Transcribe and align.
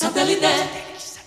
Satellite. 0.00 1.19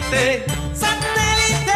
Satélite. 0.00 0.44
¡Satélite! 0.74 1.72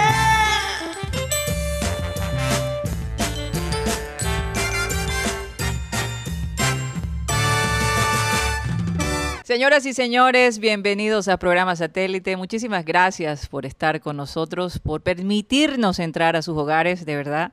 Señoras 9.44 9.86
y 9.86 9.92
señores, 9.92 10.58
bienvenidos 10.58 11.28
a 11.28 11.36
Programa 11.36 11.76
Satélite. 11.76 12.36
Muchísimas 12.36 12.84
gracias 12.84 13.46
por 13.46 13.66
estar 13.66 14.00
con 14.00 14.16
nosotros, 14.16 14.78
por 14.78 15.02
permitirnos 15.02 15.98
entrar 15.98 16.34
a 16.34 16.42
sus 16.42 16.56
hogares. 16.56 17.04
De 17.04 17.16
verdad, 17.16 17.52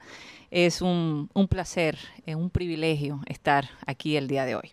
es 0.51 0.81
un, 0.81 1.29
un 1.33 1.47
placer, 1.47 1.97
es 2.25 2.35
un 2.35 2.49
privilegio 2.49 3.21
estar 3.27 3.69
aquí 3.85 4.15
el 4.15 4.27
día 4.27 4.45
de 4.45 4.55
hoy. 4.55 4.71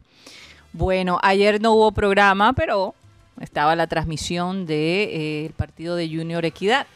Bueno, 0.73 1.19
ayer 1.23 1.61
no 1.61 1.73
hubo 1.73 1.93
programa, 1.93 2.53
pero 2.53 2.95
estaba 3.41 3.77
la 3.77 3.87
transmisión 3.87 4.67
del 4.67 4.67
de, 4.67 5.47
eh, 5.47 5.51
partido 5.57 5.97
de 5.97 6.09
Junior 6.09 6.45
Equidad. 6.45 6.87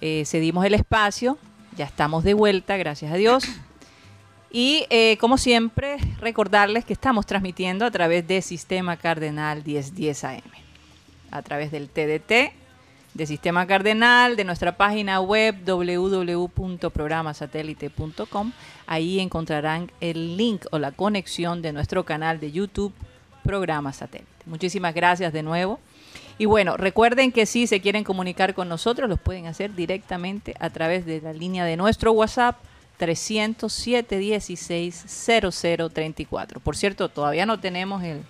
Eh, 0.00 0.24
cedimos 0.26 0.64
el 0.64 0.74
espacio, 0.74 1.38
ya 1.76 1.84
estamos 1.84 2.24
de 2.24 2.34
vuelta, 2.34 2.76
gracias 2.76 3.12
a 3.12 3.16
Dios. 3.16 3.44
Y 4.56 4.86
eh, 4.88 5.16
como 5.18 5.36
siempre, 5.36 5.96
recordarles 6.20 6.84
que 6.84 6.92
estamos 6.92 7.26
transmitiendo 7.26 7.84
a 7.84 7.90
través 7.90 8.24
de 8.28 8.40
Sistema 8.40 8.96
Cardenal 8.96 9.64
1010 9.64 10.22
AM, 10.22 10.42
a 11.32 11.42
través 11.42 11.72
del 11.72 11.88
TDT 11.88 12.52
de 13.14 13.26
Sistema 13.26 13.66
Cardenal, 13.66 14.36
de 14.36 14.44
nuestra 14.44 14.76
página 14.76 15.20
web 15.20 15.56
www.programasatélite.com. 15.64 18.52
Ahí 18.86 19.18
encontrarán 19.20 19.90
el 20.00 20.36
link 20.36 20.66
o 20.72 20.78
la 20.78 20.92
conexión 20.92 21.62
de 21.62 21.72
nuestro 21.72 22.04
canal 22.04 22.38
de 22.38 22.52
YouTube, 22.52 22.92
Programa 23.44 23.92
Satélite. 23.92 24.28
Muchísimas 24.46 24.92
gracias 24.94 25.32
de 25.32 25.42
nuevo. 25.44 25.78
Y 26.36 26.46
bueno, 26.46 26.76
recuerden 26.76 27.30
que 27.30 27.46
si 27.46 27.68
se 27.68 27.80
quieren 27.80 28.02
comunicar 28.02 28.54
con 28.54 28.68
nosotros, 28.68 29.08
los 29.08 29.20
pueden 29.20 29.46
hacer 29.46 29.74
directamente 29.76 30.56
a 30.58 30.70
través 30.70 31.06
de 31.06 31.20
la 31.20 31.32
línea 31.32 31.64
de 31.64 31.76
nuestro 31.76 32.10
WhatsApp 32.10 32.56
307 32.98 34.18
16 34.18 35.04
0034. 35.54 36.60
Por 36.60 36.76
cierto, 36.76 37.08
todavía 37.08 37.46
no 37.46 37.60
tenemos 37.60 38.02
el, 38.02 38.22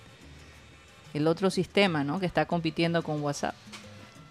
el 1.15 1.27
otro 1.27 1.51
sistema, 1.51 2.05
¿no? 2.05 2.21
Que 2.21 2.27
está 2.27 2.45
compitiendo 2.47 3.03
con 3.03 3.23
WhatsApp. 3.23 3.55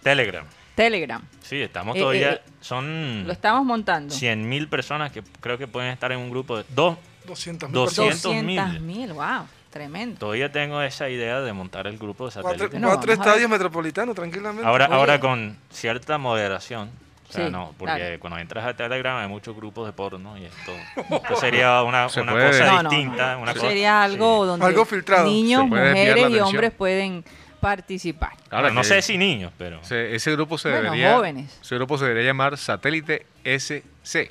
Telegram. 0.02 0.44
Telegram. 0.74 1.22
Sí, 1.42 1.60
estamos 1.60 1.96
Eh, 1.96 2.00
todavía. 2.00 2.32
eh, 2.34 2.40
son 2.60 3.24
Lo 3.26 3.32
estamos 3.32 3.64
montando. 3.64 4.14
100 4.14 4.48
mil 4.48 4.68
personas 4.68 5.12
que 5.12 5.22
creo 5.40 5.56
que 5.58 5.66
pueden 5.66 5.90
estar 5.90 6.12
en 6.12 6.18
un 6.18 6.30
grupo 6.30 6.56
de. 6.58 6.64
Dos. 6.74 6.96
200 7.26 7.70
mil 7.70 7.74
200 7.74 8.04
personas. 8.22 8.42
200 8.72 8.80
mil, 8.82 9.12
wow, 9.14 9.46
tremendo. 9.74 10.18
Todavía 10.18 10.50
tengo 10.50 10.80
esa 10.80 11.10
idea 11.10 11.40
de 11.42 11.52
montar 11.52 11.86
el 11.86 11.98
grupo 11.98 12.26
de 12.30 12.32
Cuatro, 12.40 12.52
satélite. 12.66 12.80
Cuatro 12.86 13.12
a 13.12 13.16
ver. 13.16 13.26
estadios 13.26 13.50
metropolitanos, 13.50 14.14
tranquilamente. 14.14 14.66
Ahora, 14.66 14.86
Oye. 14.86 14.94
ahora 14.94 15.20
con 15.20 15.58
cierta 15.70 16.16
moderación. 16.16 16.88
O 17.28 17.32
sea, 17.32 17.46
Sí, 17.46 17.50
no, 17.52 17.74
porque 17.76 17.94
claro. 17.96 18.20
cuando 18.20 18.38
entras 18.38 18.64
a 18.64 18.74
Telegram 18.76 19.16
hay 19.16 19.28
muchos 19.28 19.56
grupos 19.56 19.86
de 19.86 19.92
porno 19.92 20.38
y 20.38 20.44
esto, 20.44 20.72
esto 21.16 21.36
sería 21.36 21.82
una, 21.82 22.08
Se 22.08 22.20
una 22.20 22.32
puede- 22.32 22.46
cosa 22.46 22.66
No, 22.66 22.82
no, 22.84 22.90
distinta. 22.90 23.34
no. 23.34 23.42
Una 23.42 23.50
Eso 23.50 23.60
cosa- 23.60 23.70
sería 23.70 24.02
algo 24.02 24.42
sí. 24.44 24.46
donde 24.48 24.66
Algo 24.66 24.84
filtrado. 24.84 25.26
niños, 25.26 25.66
mujeres 25.66 26.30
y 26.30 26.38
hombres 26.38 26.70
pueden 26.72 27.24
participar. 27.60 28.32
Ahora, 28.50 28.70
no 28.70 28.84
sé 28.84 29.02
si 29.02 29.18
niños, 29.18 29.52
pero. 29.58 29.82
se- 29.82 30.14
ese 30.14 30.30
grupo 30.32 30.56
se 30.58 30.68
Bueno, 30.70 30.84
debería. 30.84 31.14
jóvenes. 31.16 31.58
Ese 31.60 31.74
grupo 31.74 31.98
se 31.98 32.04
debería 32.04 32.28
llamar 32.30 32.56
Satélite 32.56 33.26
SC. 33.42 34.30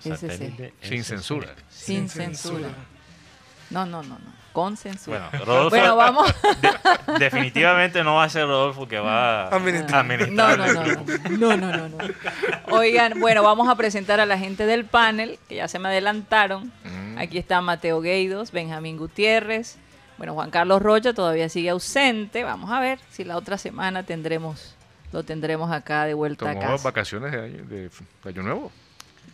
Satélite 0.00 0.72
Sin 0.80 1.04
censura. 1.04 1.48
Sin, 1.68 2.08
Sin 2.08 2.08
censura. 2.08 2.54
censura. 2.68 2.74
No, 3.70 3.84
no, 3.86 4.02
no, 4.02 4.18
no. 4.18 4.41
Con 4.52 4.76
censura. 4.76 5.28
Bueno, 5.30 5.44
Rodolfo, 5.46 5.70
Bueno, 5.70 5.96
vamos. 5.96 6.34
de- 6.60 7.18
definitivamente 7.18 8.04
no 8.04 8.16
va 8.16 8.24
a 8.24 8.28
ser 8.28 8.46
Rodolfo 8.46 8.86
que 8.86 8.98
va 8.98 9.44
a 9.44 9.48
Administrar. 9.48 10.00
administrar 10.00 10.58
No, 10.58 10.66
no, 10.66 10.72
no, 10.84 11.56
no, 11.56 11.56
no, 11.56 11.88
no, 11.88 11.88
no. 11.88 12.76
Oigan, 12.76 13.18
bueno, 13.20 13.42
vamos 13.42 13.68
a 13.68 13.74
presentar 13.76 14.20
a 14.20 14.26
la 14.26 14.38
gente 14.38 14.66
del 14.66 14.84
panel, 14.84 15.38
que 15.48 15.56
ya 15.56 15.68
se 15.68 15.78
me 15.78 15.88
adelantaron. 15.88 16.72
Mm. 16.84 17.18
Aquí 17.18 17.38
está 17.38 17.60
Mateo 17.60 18.00
Gueidos, 18.00 18.52
Benjamín 18.52 18.96
Gutiérrez. 18.98 19.78
Bueno, 20.18 20.34
Juan 20.34 20.50
Carlos 20.50 20.82
Rocha 20.82 21.14
todavía 21.14 21.48
sigue 21.48 21.70
ausente. 21.70 22.44
Vamos 22.44 22.70
a 22.70 22.78
ver 22.80 22.98
si 23.10 23.24
la 23.24 23.36
otra 23.36 23.58
semana 23.58 24.02
tendremos, 24.04 24.76
lo 25.12 25.22
tendremos 25.24 25.72
acá 25.72 26.04
de 26.04 26.14
vuelta 26.14 26.48
a 26.50 26.54
Tomó 26.54 26.60
casa. 26.72 26.84
vacaciones 26.84 27.32
de 27.32 27.40
año, 27.42 27.64
de, 27.64 27.88
de 27.88 27.90
año 28.28 28.42
nuevo. 28.42 28.72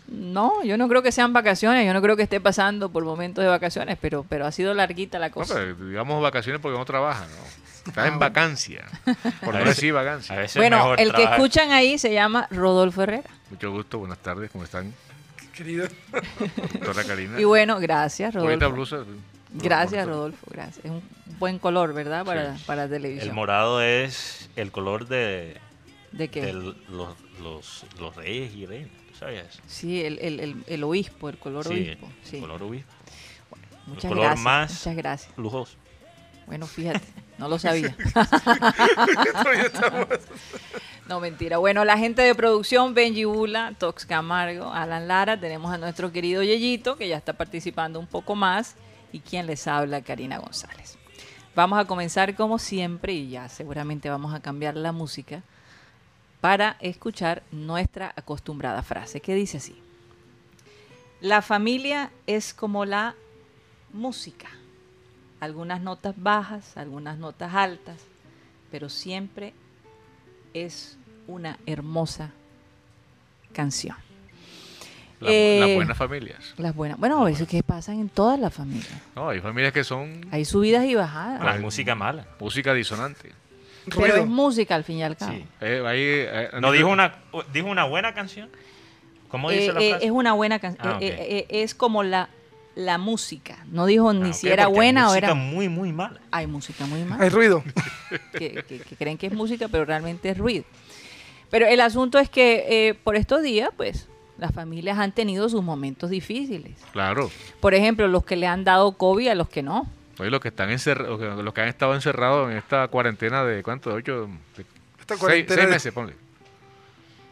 No, 0.08 0.62
yo 0.64 0.78
no 0.78 0.88
creo 0.88 1.02
que 1.02 1.12
sean 1.12 1.32
vacaciones, 1.34 1.84
yo 1.86 1.92
no 1.92 2.00
creo 2.00 2.16
que 2.16 2.22
esté 2.22 2.40
pasando 2.40 2.88
por 2.90 3.04
momentos 3.04 3.42
de 3.44 3.50
vacaciones, 3.50 3.98
pero, 4.00 4.24
pero 4.28 4.46
ha 4.46 4.52
sido 4.52 4.72
larguita 4.72 5.18
la 5.18 5.28
No, 5.28 5.34
cosa. 5.34 5.54
pero 5.54 5.74
digamos 5.74 6.22
vacaciones 6.22 6.62
porque 6.62 6.78
no 6.78 6.84
trabaja, 6.86 7.26
¿no? 7.26 7.68
Está 7.90 8.04
Ah, 8.04 8.08
en 8.08 8.18
vacancia. 8.18 8.84
Por 9.44 9.54
no 9.54 9.64
decir 9.64 9.94
vacancia. 9.94 10.36
Bueno, 10.56 10.76
mejor 10.76 11.00
el 11.00 11.12
que 11.12 11.22
escuchan 11.24 11.72
ahí 11.72 11.96
se 11.98 12.12
llama 12.12 12.46
Rodolfo 12.50 13.02
Herrera. 13.02 13.30
Mucho 13.50 13.70
gusto, 13.70 13.98
buenas 13.98 14.18
tardes, 14.18 14.50
¿cómo 14.50 14.64
están? 14.64 14.92
Querido. 15.54 15.88
Doctora 16.72 17.04
Karina. 17.04 17.40
Y 17.40 17.44
bueno, 17.44 17.78
gracias, 17.80 18.34
Bonita 18.34 18.66
Rodolfo. 18.68 18.96
blusa. 18.96 19.10
Gracias, 19.54 20.04
Bonito. 20.04 20.10
Rodolfo, 20.18 20.46
gracias. 20.50 20.84
Es 20.84 20.90
un 20.90 21.02
buen 21.38 21.58
color, 21.58 21.94
¿verdad? 21.94 22.24
Para, 22.26 22.56
para 22.66 22.88
televisión. 22.88 23.28
El 23.28 23.34
morado 23.34 23.80
es 23.80 24.50
el 24.56 24.70
color 24.70 25.08
de, 25.08 25.56
¿De 26.12 26.28
qué? 26.28 26.40
de 26.42 26.52
los, 26.54 26.74
los, 27.40 27.84
los 27.98 28.16
reyes 28.16 28.54
y 28.54 28.66
reinas, 28.66 28.90
¿tú 29.10 29.14
¿sabías? 29.18 29.60
Sí, 29.66 30.02
el, 30.02 30.18
el, 30.20 30.40
el, 30.40 30.64
el 30.66 30.84
obispo, 30.84 31.28
el 31.28 31.38
color 31.38 31.64
Sí, 31.64 31.70
obispo. 31.74 32.06
el 32.06 32.26
Sí. 32.28 32.40
color 32.40 32.62
obispo. 32.62 32.92
Muchas 33.86 34.08
color 34.08 34.24
gracias. 34.24 34.44
más- 34.44 34.72
Muchas 34.72 34.96
gracias. 34.96 35.38
Lujoso. 35.38 35.76
Bueno, 36.46 36.66
fíjate, 36.66 37.06
no 37.36 37.46
lo 37.48 37.58
sabía. 37.58 37.94
No, 41.08 41.20
mentira. 41.20 41.56
Bueno, 41.58 41.84
la 41.86 41.96
gente 41.96 42.20
de 42.22 42.34
producción, 42.34 42.92
Benji 42.92 43.24
Bula, 43.24 43.74
Tox 43.78 44.04
Camargo, 44.04 44.70
Alan 44.72 45.08
Lara, 45.08 45.40
tenemos 45.40 45.72
a 45.72 45.78
nuestro 45.78 46.12
querido 46.12 46.42
Yeyito, 46.42 46.96
que 46.96 47.08
ya 47.08 47.16
está 47.16 47.32
participando 47.32 47.98
un 47.98 48.06
poco 48.06 48.34
más, 48.34 48.76
y 49.10 49.20
quien 49.20 49.46
les 49.46 49.66
habla, 49.66 50.02
Karina 50.02 50.36
González. 50.38 50.98
Vamos 51.54 51.78
a 51.78 51.86
comenzar 51.86 52.34
como 52.34 52.58
siempre, 52.58 53.14
y 53.14 53.30
ya 53.30 53.48
seguramente 53.48 54.10
vamos 54.10 54.34
a 54.34 54.40
cambiar 54.40 54.76
la 54.76 54.92
música, 54.92 55.42
para 56.40 56.76
escuchar 56.80 57.42
nuestra 57.52 58.12
acostumbrada 58.16 58.82
frase, 58.82 59.20
que 59.20 59.34
dice 59.34 59.56
así. 59.58 59.76
La 61.20 61.42
familia 61.42 62.10
es 62.26 62.54
como 62.54 62.84
la 62.84 63.14
música. 63.92 64.48
Algunas 65.40 65.80
notas 65.80 66.14
bajas, 66.16 66.76
algunas 66.76 67.18
notas 67.18 67.54
altas, 67.54 67.96
pero 68.70 68.88
siempre 68.88 69.52
es 70.54 70.96
una 71.26 71.58
hermosa 71.66 72.30
canción. 73.52 73.96
La- 75.20 75.30
Eh, 75.32 75.58
las 75.60 75.74
buenas 75.74 75.96
familias. 75.98 76.54
Las 76.58 76.74
buenas. 76.74 76.98
Bueno, 76.98 77.26
eso 77.26 77.42
es 77.42 77.48
que 77.48 77.62
pasan 77.64 77.98
en 77.98 78.08
todas 78.08 78.38
las 78.38 78.54
familias. 78.54 78.92
No, 79.16 79.28
hay 79.30 79.40
familias 79.40 79.72
que 79.72 79.82
son 79.82 80.20
Hay 80.30 80.44
subidas 80.44 80.84
y 80.84 80.94
bajadas. 80.94 81.40
Hay 81.42 81.60
música 81.60 81.96
mala. 81.96 82.26
música 82.38 82.72
disonante. 82.74 83.32
Pero 83.96 84.16
es 84.16 84.26
música 84.26 84.74
al 84.74 84.84
fin 84.84 84.98
y 84.98 85.02
al 85.02 85.16
cabo. 85.16 85.32
Sí. 85.32 85.44
Eh, 85.60 85.82
ahí, 85.86 85.98
eh, 86.02 86.48
¿No 86.60 86.72
dijo 86.72 86.88
una, 86.88 87.14
dijo 87.52 87.68
una 87.68 87.84
buena 87.84 88.14
canción? 88.14 88.48
¿Cómo 89.28 89.50
dice 89.50 89.66
Eh, 89.66 89.72
la 89.72 89.80
eh, 89.80 89.90
frase? 89.90 90.04
es 90.06 90.10
una 90.10 90.32
buena 90.32 90.58
canción. 90.58 90.88
Ah, 90.88 90.96
ok. 90.96 91.02
es 91.02 91.74
como 91.74 92.02
la, 92.02 92.28
la 92.74 92.96
música. 92.98 93.58
No 93.70 93.86
dijo 93.86 94.12
ni 94.12 94.30
Ah, 94.30 94.32
si 94.32 94.46
ok, 94.46 94.52
era 94.52 94.66
hay 94.66 94.72
buena 94.72 95.06
o 95.06 95.08
música 95.10 95.26
era. 95.26 95.34
muy, 95.34 95.68
muy 95.68 95.92
mala. 95.92 96.20
Hay 96.30 96.46
música 96.46 96.86
muy 96.86 97.00
Hay 97.00 97.06
mala. 97.06 97.28
ruido. 97.28 97.62
que, 98.32 98.62
que- 98.66 98.78
que 98.80 98.96
creen 98.96 99.18
que 99.18 99.26
es 99.26 99.32
música, 99.32 99.68
pero 99.68 99.84
realmente 99.84 100.30
es 100.30 100.38
ruido. 100.38 100.64
Pero 101.50 101.66
el 101.66 101.80
asunto 101.80 102.18
es 102.18 102.28
que 102.28 102.88
eh, 102.88 102.94
por 102.94 103.16
estos 103.16 103.42
días, 103.42 103.70
pues, 103.76 104.06
las 104.38 104.52
familias 104.52 104.98
han 104.98 105.12
tenido 105.12 105.48
sus 105.48 105.62
momentos 105.62 106.10
difíciles. 106.10 106.72
Claro. 106.92 107.30
Por 107.60 107.74
ejemplo, 107.74 108.06
los 108.08 108.24
que 108.24 108.36
le 108.36 108.46
han 108.46 108.64
dado 108.64 108.92
COVID 108.92 109.28
a 109.28 109.34
los 109.34 109.48
que 109.48 109.62
no. 109.62 109.86
Oye, 110.18 110.30
los 110.30 110.40
que 110.40 110.48
están 110.48 110.70
encerrados, 110.70 111.20
los 111.44 111.54
que 111.54 111.60
han 111.60 111.68
estado 111.68 111.94
encerrados 111.94 112.50
en 112.50 112.56
esta 112.56 112.88
cuarentena 112.88 113.44
de 113.44 113.62
cuánto, 113.62 113.90
de 113.90 113.96
ocho, 113.96 114.28
de 114.56 114.62
Esta 115.00 115.14
seis, 115.14 115.20
cuarentena 115.20 115.54
seis 115.56 115.66
de- 115.68 115.72
meses, 115.74 115.92
ponle. 115.92 116.14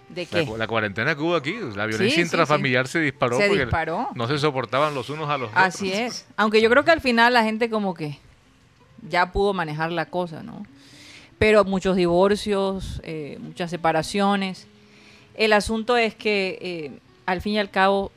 ¿De 0.08 0.22
La, 0.30 0.44
qué? 0.44 0.54
la 0.56 0.66
cuarentena 0.68 1.16
que 1.16 1.20
hubo 1.20 1.34
aquí, 1.34 1.52
la 1.74 1.84
violencia 1.86 2.14
sí, 2.14 2.20
intrafamiliar 2.20 2.86
se 2.86 3.00
disparó 3.00 3.38
Se 3.38 3.48
porque 3.48 3.64
disparó. 3.64 4.08
no 4.14 4.28
se 4.28 4.38
soportaban 4.38 4.94
los 4.94 5.10
unos 5.10 5.28
a 5.28 5.36
los 5.36 5.50
Así 5.52 5.88
otros. 5.88 6.00
es. 6.00 6.26
Aunque 6.36 6.62
yo 6.62 6.70
creo 6.70 6.84
que 6.84 6.92
al 6.92 7.00
final 7.00 7.32
la 7.34 7.42
gente 7.42 7.68
como 7.68 7.92
que 7.92 8.18
ya 9.08 9.32
pudo 9.32 9.52
manejar 9.52 9.90
la 9.90 10.06
cosa, 10.06 10.44
¿no? 10.44 10.64
Pero 11.40 11.64
muchos 11.64 11.96
divorcios, 11.96 13.00
eh, 13.02 13.36
muchas 13.40 13.68
separaciones. 13.68 14.68
El 15.34 15.52
asunto 15.52 15.96
es 15.96 16.14
que 16.14 16.56
eh, 16.62 16.98
al 17.26 17.40
fin 17.42 17.54
y 17.54 17.58
al 17.58 17.70
cabo 17.70 18.12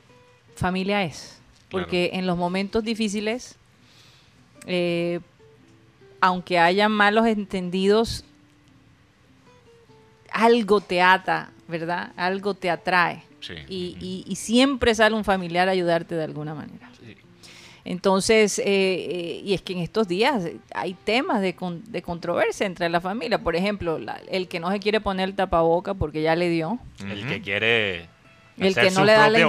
familia 0.54 1.02
es. 1.02 1.40
Porque 1.70 2.10
en 2.14 2.26
los 2.26 2.36
momentos 2.38 2.84
difíciles, 2.84 3.56
eh, 4.66 5.20
aunque 6.20 6.58
haya 6.58 6.88
malos 6.88 7.26
entendidos, 7.26 8.24
algo 10.32 10.80
te 10.80 11.02
ata, 11.02 11.50
¿verdad? 11.68 12.12
Algo 12.16 12.54
te 12.54 12.70
atrae. 12.70 13.22
Sí. 13.40 13.54
Y, 13.68 13.96
y- 14.00 14.24
y 14.26 14.36
siempre 14.36 14.94
sale 14.94 15.14
un 15.16 15.24
familiar 15.24 15.68
a 15.68 15.72
ayudarte 15.72 16.14
de 16.14 16.24
alguna 16.24 16.54
manera. 16.54 16.88
Entonces, 17.82 18.58
eh, 18.58 18.64
eh, 18.66 19.42
y 19.42 19.54
es 19.54 19.62
que 19.62 19.72
en 19.72 19.78
estos 19.78 20.06
días 20.06 20.44
hay 20.74 20.92
temas 20.92 21.40
de, 21.40 21.54
con- 21.54 21.82
de 21.90 22.02
controversia 22.02 22.66
entre 22.66 22.90
la 22.90 23.00
familia. 23.00 23.38
Por 23.38 23.56
ejemplo, 23.56 23.98
la- 23.98 24.20
el 24.30 24.48
que 24.48 24.60
no 24.60 24.70
se 24.70 24.78
quiere 24.80 25.00
poner 25.00 25.30
el 25.30 25.34
tapaboca 25.34 25.94
porque 25.94 26.20
ya 26.20 26.36
le 26.36 26.50
dio. 26.50 26.78
El 27.00 27.26
que 27.26 27.40
quiere 27.40 28.06
El 28.58 28.68
hacer 28.72 28.84
que 28.84 28.90
no 28.90 29.00
su 29.00 29.04
le 29.06 29.12
da 29.12 29.18
propio 29.28 29.48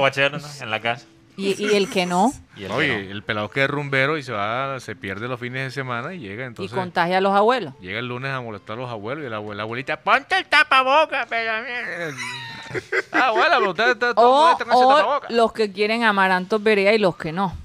en 0.62 0.72
la 0.72 0.80
casa. 0.80 1.06
Y, 1.42 1.56
y 1.64 1.76
el 1.76 1.90
que 1.90 2.06
no, 2.06 2.32
Y 2.58 2.66
el 2.66 2.72
Oye, 2.72 2.88
que 2.88 3.04
no. 3.06 3.12
el 3.12 3.24
pelado 3.24 3.50
que 3.50 3.64
es 3.64 3.70
rumbero 3.70 4.18
y 4.18 4.24
se 4.24 4.32
va, 4.32 4.80
se 4.80 4.96
pierde 4.96 5.28
los 5.28 5.40
fines 5.40 5.64
de 5.64 5.72
semana 5.72 6.14
y 6.14 6.20
llega 6.20 6.44
y 6.44 6.48
entonces. 6.48 6.78
contagia 6.78 7.18
a 7.18 7.22
los 7.22 7.34
abuelos. 7.34 7.74
Llega 7.82 8.00
el 8.00 8.08
lunes 8.08 8.32
a 8.32 8.42
molestar 8.42 8.78
a 8.78 8.82
los 8.82 8.90
abuelos 8.90 9.26
y 9.26 9.30
la 9.30 9.38
abuela, 9.38 9.64
abuelita, 9.64 10.00
ponte 10.02 10.38
el 10.38 10.46
tapaboca, 10.46 11.26
pero 11.30 11.52
Ah, 13.12 13.28
abuela, 13.28 13.58
pero 13.58 13.70
usted 13.72 13.90
está 13.92 14.14
todo 14.14 14.30
O, 14.30 14.42
molesto 14.44 14.66
con 14.66 14.74
ese 14.74 14.84
o 14.86 14.90
tapaboca. 14.98 15.28
los 15.30 15.54
que 15.54 15.72
quieren 15.72 16.04
amarantos 16.04 16.62
Berea 16.62 16.94
y 16.94 16.98
los 17.00 17.16
que 17.18 17.32
no. 17.32 17.56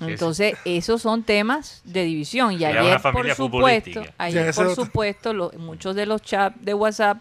Entonces, 0.00 0.54
esos 0.66 1.00
son 1.00 1.22
temas 1.22 1.80
de 1.84 2.04
división. 2.04 2.52
Y 2.52 2.64
ayer, 2.66 3.00
por 3.00 3.34
supuesto, 3.34 4.04
ayer, 4.18 4.54
por 4.54 4.74
supuesto, 4.74 5.32
lo- 5.32 5.50
muchos 5.52 5.94
de 5.96 6.04
los 6.04 6.20
chats 6.20 6.54
de 6.62 6.74
WhatsApp 6.74 7.18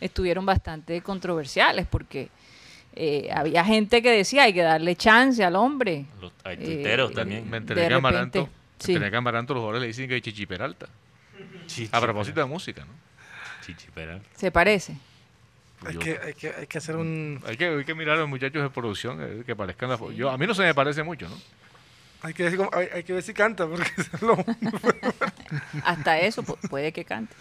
estuvieron 0.00 0.46
bastante 0.46 1.02
controversiales 1.02 1.86
porque 1.86 2.30
eh, 2.96 3.28
había 3.32 3.64
gente 3.64 4.02
que 4.02 4.10
decía 4.10 4.44
hay 4.44 4.52
que 4.54 4.62
darle 4.62 4.96
chance 4.96 5.44
al 5.44 5.54
hombre. 5.56 6.06
Los, 6.20 6.32
hay 6.44 6.56
tuiteros 6.56 7.10
eh, 7.12 7.14
también. 7.14 7.48
Me 7.50 7.58
enteré 7.58 7.82
de 7.82 7.88
que 7.88 7.94
Amaranto, 7.94 8.48
sí. 8.78 8.92
enteré 8.92 9.10
que 9.10 9.16
a 9.16 9.18
Amaranto 9.18 9.54
los 9.54 9.60
jugadores 9.60 9.82
le 9.82 9.86
dicen 9.88 10.08
que 10.08 10.16
es 10.16 10.22
Chichi 10.22 10.46
Peralta. 10.46 10.86
Chichi, 11.66 11.88
A 11.92 12.00
propósito 12.00 12.40
de 12.40 12.46
música, 12.46 12.84
¿no? 12.84 12.92
Chichi 13.64 13.88
Peralta. 13.94 14.26
¿Se 14.34 14.50
parece? 14.50 14.96
Hay 15.84 15.92
Yo- 15.94 16.00
que, 16.00 16.18
hay, 16.24 16.32
que, 16.34 16.48
hay 16.58 16.66
que 16.66 16.78
hacer 16.78 16.96
un. 16.96 17.42
Hay 17.46 17.56
que, 17.56 17.66
hay 17.66 17.84
que 17.84 17.94
mirar 17.94 18.16
a 18.16 18.20
los 18.20 18.28
muchachos 18.28 18.62
de 18.62 18.70
producción 18.70 19.18
eh, 19.20 19.42
que 19.44 19.54
parezcan 19.54 19.90
la 19.90 19.98
Yo 20.14 20.30
A 20.30 20.38
mí 20.38 20.46
no 20.46 20.54
se 20.54 20.62
me 20.62 20.74
parece 20.74 21.02
mucho, 21.02 21.28
¿no? 21.28 21.36
Hay 22.22 22.32
que, 22.32 22.44
decir 22.44 22.58
hay, 22.72 22.88
hay 22.94 23.02
que 23.04 23.12
ver 23.12 23.22
si 23.22 23.34
canta, 23.34 23.66
porque 23.66 23.84
es 23.98 24.22
lo- 24.22 24.42
Hasta 25.84 26.18
eso 26.20 26.42
pu- 26.42 26.56
puede 26.68 26.92
que 26.92 27.04
cante. 27.04 27.34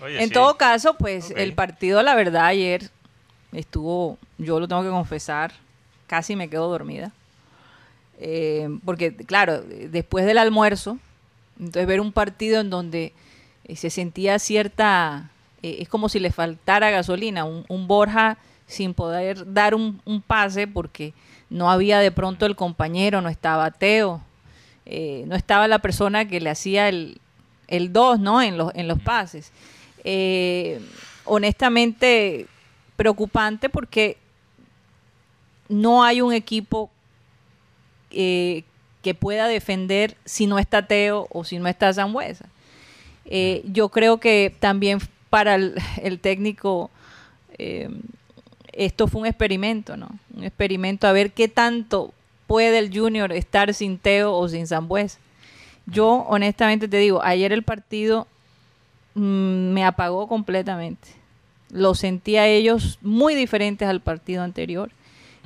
Oye, 0.00 0.20
En 0.22 0.28
sí. 0.28 0.34
todo 0.34 0.56
caso, 0.56 0.96
pues 0.96 1.32
el 1.36 1.52
partido, 1.54 2.02
la 2.02 2.14
verdad, 2.14 2.46
ayer 2.46 2.90
estuvo, 3.54 4.18
yo 4.38 4.60
lo 4.60 4.68
tengo 4.68 4.82
que 4.82 4.88
confesar, 4.88 5.52
casi 6.06 6.36
me 6.36 6.48
quedo 6.48 6.68
dormida. 6.68 7.12
Eh, 8.18 8.68
porque, 8.84 9.14
claro, 9.14 9.62
después 9.62 10.24
del 10.26 10.38
almuerzo, 10.38 10.98
entonces 11.58 11.86
ver 11.86 12.00
un 12.00 12.12
partido 12.12 12.60
en 12.60 12.70
donde 12.70 13.12
eh, 13.64 13.76
se 13.76 13.90
sentía 13.90 14.38
cierta, 14.38 15.30
eh, 15.62 15.78
es 15.80 15.88
como 15.88 16.08
si 16.08 16.20
le 16.20 16.30
faltara 16.30 16.90
gasolina, 16.90 17.44
un, 17.44 17.64
un 17.68 17.88
Borja 17.88 18.38
sin 18.66 18.94
poder 18.94 19.52
dar 19.52 19.74
un, 19.74 20.00
un 20.04 20.22
pase 20.22 20.66
porque 20.66 21.12
no 21.50 21.70
había 21.70 21.98
de 21.98 22.10
pronto 22.10 22.46
el 22.46 22.56
compañero, 22.56 23.20
no 23.20 23.28
estaba 23.28 23.70
Teo, 23.70 24.22
no 24.86 25.34
estaba 25.34 25.68
la 25.68 25.78
persona 25.78 26.26
que 26.26 26.40
le 26.40 26.50
hacía 26.50 26.88
el, 26.88 27.20
el 27.68 27.92
2 27.92 28.20
¿no? 28.20 28.42
en, 28.42 28.58
los, 28.58 28.74
en 28.74 28.88
los 28.88 29.00
pases. 29.00 29.52
Honestamente, 31.24 32.46
preocupante 32.96 33.68
porque 33.68 34.16
no 35.68 36.04
hay 36.04 36.20
un 36.20 36.32
equipo 36.32 36.90
eh, 38.10 38.64
que 39.02 39.14
pueda 39.14 39.48
defender 39.48 40.16
si 40.24 40.46
no 40.46 40.58
está 40.58 40.86
Teo 40.86 41.26
o 41.30 41.44
si 41.44 41.58
no 41.58 41.68
está 41.68 41.92
Zambuesa. 41.92 42.46
Eh, 43.26 43.62
yo 43.66 43.88
creo 43.88 44.18
que 44.18 44.54
también 44.60 44.98
para 45.30 45.54
el, 45.54 45.74
el 46.02 46.20
técnico 46.20 46.90
eh, 47.58 47.88
esto 48.72 49.06
fue 49.06 49.22
un 49.22 49.26
experimento, 49.26 49.96
¿no? 49.96 50.08
Un 50.36 50.44
experimento 50.44 51.06
a 51.06 51.12
ver 51.12 51.32
qué 51.32 51.48
tanto 51.48 52.12
puede 52.46 52.78
el 52.78 52.96
Junior 52.96 53.32
estar 53.32 53.72
sin 53.74 53.98
Teo 53.98 54.32
o 54.32 54.48
sin 54.48 54.66
Zambuesa. 54.66 55.18
Yo 55.86 56.24
honestamente 56.28 56.88
te 56.88 56.96
digo, 56.96 57.22
ayer 57.22 57.52
el 57.52 57.62
partido 57.62 58.26
mm, 59.14 59.72
me 59.72 59.84
apagó 59.84 60.28
completamente. 60.28 61.08
Lo 61.70 61.94
sentí 61.94 62.36
a 62.36 62.46
ellos 62.46 62.98
muy 63.02 63.34
diferentes 63.34 63.88
al 63.88 64.00
partido 64.00 64.42
anterior. 64.42 64.90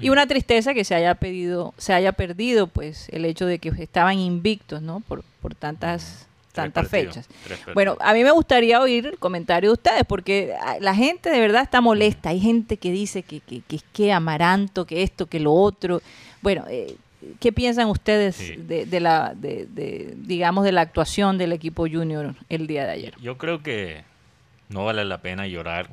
Y 0.00 0.10
una 0.10 0.26
tristeza 0.28 0.74
que 0.74 0.84
se 0.84 0.94
haya 0.94 1.16
pedido, 1.16 1.74
se 1.76 1.92
haya 1.92 2.12
perdido, 2.12 2.68
pues, 2.68 3.08
el 3.10 3.24
hecho 3.24 3.46
de 3.46 3.58
que 3.58 3.70
estaban 3.82 4.18
invictos, 4.18 4.80
¿no? 4.80 5.00
Por, 5.00 5.24
por 5.42 5.56
tantas, 5.56 6.28
Tres 6.52 6.72
tantas 6.72 6.88
fechas. 6.88 7.28
Bueno, 7.74 7.96
a 8.00 8.12
mí 8.14 8.22
me 8.22 8.30
gustaría 8.30 8.80
oír 8.80 9.06
el 9.06 9.18
comentario 9.18 9.70
de 9.70 9.74
ustedes, 9.74 10.04
porque 10.06 10.54
ah, 10.60 10.76
la 10.80 10.94
gente 10.94 11.30
de 11.30 11.40
verdad 11.40 11.62
está 11.62 11.80
molesta. 11.80 12.30
Hay 12.30 12.38
gente 12.40 12.76
que 12.76 12.92
dice 12.92 13.22
que, 13.24 13.40
que, 13.40 13.62
que 13.92 14.12
Amaranto, 14.12 14.84
que 14.86 15.02
esto, 15.02 15.26
que 15.26 15.40
lo 15.40 15.52
otro. 15.52 16.00
Bueno, 16.42 16.64
eh, 16.68 16.94
¿qué 17.40 17.52
piensan 17.52 17.88
ustedes 17.88 18.36
Sí. 18.36 18.54
de, 18.56 18.86
de 18.86 19.00
la, 19.00 19.34
de, 19.34 19.66
de, 19.66 20.14
digamos, 20.16 20.64
de 20.64 20.72
la 20.72 20.80
actuación 20.82 21.38
del 21.38 21.52
equipo 21.52 21.88
junior 21.88 22.34
el 22.48 22.66
día 22.68 22.84
de 22.86 22.92
ayer? 22.92 23.14
Yo 23.20 23.36
creo 23.36 23.62
que 23.64 24.02
no 24.68 24.84
vale 24.84 25.04
la 25.04 25.18
pena 25.18 25.46
llorar 25.48 25.90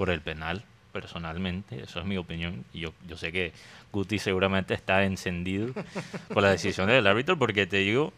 por 0.00 0.08
el 0.08 0.22
penal, 0.22 0.62
personalmente. 0.94 1.82
Eso 1.82 2.00
es 2.00 2.06
mi 2.06 2.16
opinión. 2.16 2.64
Y 2.72 2.80
yo, 2.80 2.94
yo 3.06 3.18
sé 3.18 3.32
que 3.32 3.52
Guti 3.92 4.18
seguramente 4.18 4.72
está 4.72 5.04
encendido 5.04 5.74
por 6.32 6.42
la 6.42 6.48
decisión 6.52 6.86
del 6.88 7.06
árbitro, 7.06 7.38
porque 7.38 7.66
te 7.66 7.76
digo, 7.76 8.14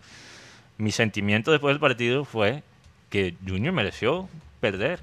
mi 0.78 0.92
sentimiento 0.92 1.50
después 1.50 1.74
del 1.74 1.80
partido 1.80 2.24
fue 2.24 2.62
que 3.10 3.34
Junior 3.44 3.74
mereció 3.74 4.28
perder. 4.60 5.00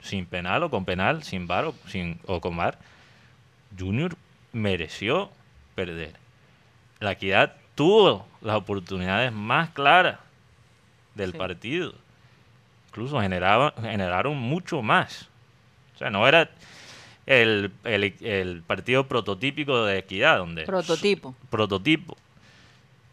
Sin 0.00 0.24
penal 0.24 0.62
o 0.62 0.70
con 0.70 0.86
penal, 0.86 1.22
sin 1.24 1.46
bar 1.46 1.66
o, 1.66 1.74
sin, 1.88 2.18
o 2.24 2.40
con 2.40 2.56
bar. 2.56 2.78
Junior 3.78 4.16
mereció 4.54 5.30
perder. 5.74 6.14
La 7.00 7.12
equidad 7.12 7.54
tuvo 7.74 8.26
las 8.40 8.56
oportunidades 8.56 9.30
más 9.30 9.68
claras 9.70 10.20
del 11.14 11.32
Sí. 11.32 11.36
partido. 11.38 11.92
Incluso 12.88 13.20
generaba, 13.20 13.74
generaron 13.78 14.38
mucho 14.38 14.80
más. 14.80 15.28
O 15.94 15.98
sea, 15.98 16.10
no 16.10 16.26
era 16.26 16.50
el, 17.26 17.72
el- 17.84 18.14
el 18.24 18.62
partido 18.62 19.06
prototípico 19.06 19.84
de 19.84 19.98
equidad, 19.98 20.38
donde 20.38 20.64
Prototipo. 20.64 21.34
prototipo 21.50 22.16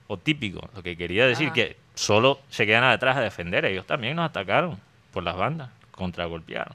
o 0.07 0.17
típico, 0.17 0.67
lo 0.75 0.83
que 0.83 0.97
quería 0.97 1.25
decir 1.25 1.47
Ajá. 1.47 1.53
que 1.53 1.77
solo 1.95 2.39
se 2.49 2.65
quedan 2.65 2.83
atrás 2.83 3.15
a 3.17 3.21
defender, 3.21 3.63
ellos 3.65 3.85
también 3.85 4.15
nos 4.17 4.25
atacaron 4.25 4.77
por 5.13 5.23
las 5.23 5.37
bandas, 5.37 5.69
contragolpearon. 5.91 6.73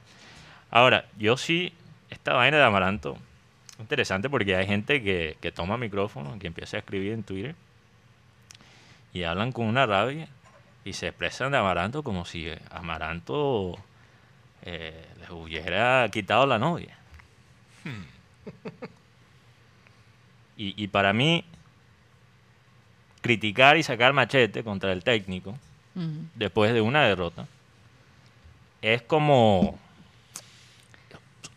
Ahora, 0.70 1.04
yo 1.18 1.36
sí, 1.36 1.72
esta 2.10 2.32
vaina 2.32 2.56
de 2.56 2.64
Amaranto, 2.64 3.16
interesante 3.78 4.30
porque 4.30 4.56
hay 4.56 4.66
gente 4.66 5.02
que, 5.02 5.36
que 5.40 5.52
toma 5.52 5.76
micrófono, 5.76 6.38
que 6.38 6.46
empieza 6.46 6.76
a 6.78 6.80
escribir 6.80 7.12
en 7.12 7.22
Twitter 7.24 7.54
y 9.12 9.24
hablan 9.24 9.52
con 9.52 9.66
una 9.66 9.84
rabia 9.86 10.28
y 10.84 10.92
se 10.94 11.08
expresan 11.08 11.52
de 11.52 11.58
Amaranto 11.58 12.02
como 12.02 12.24
si 12.24 12.48
Amaranto 12.70 13.76
eh, 14.66 15.06
les 15.20 15.30
hubiera 15.30 16.08
quitado 16.10 16.44
la 16.44 16.58
novia. 16.58 16.98
Y, 20.56 20.82
y 20.82 20.88
para 20.88 21.12
mí, 21.12 21.44
criticar 23.20 23.76
y 23.76 23.82
sacar 23.82 24.12
machete 24.12 24.64
contra 24.64 24.92
el 24.92 25.04
técnico 25.04 25.56
después 26.34 26.74
de 26.74 26.80
una 26.80 27.04
derrota 27.04 27.46
es 28.82 29.02
como 29.02 29.78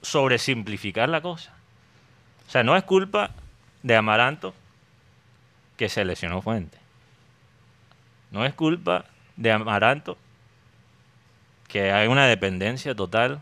sobresimplificar 0.02 1.10
la 1.10 1.22
cosa. 1.22 1.54
O 2.48 2.52
sea, 2.52 2.64
no 2.64 2.76
es 2.76 2.84
culpa 2.84 3.32
de 3.84 3.96
Amaranto 3.96 4.54
que 5.78 5.90
se 5.90 6.06
lesionó 6.06 6.42
Fuente. 6.42 6.78
No 8.32 8.46
es 8.46 8.54
culpa 8.54 9.06
de 9.36 9.52
Amaranto 9.52 10.18
que 11.70 11.94
hay 11.94 12.08
una 12.08 12.26
dependencia 12.28 12.94
total 12.94 13.42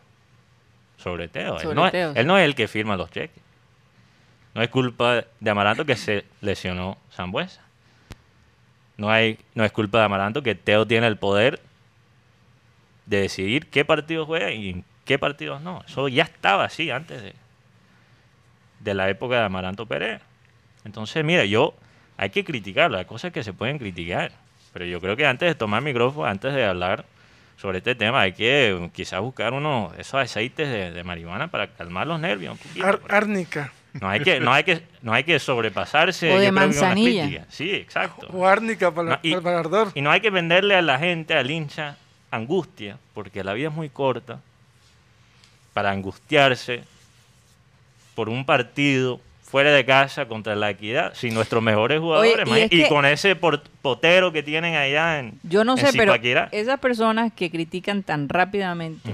sobre 0.98 1.28
Teo. 1.28 1.58
Sobre 1.60 1.70
él, 1.70 1.76
no 1.76 1.86
es, 1.88 1.92
Teo, 1.92 2.14
sí. 2.14 2.20
él 2.20 2.28
no 2.28 2.38
es 2.38 2.46
el 2.46 2.54
que 2.54 2.68
firma 2.68 2.96
los 2.96 3.10
cheques. 3.10 3.42
No 4.54 4.62
es 4.62 4.70
culpa 4.70 5.24
de 5.40 5.50
Amaranto 5.50 5.86
que 5.86 5.96
se 5.96 6.26
lesionó 6.42 6.98
Zambuesa. 7.12 7.62
no, 8.98 9.10
hay, 9.10 9.40
no 9.56 9.64
es 9.64 9.72
culpa 9.72 10.00
de 10.00 10.06
Amaranto 10.06 10.44
que 10.44 10.56
Teo 10.56 10.86
tiene 10.86 11.08
el 11.08 11.18
poder 11.18 11.60
de 13.06 13.22
decidir 13.22 13.68
qué 13.68 13.86
partidos 13.86 14.28
juega 14.28 14.52
y 14.52 14.70
en 14.70 14.86
qué 15.06 15.18
partidos 15.18 15.62
no. 15.62 15.84
Eso 15.88 16.08
ya 16.10 16.24
estaba 16.24 16.66
así 16.66 16.92
antes 16.92 17.22
de, 17.22 17.34
de 18.82 18.94
la 18.94 19.10
época 19.10 19.36
de 19.36 19.46
Amaranto 19.46 19.86
Pérez. 19.86 20.22
Entonces, 20.84 21.24
mira, 21.24 21.46
yo 21.46 21.74
hay 22.18 22.32
que 22.32 22.44
criticarlo, 22.44 22.98
hay 22.98 23.06
cosas 23.06 23.32
que 23.32 23.44
se 23.44 23.54
pueden 23.54 23.78
criticar. 23.78 24.32
Pero 24.74 24.86
yo 24.86 25.00
creo 25.00 25.16
que 25.16 25.26
antes 25.26 25.48
de 25.48 25.56
tomar 25.56 25.82
micrófono, 25.82 26.28
antes 26.28 26.54
de 26.54 26.66
hablar 26.66 27.06
sobre 27.58 27.80
este 27.80 27.96
tema, 27.96 28.22
hay 28.22 28.34
que 28.34 28.90
quizás 28.94 29.20
buscar 29.20 29.52
unos 29.54 29.92
esos 29.98 30.16
aceites 30.22 30.70
de, 30.70 30.92
de 30.92 31.04
marihuana 31.04 31.48
para 31.50 31.68
calmar 31.68 32.06
los 32.08 32.20
nervios 32.20 32.54
un 32.54 32.58
poquito. 32.60 32.86
Ar- 32.86 33.02
árnica. 33.10 33.74
no 34.00 34.08
hay 34.10 34.20
que, 34.22 34.40
no 34.40 34.54
hay 34.54 34.64
que, 34.64 34.84
no 35.02 35.12
hay 35.14 35.24
que 35.24 35.40
sobrepasarse. 35.40 36.32
O 36.34 36.40
de 36.40 36.52
manzanilla. 36.52 37.46
Sí, 37.50 37.72
exacto. 37.72 38.28
O 38.32 38.46
árnica 38.48 38.92
para, 38.92 39.10
No, 39.10 39.20
y- 39.24 39.36
para 39.36 39.52
el 39.54 39.58
ardor. 39.66 39.92
Y 39.96 40.02
no 40.02 40.12
hay 40.12 40.22
que 40.22 40.30
venderle 40.30 40.76
a 40.76 40.82
la 40.84 41.00
gente, 41.00 41.34
al 41.34 41.50
hincha, 41.50 41.98
angustia, 42.30 42.98
porque 43.16 43.44
la 43.44 43.54
vida 43.54 43.70
es 43.70 43.74
muy 43.74 43.90
corta 43.90 44.40
para 45.74 45.90
angustiarse 45.92 46.84
por 48.16 48.30
un 48.30 48.46
partido 48.46 49.20
fuera 49.48 49.72
de 49.72 49.86
casa 49.86 50.28
contra 50.28 50.56
la 50.56 50.70
equidad, 50.70 51.14
sin 51.16 51.34
nuestros 51.34 51.64
mejores 51.64 52.02
jugadores, 52.02 52.70
y 52.70 52.86
con 52.90 53.06
ese 53.06 53.36
potero 53.36 54.34
que 54.34 54.44
tienen 54.44 54.76
allá 54.76 55.20
en 55.20 55.40
Yo 55.44 55.64
no 55.64 55.78
sé, 55.78 55.92
pero 55.96 56.14
esas 56.52 56.80
personas 56.80 57.32
que 57.32 57.50
critican 57.50 58.04
tan 58.04 58.28
rápidamente 58.28 59.10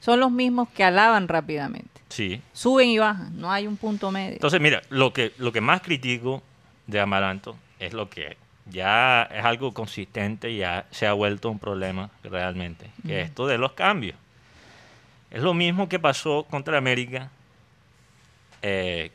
son 0.00 0.18
los 0.20 0.32
mismos 0.32 0.68
que 0.70 0.82
alaban 0.82 1.28
rápidamente. 1.28 1.88
Sí. 2.08 2.40
Suben 2.52 2.88
y 2.88 2.98
bajan, 2.98 3.38
no 3.38 3.50
hay 3.50 3.66
un 3.66 3.76
punto 3.76 4.10
medio. 4.10 4.34
Entonces, 4.34 4.60
mira, 4.60 4.82
lo 4.90 5.12
que, 5.12 5.32
lo 5.38 5.52
que 5.52 5.60
más 5.60 5.80
critico 5.82 6.42
de 6.86 7.00
Amaranto 7.00 7.56
es 7.78 7.92
lo 7.92 8.08
que 8.08 8.36
ya 8.68 9.22
es 9.32 9.44
algo 9.44 9.72
consistente 9.72 10.54
ya 10.56 10.86
se 10.90 11.06
ha 11.06 11.12
vuelto 11.12 11.48
un 11.48 11.60
problema 11.60 12.10
realmente, 12.24 12.90
que 13.06 13.20
es 13.20 13.28
esto 13.28 13.46
de 13.46 13.58
los 13.58 13.72
cambios. 13.72 14.16
Es 15.30 15.42
lo 15.42 15.54
mismo 15.54 15.88
que 15.88 16.00
pasó 16.00 16.44
contra 16.50 16.78
América. 16.78 17.30
Eh, 18.62 19.10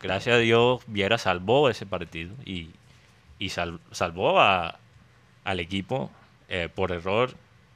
gracias 0.00 0.36
a 0.36 0.38
Dios, 0.38 0.82
Viera 0.86 1.18
salvó 1.18 1.68
ese 1.68 1.86
partido 1.86 2.34
y, 2.44 2.70
y 3.38 3.48
sal- 3.50 3.80
salvó 3.92 4.40
a- 4.40 4.78
al 5.44 5.60
equipo 5.60 6.10
eh, 6.48 6.68
por 6.74 6.92
error 6.92 7.34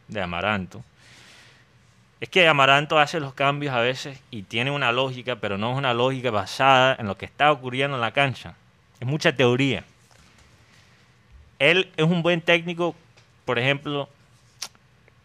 de 0.08 0.20
Amaranto. 0.20 0.82
Es 2.20 2.28
que 2.28 2.46
Amaranto 2.46 2.98
hace 2.98 3.18
los 3.20 3.32
cambios 3.32 3.74
a 3.74 3.80
veces 3.80 4.20
y 4.30 4.42
tiene 4.42 4.70
una 4.70 4.92
lógica, 4.92 5.36
pero 5.36 5.56
no 5.56 5.72
es 5.72 5.78
una 5.78 5.94
lógica 5.94 6.30
basada 6.30 6.96
en 6.98 7.06
lo 7.06 7.16
que 7.16 7.24
está 7.24 7.50
ocurriendo 7.50 7.96
en 7.96 8.02
la 8.02 8.12
cancha. 8.12 8.54
Es 9.00 9.06
mucha 9.06 9.34
teoría. 9.34 9.84
Él 11.58 11.90
es 11.96 12.04
un 12.04 12.22
buen 12.22 12.40
técnico, 12.40 12.94
por 13.44 13.58
ejemplo, 13.58 14.08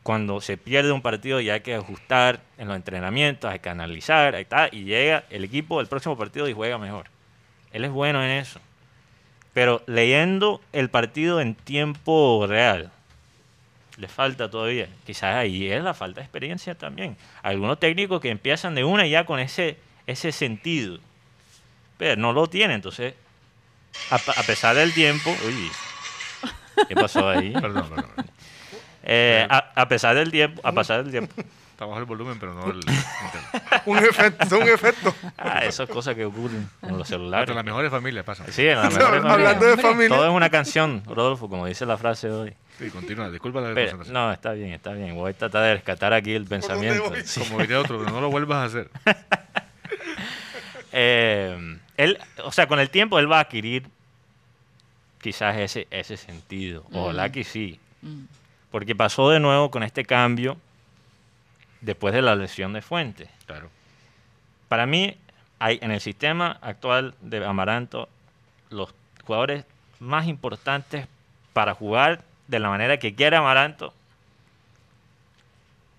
cuando 0.05 0.39
se 0.39 0.55
pierde 0.55 0.91
un 0.91 1.01
partido 1.01 1.41
y 1.41 1.49
hay 1.49 1.61
que 1.61 1.73
ajustar 1.73 2.39
en 2.59 2.67
los 2.67 2.75
entrenamientos, 2.75 3.49
hay 3.49 3.57
que 3.57 3.69
analizar, 3.69 4.35
ahí 4.35 4.43
está, 4.43 4.69
y 4.71 4.83
llega 4.83 5.23
el 5.31 5.43
equipo 5.43 5.79
del 5.79 5.87
próximo 5.87 6.15
partido 6.15 6.47
y 6.47 6.53
juega 6.53 6.77
mejor. 6.77 7.07
Él 7.71 7.85
es 7.85 7.89
bueno 7.89 8.23
en 8.23 8.29
eso. 8.29 8.59
Pero 9.51 9.81
leyendo 9.87 10.61
el 10.73 10.91
partido 10.91 11.41
en 11.41 11.55
tiempo 11.55 12.45
real, 12.47 12.91
le 13.97 14.07
falta 14.07 14.47
todavía. 14.47 14.87
Quizás 15.07 15.37
ahí 15.37 15.71
es 15.71 15.83
la 15.83 15.95
falta 15.95 16.19
de 16.19 16.25
experiencia 16.25 16.75
también. 16.75 17.17
Algunos 17.41 17.79
técnicos 17.79 18.21
que 18.21 18.29
empiezan 18.29 18.75
de 18.75 18.83
una 18.83 19.07
ya 19.07 19.25
con 19.25 19.39
ese, 19.39 19.79
ese 20.05 20.31
sentido, 20.31 20.99
pero 21.97 22.15
no 22.15 22.31
lo 22.31 22.45
tienen. 22.45 22.75
Entonces, 22.75 23.15
a 24.11 24.43
pesar 24.43 24.75
del 24.75 24.93
tiempo, 24.93 25.35
uy, 25.47 25.71
¿qué 26.87 26.93
pasó 26.93 27.27
ahí? 27.27 27.53
Perdón, 27.59 27.89
perdón. 27.89 28.35
Eh, 29.05 29.45
a, 29.49 29.71
a 29.75 29.87
pesar 29.87 30.15
del 30.15 30.31
tiempo, 30.31 30.61
a 30.63 30.71
pasar 30.71 31.03
del 31.03 31.11
tiempo. 31.11 31.33
Está 31.75 31.85
bajo 31.85 31.99
el 31.99 32.05
volumen, 32.05 32.37
pero 32.39 32.53
no 32.53 32.71
el. 32.71 32.79
Un 33.85 33.97
efecto, 33.97 34.57
un 34.59 34.63
efecto. 34.69 35.13
Ah, 35.37 35.59
esas 35.65 35.89
cosas 35.89 36.15
que 36.15 36.23
ocurren 36.23 36.69
con 36.79 36.91
los 36.93 37.01
Hasta 37.01 37.15
celulares. 37.17 37.53
las 37.53 37.65
mejores 37.65 37.91
familias 37.91 38.23
pasan. 38.23 38.47
Sí, 38.49 38.65
en 38.65 38.77
las 38.77 38.93
mejores 38.95 39.21
Hablando 39.25 39.29
familias. 39.29 39.59
de 39.59 39.67
Hombre. 39.71 39.83
familia. 39.91 40.15
Todo 40.15 40.25
es 40.25 40.31
una 40.33 40.49
canción, 40.49 41.03
Rodolfo, 41.05 41.49
como 41.49 41.65
dice 41.65 41.85
la 41.85 41.97
frase 41.97 42.29
hoy. 42.31 42.53
Sí, 42.79 42.89
continúa. 42.91 43.29
Disculpa 43.29 43.59
la 43.59 43.73
Pero, 43.73 43.97
no, 44.05 44.31
está 44.31 44.53
bien, 44.53 44.71
está 44.71 44.93
bien. 44.93 45.15
Voy 45.15 45.31
a 45.31 45.33
tratar 45.33 45.63
de 45.63 45.73
rescatar 45.73 46.13
aquí 46.13 46.33
el 46.33 46.45
pensamiento. 46.45 47.11
Sí. 47.25 47.41
Como 47.41 47.59
diría 47.59 47.81
otro, 47.81 47.99
pero 47.99 48.09
no 48.09 48.21
lo 48.21 48.29
vuelvas 48.31 48.57
a 48.57 48.63
hacer. 48.63 48.89
Eh, 50.93 51.77
él, 51.97 52.17
o 52.43 52.51
sea, 52.53 52.67
con 52.67 52.79
el 52.79 52.89
tiempo 52.89 53.19
él 53.19 53.29
va 53.29 53.37
a 53.39 53.41
adquirir 53.41 53.85
quizás 55.21 55.57
ese, 55.57 55.87
ese 55.91 56.15
sentido. 56.17 56.85
Ojalá 56.93 57.27
Mm. 57.27 57.31
que 57.31 57.43
sí. 57.43 57.79
Mm. 58.01 58.23
Porque 58.75 58.93
pasó 58.93 59.29
de 59.29 59.39
nuevo 59.39 59.71
con 59.71 59.83
este 59.83 60.03
cambio 60.03 60.57
después 61.79 62.13
de 62.13 62.21
la 62.21 62.35
lesión 62.35 62.73
de 62.73 62.81
Fuentes. 62.81 63.29
Claro. 63.45 63.69
Para 64.67 64.85
mí, 64.85 65.15
hay 65.59 65.79
en 65.81 65.91
el 65.91 66.01
sistema 66.01 66.59
actual 66.61 67.15
de 67.21 67.45
Amaranto 67.45 68.09
los 68.69 68.93
jugadores 69.23 69.63
más 70.01 70.27
importantes 70.27 71.07
para 71.53 71.73
jugar 71.73 72.25
de 72.49 72.59
la 72.59 72.67
manera 72.67 72.99
que 72.99 73.15
quiere 73.15 73.37
Amaranto 73.37 73.93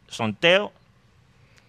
son 0.09 0.35
Teo, 0.35 0.71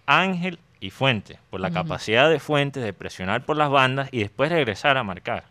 Ángel 0.04 0.58
y 0.78 0.90
Fuentes, 0.90 1.38
por 1.48 1.60
la 1.60 1.70
capacidad 1.70 2.28
de 2.28 2.38
Fuentes 2.38 2.84
de 2.84 2.92
presionar 2.92 3.46
por 3.46 3.56
las 3.56 3.70
bandas 3.70 4.10
y 4.12 4.18
después 4.18 4.52
regresar 4.52 4.98
a 4.98 5.04
marcar. 5.04 5.44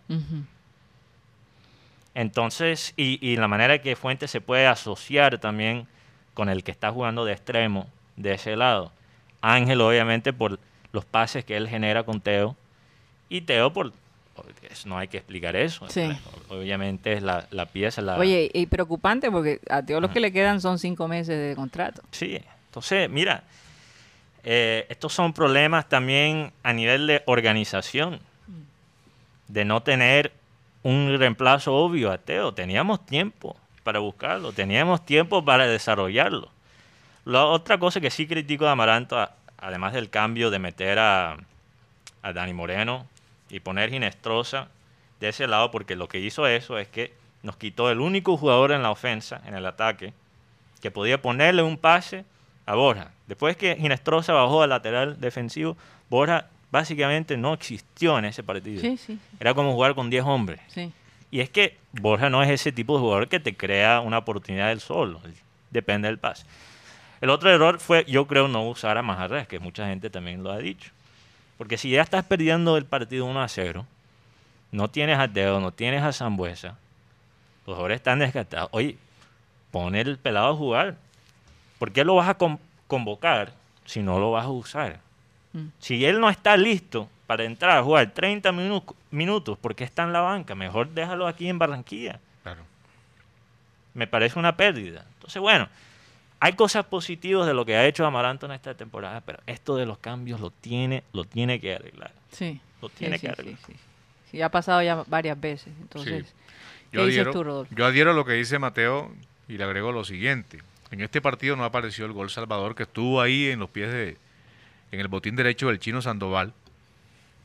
Entonces, 2.17 2.95
y, 2.97 3.19
y 3.21 3.35
la 3.35 3.47
manera 3.47 3.79
que 3.79 3.95
Fuentes 3.95 4.31
se 4.31 4.41
puede 4.41 4.65
asociar 4.65 5.37
también 5.37 5.85
con 6.33 6.49
el 6.49 6.63
que 6.63 6.71
está 6.71 6.91
jugando 6.91 7.25
de 7.25 7.33
extremo 7.33 7.85
de 8.15 8.33
ese 8.33 8.55
lado. 8.55 8.91
Ángel, 9.39 9.79
obviamente, 9.81 10.33
por 10.33 10.59
los 10.93 11.05
pases 11.05 11.45
que 11.45 11.55
él 11.55 11.69
genera 11.69 12.01
con 12.05 12.19
Teo. 12.19 12.55
Y 13.29 13.41
Teo, 13.41 13.71
por. 13.71 13.93
No 14.85 14.97
hay 14.97 15.09
que 15.09 15.17
explicar 15.17 15.55
eso. 15.55 15.87
Sí. 15.89 16.09
Obviamente 16.49 17.13
es 17.13 17.21
la, 17.21 17.45
la 17.51 17.67
pieza. 17.67 18.01
La, 18.01 18.17
Oye, 18.17 18.49
y 18.51 18.65
preocupante 18.65 19.29
porque 19.29 19.59
a 19.69 19.83
Teo 19.83 20.01
los 20.01 20.09
que 20.09 20.19
le 20.19 20.31
quedan 20.31 20.59
son 20.59 20.79
cinco 20.79 21.07
meses 21.07 21.37
de 21.37 21.55
contrato. 21.55 22.01
Sí, 22.09 22.39
entonces, 22.65 23.11
mira, 23.11 23.43
eh, 24.43 24.87
estos 24.89 25.13
son 25.13 25.33
problemas 25.33 25.87
también 25.87 26.51
a 26.63 26.73
nivel 26.73 27.05
de 27.05 27.21
organización, 27.27 28.19
de 29.47 29.65
no 29.65 29.83
tener 29.83 30.31
un 30.87 31.13
reemplazo 31.19 31.75
obvio 31.75 32.13
a 32.13 32.17
Teo. 32.17 32.53
Teníamos 32.53 33.05
tiempo 33.05 33.57
para 33.83 33.99
buscarlo, 33.99 34.53
teníamos 34.53 35.05
tiempo 35.05 35.43
para 35.43 35.67
desarrollarlo. 35.67 36.49
La 37.25 37.43
otra 37.43 37.77
cosa 37.77 37.99
que 37.99 38.09
sí 38.09 38.25
critico 38.25 38.63
de 38.63 38.71
Amaranto, 38.71 39.29
además 39.57 39.91
del 39.91 40.09
cambio 40.09 40.49
de 40.49 40.59
meter 40.59 40.97
a, 40.97 41.35
a 42.21 42.33
Dani 42.33 42.53
Moreno 42.53 43.05
y 43.49 43.59
poner 43.59 43.89
Ginestrosa 43.89 44.69
de 45.19 45.27
ese 45.27 45.45
lado, 45.47 45.71
porque 45.71 45.97
lo 45.97 46.07
que 46.07 46.19
hizo 46.19 46.47
eso 46.47 46.77
es 46.77 46.87
que 46.87 47.13
nos 47.43 47.57
quitó 47.57 47.91
el 47.91 47.99
único 47.99 48.37
jugador 48.37 48.71
en 48.71 48.81
la 48.81 48.91
ofensa, 48.91 49.41
en 49.45 49.55
el 49.55 49.65
ataque, 49.65 50.13
que 50.81 50.89
podía 50.89 51.21
ponerle 51.21 51.63
un 51.63 51.77
pase 51.77 52.23
a 52.65 52.75
Borja. 52.75 53.11
Después 53.25 53.57
que 53.57 53.75
Ginestrosa 53.75 54.31
bajó 54.31 54.61
al 54.61 54.69
lateral 54.69 55.19
defensivo, 55.19 55.75
Borja 56.09 56.47
básicamente 56.71 57.37
no 57.37 57.53
existió 57.53 58.17
en 58.19 58.25
ese 58.25 58.43
partido. 58.43 58.81
Sí, 58.81 58.97
sí, 58.97 59.19
Era 59.39 59.53
como 59.53 59.73
jugar 59.73 59.95
con 59.95 60.09
10 60.09 60.23
hombres. 60.25 60.59
sí. 60.67 60.91
Y 61.29 61.41
es 61.41 61.49
que 61.49 61.77
Borja 61.91 62.29
no 62.29 62.41
es 62.41 62.49
ese 62.49 62.71
tipo 62.71 62.93
de 62.95 63.01
jugador 63.01 63.27
que 63.27 63.41
te 63.41 63.53
crea 63.53 63.99
una 63.99 64.19
oportunidad 64.19 64.71
él 64.71 64.79
solo. 64.79 65.19
Depende 65.71 66.07
del 66.07 66.17
pase. 66.19 66.45
El 67.19 67.29
otro 67.31 67.49
error 67.51 67.79
fue, 67.79 68.05
yo 68.07 68.27
creo, 68.27 68.47
no 68.47 68.65
usar 68.65 68.97
a 68.97 69.01
Majarres, 69.01 69.45
que 69.45 69.59
mucha 69.59 69.85
gente 69.87 70.09
también 70.09 70.41
lo 70.41 70.51
ha 70.53 70.57
dicho. 70.59 70.91
Porque 71.57 71.77
si 71.77 71.89
ya 71.89 72.01
estás 72.01 72.23
perdiendo 72.23 72.77
el 72.77 72.85
partido 72.85 73.25
1 73.25 73.41
a 73.41 73.47
0, 73.49 73.85
no 74.71 74.89
tienes 74.89 75.19
a 75.19 75.27
Teo, 75.27 75.59
no 75.59 75.71
tienes 75.73 76.01
a 76.01 76.13
Zambuesa, 76.13 76.77
los 77.65 77.75
jugadores 77.75 77.97
están 77.97 78.19
desgastados. 78.19 78.69
Oye, 78.71 78.97
pon 79.71 79.95
el 79.95 80.17
pelado 80.17 80.53
a 80.53 80.55
jugar. 80.55 80.95
¿Por 81.77 81.91
qué 81.91 82.05
lo 82.05 82.15
vas 82.15 82.29
a 82.29 82.35
con- 82.35 82.59
convocar 82.87 83.51
si 83.85 84.01
no 84.01 84.17
lo 84.17 84.31
vas 84.31 84.45
a 84.45 84.49
usar? 84.49 85.01
Mm. 85.57 85.67
Si 85.79 86.05
él 86.05 86.19
no 86.19 86.29
está 86.29 86.55
listo 86.57 87.09
para 87.25 87.43
entrar 87.43 87.77
a 87.77 87.83
jugar 87.83 88.11
30 88.13 88.51
minu- 88.51 88.95
minutos, 89.11 89.57
¿por 89.57 89.75
qué 89.75 89.83
está 89.83 90.03
en 90.03 90.13
la 90.13 90.21
banca? 90.21 90.55
Mejor 90.55 90.89
déjalo 90.89 91.27
aquí 91.27 91.47
en 91.49 91.59
Barranquilla. 91.59 92.19
Claro. 92.43 92.61
Me 93.93 94.07
parece 94.07 94.37
una 94.39 94.55
pérdida. 94.55 95.05
Entonces, 95.15 95.41
bueno, 95.41 95.67
hay 96.39 96.53
cosas 96.53 96.85
positivas 96.85 97.47
de 97.47 97.53
lo 97.53 97.65
que 97.65 97.75
ha 97.75 97.85
hecho 97.87 98.05
Amaranto 98.05 98.45
en 98.45 98.51
esta 98.51 98.75
temporada, 98.75 99.21
pero 99.21 99.39
esto 99.47 99.75
de 99.75 99.85
los 99.85 99.97
cambios 99.97 100.39
lo 100.39 100.51
tiene, 100.51 101.03
lo 101.13 101.23
tiene 101.23 101.59
que 101.59 101.75
arreglar. 101.75 102.11
Sí. 102.31 102.61
Lo 102.81 102.89
tiene 102.89 103.17
sí, 103.17 103.21
que 103.21 103.27
sí, 103.27 103.33
arreglar. 103.33 103.59
sí. 103.65 103.73
Sí, 104.31 104.41
ha 104.41 104.49
pasado 104.49 104.81
ya 104.83 105.03
varias 105.07 105.39
veces. 105.39 105.73
Entonces, 105.81 106.25
¿qué 106.91 106.97
Yo 106.97 107.05
dices 107.05 107.21
adhiero, 107.21 107.31
tú, 107.31 107.43
Rodolfo? 107.43 107.73
yo 107.75 107.85
adhiero 107.85 108.11
a 108.11 108.13
lo 108.13 108.25
que 108.25 108.33
dice 108.33 108.59
Mateo 108.59 109.11
y 109.47 109.57
le 109.57 109.63
agrego 109.63 109.91
lo 109.91 110.03
siguiente. 110.03 110.61
En 110.91 111.01
este 111.01 111.21
partido 111.21 111.55
no 111.55 111.63
apareció 111.65 112.05
el 112.05 112.11
gol 112.13 112.29
Salvador 112.29 112.75
que 112.75 112.83
estuvo 112.83 113.19
ahí 113.19 113.47
en 113.47 113.59
los 113.59 113.69
pies 113.69 113.91
de, 113.91 114.17
en 114.91 114.99
el 114.99 115.07
botín 115.07 115.35
derecho 115.35 115.67
del 115.67 115.79
chino 115.79 116.01
Sandoval. 116.01 116.53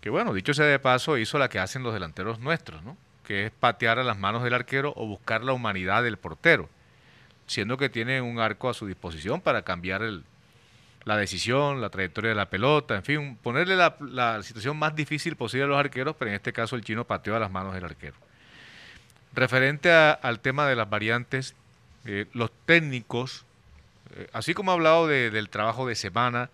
Que 0.01 0.11
bueno, 0.11 0.35
dicho 0.35 0.55
sea 0.55 0.67
de 0.67 0.79
paso, 0.79 1.17
hizo 1.19 1.39
la 1.39 1.49
que 1.49 1.59
hacen 1.59 1.83
los 1.83 1.95
delanteros 1.95 2.41
nuestros, 2.41 2.83
¿no? 2.83 2.97
Que 3.25 3.47
es 3.47 3.53
patear 3.53 3.99
a 3.99 4.05
las 4.05 4.19
manos 4.19 4.43
del 4.43 4.55
arquero 4.55 4.93
o 4.97 5.07
buscar 5.07 5.45
la 5.45 5.53
humanidad 5.53 6.03
del 6.03 6.17
portero, 6.17 6.69
siendo 7.47 7.77
que 7.77 7.89
tiene 7.89 8.21
un 8.21 8.41
arco 8.41 8.69
a 8.69 8.75
su 8.75 8.87
disposición 8.87 9.41
para 9.41 9.63
cambiar 9.63 10.03
la 11.05 11.17
decisión, 11.17 11.81
la 11.81 11.91
trayectoria 11.91 12.31
de 12.31 12.37
la 12.37 12.51
pelota, 12.51 12.97
en 12.97 13.03
fin, 13.05 13.39
ponerle 13.43 13.77
la, 13.77 14.43
situación 14.43 14.77
más 14.77 14.95
difícil 14.97 15.37
posible 15.37 15.65
a 15.65 15.69
los 15.69 15.79
arqueros, 15.79 16.17
pero 16.19 16.31
en 16.31 16.35
este 16.37 16.53
caso 16.53 16.75
el 16.77 16.83
chino 16.83 17.05
pateó 17.05 17.37
a 17.37 17.41
las 17.41 17.51
manos 17.51 17.75
del 17.75 17.85
arquero. 17.85 18.15
Referente 19.35 19.91
al 19.93 20.41
tema 20.41 20.67
de 20.67 20.77
las 20.77 20.91
variantes, 20.91 21.55
eh, 22.05 22.27
los 22.33 22.51
técnicos, 22.67 23.45
eh, 24.15 24.29
así 24.33 24.53
como 24.53 24.73
he 24.73 24.75
hablado 24.75 25.07
de- 25.07 25.31
del 25.31 25.49
trabajo 25.49 25.87
de 25.87 25.95
semana, 25.95 26.51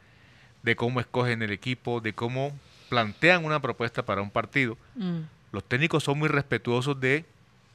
de 0.63 0.77
cómo 0.77 1.01
escogen 1.01 1.43
el 1.43 1.51
equipo, 1.53 2.01
de 2.01 2.13
cómo 2.13 2.53
plantean 2.89 3.45
una 3.45 3.61
propuesta 3.61 4.05
para 4.05 4.23
un 4.23 4.31
partido, 4.31 4.77
Mm. 4.97 5.21
los 5.53 5.65
técnicos 5.65 6.05
son 6.05 6.19
muy 6.19 6.29
respetuosos 6.29 6.99
de 7.01 7.25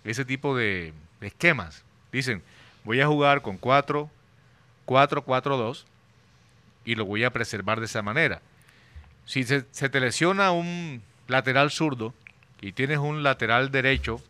ese 0.03 0.25
tipo 0.25 0.55
de, 0.55 0.93
de 1.21 1.27
esquemas. 1.27 1.83
Dicen, 2.11 2.41
voy 2.83 2.99
a 3.01 3.07
jugar 3.07 3.41
con 3.41 3.57
4, 3.57 4.09
4, 4.85 5.21
4, 5.23 5.57
2 5.57 5.85
y 6.85 6.95
lo 6.95 7.05
voy 7.05 7.23
a 7.23 7.31
preservar 7.31 7.79
de 7.79 7.85
esa 7.85 8.01
manera. 8.01 8.41
Si 9.25 9.43
se, 9.43 9.65
se 9.71 9.87
te 9.89 9.99
lesiona 10.01 10.51
un 10.51 11.01
lateral 11.27 11.71
zurdo 11.71 12.13
y 12.59 12.73
tienes 12.73 12.97
un 12.97 13.23
lateral 13.23 13.71
derecho 13.71 14.21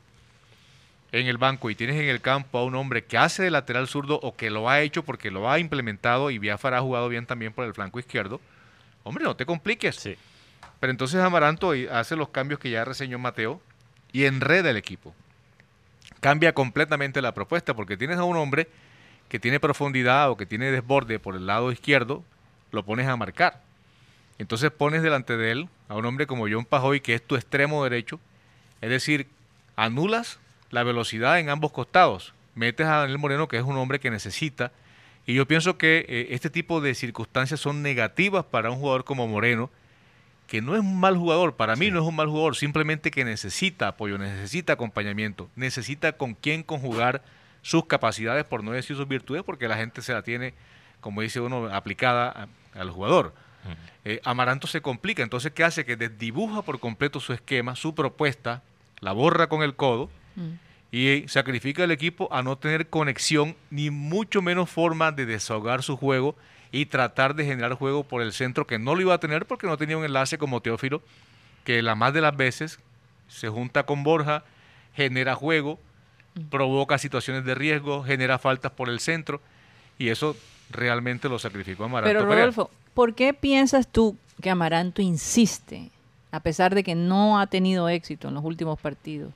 en 1.14 1.28
el 1.28 1.38
banco 1.38 1.70
y 1.70 1.76
tienes 1.76 1.96
en 1.96 2.10
el 2.10 2.22
campo 2.22 2.58
a 2.58 2.64
un 2.64 2.74
hombre 2.74 3.06
que 3.06 3.20
hace 3.20 3.44
de 3.44 3.52
lateral 3.52 3.88
zurdo 3.88 4.20
o 4.24 4.36
que 4.36 4.50
lo 4.50 4.68
ha 4.68 4.82
hecho 4.82 5.04
porque 5.04 5.30
lo 5.30 5.50
ha 5.50 5.60
implementado 5.60 6.32
y 6.32 6.40
Biafara 6.40 6.80
ha 6.80 6.82
jugado 6.82 7.08
bien 7.08 7.28
también 7.28 7.54
por 7.54 7.66
el 7.66 7.74
flanco 7.74 8.00
izquierdo, 8.00 8.42
hombre, 9.04 9.24
no 9.24 9.36
te 9.36 9.46
compliques. 9.46 9.96
Sí. 9.96 10.18
Pero 10.80 10.90
entonces 10.90 11.22
Amaranto 11.22 11.74
hace 11.92 12.16
los 12.16 12.30
cambios 12.30 12.60
que 12.60 12.72
ya 12.72 12.84
reseñó 12.84 13.20
Mateo 13.20 13.62
y 14.12 14.26
enreda 14.26 14.72
el 14.72 14.78
equipo. 14.78 15.14
Cambia 16.20 16.54
completamente 16.54 17.22
la 17.22 17.34
propuesta 17.34 17.76
porque 17.76 17.96
tienes 17.96 18.18
a 18.18 18.24
un 18.24 18.36
hombre 18.36 18.68
que 19.30 19.40
tiene 19.40 19.60
profundidad 19.60 20.32
o 20.32 20.38
que 20.38 20.48
tiene 20.48 20.72
desborde 20.72 21.20
por 21.20 21.36
el 21.36 21.46
lado 21.46 21.72
izquierdo, 21.72 22.24
lo 22.72 22.84
pones 22.84 23.08
a 23.08 23.16
marcar. 23.16 23.62
Entonces 24.40 24.72
pones 24.72 25.04
delante 25.04 25.38
de 25.38 25.52
él 25.52 25.70
a 25.90 25.96
un 25.96 26.06
hombre 26.06 26.26
como 26.26 26.50
John 26.50 26.66
Pajoy, 26.66 27.02
que 27.02 27.14
es 27.14 27.22
tu 27.22 27.36
extremo 27.36 27.84
derecho, 27.84 28.20
es 28.82 28.90
decir, 28.90 29.28
anulas 29.76 30.40
la 30.74 30.84
velocidad 30.84 31.40
en 31.40 31.50
ambos 31.50 31.72
costados. 31.72 32.34
Metes 32.56 32.88
a 32.88 32.98
Daniel 32.98 33.20
Moreno, 33.20 33.48
que 33.48 33.58
es 33.58 33.64
un 33.64 33.78
hombre 33.78 34.00
que 34.00 34.10
necesita. 34.10 34.72
Y 35.26 35.36
yo 35.36 35.48
pienso 35.48 35.78
que 35.78 36.06
eh, 36.10 36.28
este 36.32 36.50
tipo 36.50 36.82
de 36.82 36.96
circunstancias 36.96 37.60
son 37.60 37.82
negativas 37.82 38.44
para 38.46 38.72
un 38.72 38.78
jugador 38.80 39.04
como 39.06 39.28
Moreno, 39.28 39.70
que 40.48 40.62
no 40.62 40.74
es 40.76 40.82
un 40.82 41.00
mal 41.00 41.16
jugador, 41.16 41.56
para 41.56 41.76
mí 41.76 41.90
no 41.92 42.00
es 42.02 42.06
un 42.06 42.16
mal 42.16 42.28
jugador, 42.28 42.56
simplemente 42.56 43.12
que 43.12 43.24
necesita 43.24 43.88
apoyo, 43.88 44.18
necesita 44.18 44.74
acompañamiento, 44.74 45.50
necesita 45.56 46.14
con 46.14 46.34
quién 46.34 46.64
conjugar 46.64 47.24
sus 47.62 47.86
capacidades, 47.86 48.44
por 48.44 48.64
no 48.64 48.72
decir 48.72 48.96
sus 48.98 49.08
virtudes, 49.08 49.44
porque 49.44 49.68
la 49.70 49.78
gente 49.78 50.02
se 50.02 50.12
la 50.14 50.22
tiene, 50.22 50.54
como 51.00 51.22
dice 51.22 51.40
uno, 51.40 51.68
aplicada 51.74 52.48
a- 52.74 52.80
al 52.80 52.90
jugador. 52.90 53.34
Eh, 54.04 54.20
Amaranto 54.26 54.68
se 54.68 54.82
complica, 54.82 55.24
entonces 55.24 55.54
¿qué 55.54 55.64
hace? 55.64 55.86
Que 55.86 55.96
desdibuja 55.96 56.62
por 56.64 56.80
completo 56.80 57.22
su 57.22 57.32
esquema, 57.32 57.76
su 57.78 57.96
propuesta, 57.96 58.62
la 59.00 59.14
borra 59.14 59.48
con 59.48 59.64
el 59.64 59.76
codo 59.76 60.10
Mm. 60.36 60.52
y 60.92 61.28
sacrifica 61.28 61.84
al 61.84 61.92
equipo 61.92 62.28
a 62.32 62.44
no 62.44 62.58
tener 62.58 62.88
conexión 62.88 63.56
ni 63.70 63.90
mucho 63.90 64.42
menos 64.42 64.70
forma 64.70 65.12
de 65.12 65.26
desahogar 65.26 65.84
su 65.84 65.98
juego 65.98 66.36
y 66.72 66.88
tratar 66.88 67.36
de 67.36 67.46
generar 67.46 67.74
juego 67.74 68.04
por 68.04 68.22
el 68.22 68.34
centro 68.34 68.66
que 68.66 68.80
no 68.80 68.96
lo 68.96 69.02
iba 69.02 69.14
a 69.14 69.20
tener 69.20 69.46
porque 69.46 69.68
no 69.68 69.78
tenía 69.78 69.98
un 69.98 70.06
enlace 70.06 70.38
como 70.38 70.62
Teófilo 70.62 71.02
que 71.64 71.82
la 71.82 71.96
más 71.96 72.14
de 72.14 72.22
las 72.22 72.36
veces 72.36 72.80
se 73.28 73.50
junta 73.50 73.84
con 73.84 74.04
Borja, 74.04 74.44
genera 74.96 75.36
juego, 75.36 75.80
provoca 76.50 76.98
situaciones 76.98 77.46
de 77.46 77.56
riesgo, 77.56 78.04
genera 78.04 78.38
faltas 78.38 78.72
por 78.72 78.90
el 78.90 79.00
centro 79.00 79.42
y 79.98 80.10
eso 80.10 80.36
realmente 80.70 81.30
lo 81.30 81.40
sacrificó 81.40 81.86
Amaranto. 81.86 82.20
Pero. 82.20 82.32
Rodolfo, 82.32 82.70
¿por 82.94 83.16
qué 83.16 83.34
piensas 83.34 83.88
tú 83.88 84.18
que 84.42 84.50
Amaranto 84.50 85.02
insiste, 85.02 85.90
a 86.32 86.40
pesar 86.40 86.76
de 86.76 86.84
que 86.84 86.96
no 86.96 87.40
ha 87.40 87.48
tenido 87.48 87.90
éxito 87.90 88.28
en 88.28 88.34
los 88.34 88.44
últimos 88.44 88.80
partidos, 88.80 89.34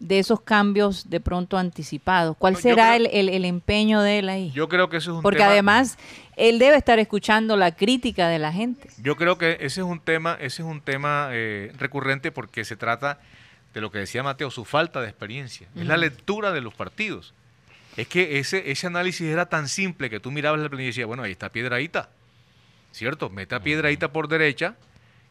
de 0.00 0.18
esos 0.18 0.40
cambios 0.40 1.08
de 1.08 1.20
pronto 1.20 1.56
anticipados? 1.56 2.36
¿Cuál 2.38 2.54
No, 2.54 2.58
será 2.60 2.94
creo- 2.96 3.08
el, 3.10 3.28
el- 3.28 3.28
el 3.34 3.44
empeño 3.44 4.00
de 4.02 4.18
él 4.18 4.28
ahí? 4.28 4.50
Yo 4.52 4.68
creo 4.68 4.88
que 4.90 4.98
eso 4.98 5.12
es 5.12 5.16
un 5.16 5.22
Porque 5.22 5.38
tema- 5.38 5.50
además 5.50 5.98
él 6.36 6.58
debe 6.58 6.76
estar 6.76 6.98
escuchando 6.98 7.56
la 7.56 7.74
crítica 7.74 8.28
de 8.28 8.38
la 8.38 8.52
gente. 8.52 8.88
Yo 8.98 9.16
creo 9.16 9.38
que 9.38 9.52
ese 9.60 9.80
es 9.80 9.86
un 9.86 10.00
tema, 10.00 10.34
ese 10.40 10.62
es 10.62 10.68
un 10.68 10.80
tema 10.80 11.28
eh, 11.32 11.72
recurrente 11.78 12.32
porque 12.32 12.64
se 12.64 12.76
trata 12.76 13.20
de 13.72 13.80
lo 13.80 13.90
que 13.90 13.98
decía 13.98 14.22
Mateo, 14.22 14.50
su 14.50 14.64
falta 14.64 15.00
de 15.00 15.08
experiencia. 15.08 15.66
Es 15.76 15.86
la 15.86 15.96
lectura 15.96 16.52
de 16.52 16.60
los 16.60 16.74
partidos. 16.74 17.34
Es 17.96 18.08
que 18.08 18.38
ese, 18.40 18.70
ese 18.72 18.86
análisis 18.88 19.26
era 19.28 19.46
tan 19.46 19.68
simple 19.68 20.10
que 20.10 20.18
tú 20.20 20.30
mirabas 20.32 20.60
la 20.60 20.68
planilla 20.68 20.86
y 20.88 20.90
decías, 20.90 21.06
bueno, 21.06 21.22
ahí 21.22 21.32
está 21.32 21.48
Piedradita. 21.50 22.08
¿Cierto? 22.92 23.30
Mete 23.30 23.54
a 23.56 23.60
Piedradita 23.60 24.12
por 24.12 24.28
derecha 24.28 24.76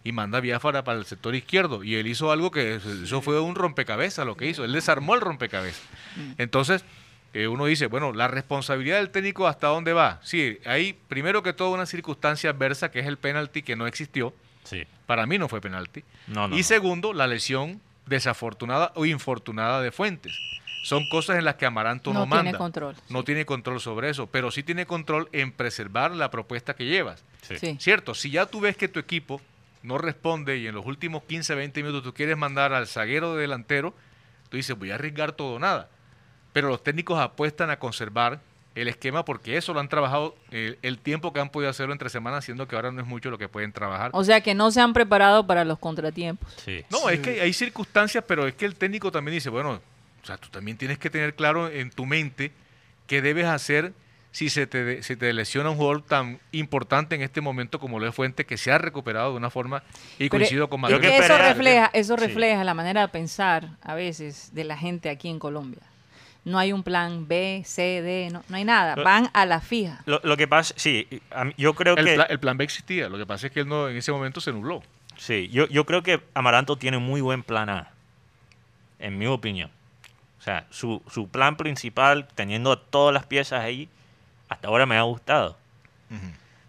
y 0.03 0.11
manda 0.11 0.39
a 0.39 0.41
Biafara 0.41 0.83
para 0.83 0.99
el 0.99 1.05
sector 1.05 1.33
izquierdo. 1.35 1.83
Y 1.83 1.95
él 1.95 2.07
hizo 2.07 2.31
algo 2.31 2.51
que 2.51 2.75
eso 2.75 3.21
fue 3.21 3.39
un 3.39 3.55
rompecabezas 3.55 4.25
lo 4.25 4.35
que 4.35 4.47
hizo. 4.47 4.65
Él 4.65 4.73
desarmó 4.73 5.15
el 5.15 5.21
rompecabezas. 5.21 5.81
Entonces, 6.37 6.83
eh, 7.33 7.47
uno 7.47 7.65
dice, 7.65 7.87
bueno, 7.87 8.11
la 8.13 8.27
responsabilidad 8.27 8.97
del 8.97 9.09
técnico 9.09 9.47
hasta 9.47 9.67
dónde 9.67 9.93
va. 9.93 10.19
Sí, 10.23 10.59
hay 10.65 10.93
primero 11.07 11.41
que 11.41 11.53
todo 11.53 11.71
una 11.71 11.85
circunstancia 11.85 12.49
adversa 12.49 12.91
que 12.91 12.99
es 12.99 13.07
el 13.07 13.17
penalti 13.17 13.63
que 13.63 13.75
no 13.75 13.87
existió. 13.87 14.33
Sí. 14.63 14.83
Para 15.05 15.25
mí 15.25 15.37
no 15.37 15.47
fue 15.49 15.61
penalti. 15.61 16.03
No, 16.27 16.47
no, 16.47 16.55
y 16.55 16.59
no. 16.59 16.63
segundo, 16.63 17.13
la 17.13 17.27
lesión 17.27 17.81
desafortunada 18.05 18.91
o 18.95 19.05
infortunada 19.05 19.81
de 19.81 19.91
Fuentes. 19.91 20.37
Son 20.83 21.07
cosas 21.09 21.37
en 21.37 21.45
las 21.45 21.55
que 21.55 21.65
Amaranto 21.65 22.11
no, 22.11 22.19
No 22.19 22.25
manda. 22.25 22.43
tiene 22.43 22.57
control. 22.57 22.95
No 23.07 23.23
tiene 23.23 23.45
control 23.45 23.79
sobre 23.79 24.09
eso, 24.09 24.27
pero 24.27 24.51
sí 24.51 24.63
tiene 24.63 24.85
control 24.85 25.29
en 25.31 25.53
preservar 25.53 26.11
la 26.11 26.29
propuesta 26.29 26.75
que 26.75 26.85
llevas. 26.85 27.23
Sí. 27.41 27.55
Sí. 27.57 27.77
Cierto, 27.79 28.13
si 28.13 28.29
ya 28.31 28.45
tú 28.45 28.59
ves 28.59 28.75
que 28.75 28.89
tu 28.89 28.99
equipo 28.99 29.39
no 29.83 29.97
responde 29.97 30.57
y 30.57 30.67
en 30.67 30.75
los 30.75 30.85
últimos 30.85 31.23
15, 31.23 31.55
20 31.55 31.83
minutos 31.83 32.03
tú 32.03 32.13
quieres 32.13 32.37
mandar 32.37 32.73
al 32.73 32.87
zaguero 32.87 33.35
delantero, 33.35 33.93
tú 34.49 34.57
dices, 34.57 34.77
voy 34.77 34.91
a 34.91 34.95
arriesgar 34.95 35.33
todo 35.33 35.55
o 35.55 35.59
nada. 35.59 35.89
Pero 36.53 36.69
los 36.69 36.83
técnicos 36.83 37.19
apuestan 37.19 37.69
a 37.69 37.77
conservar 37.77 38.39
el 38.75 38.87
esquema 38.87 39.23
porque 39.23 39.57
eso 39.57 39.73
lo 39.73 39.79
han 39.79 39.89
trabajado 39.89 40.35
eh, 40.51 40.77
el 40.81 40.97
tiempo 40.97 41.31
que 41.33 41.39
han 41.39 41.49
podido 41.49 41.69
hacerlo 41.69 41.93
entre 41.93 42.09
semanas, 42.09 42.45
siendo 42.45 42.67
que 42.67 42.75
ahora 42.75 42.91
no 42.91 43.01
es 43.01 43.07
mucho 43.07 43.29
lo 43.29 43.37
que 43.37 43.47
pueden 43.47 43.71
trabajar. 43.71 44.11
O 44.13 44.23
sea 44.23 44.41
que 44.41 44.55
no 44.55 44.71
se 44.71 44.81
han 44.81 44.93
preparado 44.93 45.45
para 45.45 45.63
los 45.65 45.77
contratiempos. 45.79 46.51
Sí. 46.63 46.83
No, 46.89 47.09
es 47.09 47.19
que 47.19 47.41
hay 47.41 47.53
circunstancias, 47.53 48.23
pero 48.27 48.47
es 48.47 48.55
que 48.55 48.65
el 48.65 48.75
técnico 48.75 49.11
también 49.11 49.35
dice, 49.35 49.49
bueno, 49.49 49.81
o 50.23 50.25
sea, 50.25 50.37
tú 50.37 50.49
también 50.49 50.77
tienes 50.77 50.97
que 50.97 51.09
tener 51.09 51.35
claro 51.35 51.69
en 51.69 51.91
tu 51.91 52.05
mente 52.05 52.51
qué 53.05 53.21
debes 53.21 53.45
hacer 53.45 53.93
si 54.33 54.49
se 54.49 54.67
te, 54.67 54.83
de- 54.83 55.03
se 55.03 55.15
te 55.15 55.31
lesiona 55.31 55.69
un 55.69 55.77
jugador 55.77 56.01
tan 56.01 56.39
importante 56.51 57.15
en 57.15 57.21
este 57.21 57.39
momento 57.39 57.79
como 57.79 57.99
lo 57.99 58.07
es 58.09 58.13
Fuente, 58.15 58.45
que 58.45 58.57
se 58.57 58.71
ha 58.71 58.77
recuperado 58.79 59.31
de 59.31 59.37
una 59.37 59.49
forma, 59.49 59.83
y 60.15 60.27
Pero 60.27 60.31
coincido 60.31 60.69
con 60.69 60.81
Manuel. 60.81 60.99
que 61.01 61.17
eso 61.17 61.37
refleja, 61.37 61.89
eso 61.93 62.17
Sí. 62.17 62.25
refleja 62.25 62.63
la 62.65 62.73
manera 62.73 63.01
de 63.01 63.07
pensar 63.07 63.69
a 63.81 63.93
veces 63.95 64.49
de 64.53 64.63
la 64.65 64.75
gente 64.77 65.09
aquí 65.09 65.29
en 65.29 65.39
Colombia. 65.39 65.81
No 66.45 66.59
hay 66.59 66.73
un 66.73 66.83
plan 66.83 67.25
B, 67.25 67.61
C, 67.65 68.01
D, 68.01 68.27
no, 68.33 68.43
no 68.49 68.57
hay 68.57 68.65
nada. 68.65 68.97
Lo- 68.97 69.03
Van 69.05 69.29
a 69.33 69.45
la 69.45 69.61
fija. 69.61 70.01
Lo, 70.05 70.19
lo 70.25 70.35
que 70.35 70.45
pasa, 70.47 70.73
sí, 70.75 71.07
mí- 71.45 71.53
yo 71.57 71.73
creo 71.73 71.95
el, 71.95 72.03
que... 72.03 72.15
pla- 72.15 72.23
el 72.25 72.39
plan 72.39 72.57
B 72.57 72.65
existía, 72.65 73.07
lo 73.07 73.17
que 73.17 73.25
pasa 73.25 73.47
es 73.47 73.53
que 73.53 73.61
él 73.61 73.67
no, 73.69 73.87
en 73.87 73.95
ese 73.95 74.11
momento 74.11 74.41
se 74.41 74.51
nubló. 74.51 74.83
Sí, 75.15 75.47
yo, 75.53 75.67
yo 75.69 75.85
creo 75.85 76.01
que 76.03 76.19
Amaranto 76.33 76.75
tiene 76.75 76.97
muy 76.97 77.21
buen 77.21 77.43
plan 77.43 77.69
A, 77.69 77.91
en 78.99 79.17
mi 79.17 79.27
opinión. 79.27 79.69
O 80.39 80.41
sea, 80.41 80.65
su, 80.71 81.01
su 81.09 81.29
plan 81.29 81.55
principal, 81.55 82.27
teniendo 82.35 82.77
todas 82.77 83.13
las 83.13 83.25
piezas 83.25 83.61
ahí, 83.61 83.87
hasta 84.53 84.67
ahora 84.67 84.85
me 84.85 84.97
ha 84.97 85.01
gustado. 85.03 85.57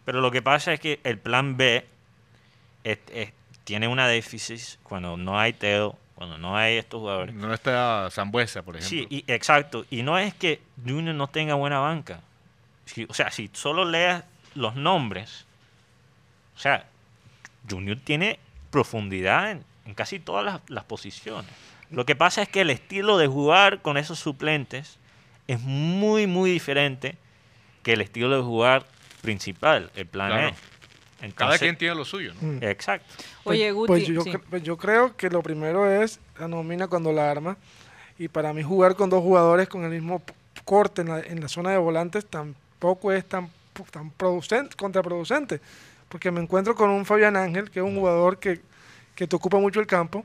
Pero 0.05 0.20
lo 0.20 0.31
que 0.31 0.42
pasa 0.42 0.73
es 0.73 0.81
que 0.81 1.01
el 1.05 1.18
plan 1.18 1.57
B 1.57 1.87
es- 2.85 2.99
es- 3.12 3.33
tiene 3.64 3.88
una 3.88 4.07
déficit 4.09 4.79
cuando 4.83 5.16
no 5.16 5.38
hay 5.38 5.53
Teo, 5.55 5.99
cuando 6.14 6.37
no 6.38 6.57
hay 6.57 6.77
estos 6.77 7.01
jugadores. 7.01 7.35
No 7.35 7.53
está 7.55 8.09
Zambuesa, 8.11 8.62
por 8.62 8.77
ejemplo. 8.77 8.88
Sí, 8.99 9.07
y, 9.09 9.25
exacto. 9.33 9.87
Y 9.90 10.03
no 10.03 10.18
es 10.18 10.35
que 10.35 10.61
Junior 10.87 11.14
no 11.14 11.29
tenga 11.29 11.55
buena 11.55 11.79
banca. 11.79 12.20
Si- 12.87 13.07
o 13.09 13.14
sea, 13.14 13.31
si 13.31 13.49
solo 13.55 13.85
leas 13.87 14.25
los 14.55 14.75
nombres, 14.77 15.47
o 16.57 16.59
sea, 16.59 16.87
Junior 17.68 17.99
tiene 18.05 18.38
profundidad 18.70 19.51
en, 19.51 19.64
en 19.87 19.94
casi 19.94 20.18
todas 20.20 20.44
las, 20.44 20.61
las 20.68 20.85
posiciones. 20.85 21.51
Lo 21.90 22.05
que 22.05 22.14
pasa 22.16 22.42
es 22.42 22.49
que 22.49 22.61
el 22.61 22.70
estilo 22.70 23.16
de 23.18 23.27
jugar 23.27 23.81
con 23.83 23.97
esos 23.97 24.18
suplentes 24.18 24.99
es 25.49 25.61
muy, 25.61 26.27
muy 26.27 26.51
diferente 26.51 27.16
que 27.85 27.92
el 27.92 28.01
estilo 28.01 28.35
de 28.37 28.42
jugar 28.42 28.85
principal, 29.23 29.90
el 29.94 30.07
plan 30.07 30.31
Claro. 30.31 30.49
E. 31.23 31.33
Cada 31.33 31.57
quien 31.59 31.79
tiene 31.79 31.94
lo 31.94 32.05
suyo, 32.05 32.35
¿no? 32.40 32.49
Mm. 32.55 32.62
Exacto. 32.64 33.07
Oye, 33.44 33.73
Pues- 33.73 33.75
Guti, 33.75 33.87
pues 33.87 34.07
yo, 34.09 34.23
sí. 34.23 34.31
cre- 34.33 34.42
pues 34.51 34.62
yo 34.62 34.77
creo 34.77 35.16
que 35.16 35.31
lo 35.31 35.42
primero 35.42 35.88
es 35.90 36.20
la 36.38 36.49
nómina 36.49 36.87
cuando 36.88 37.12
la 37.12 37.31
arma. 37.31 37.57
Y 38.18 38.29
para 38.29 38.53
mí 38.53 38.62
jugar 38.62 38.94
con 38.94 39.09
dos 39.09 39.23
jugadores 39.23 39.68
con 39.68 39.85
el 39.85 39.90
mismo 39.90 40.23
corte 40.64 41.01
en 41.03 41.09
la, 41.09 41.20
en 41.20 41.40
la 41.40 41.49
zona 41.49 41.70
de 41.70 41.79
volantes 41.79 42.27
tampoco 42.27 43.11
es 43.12 43.25
tan, 43.27 43.49
tan 43.90 44.11
producente, 44.11 44.77
contraproducente. 44.77 45.61
Porque 46.11 46.31
me 46.31 46.40
encuentro 46.42 46.75
con 46.75 46.90
un 46.90 47.07
Fabián 47.07 47.37
Ángel, 47.37 47.70
que 47.70 47.81
es 47.81 47.85
un 47.85 47.97
jugador 47.97 48.38
que, 48.38 48.61
que 49.14 49.27
te 49.27 49.35
ocupa 49.37 49.59
mucho 49.59 49.81
el 49.81 49.87
campo, 49.87 50.25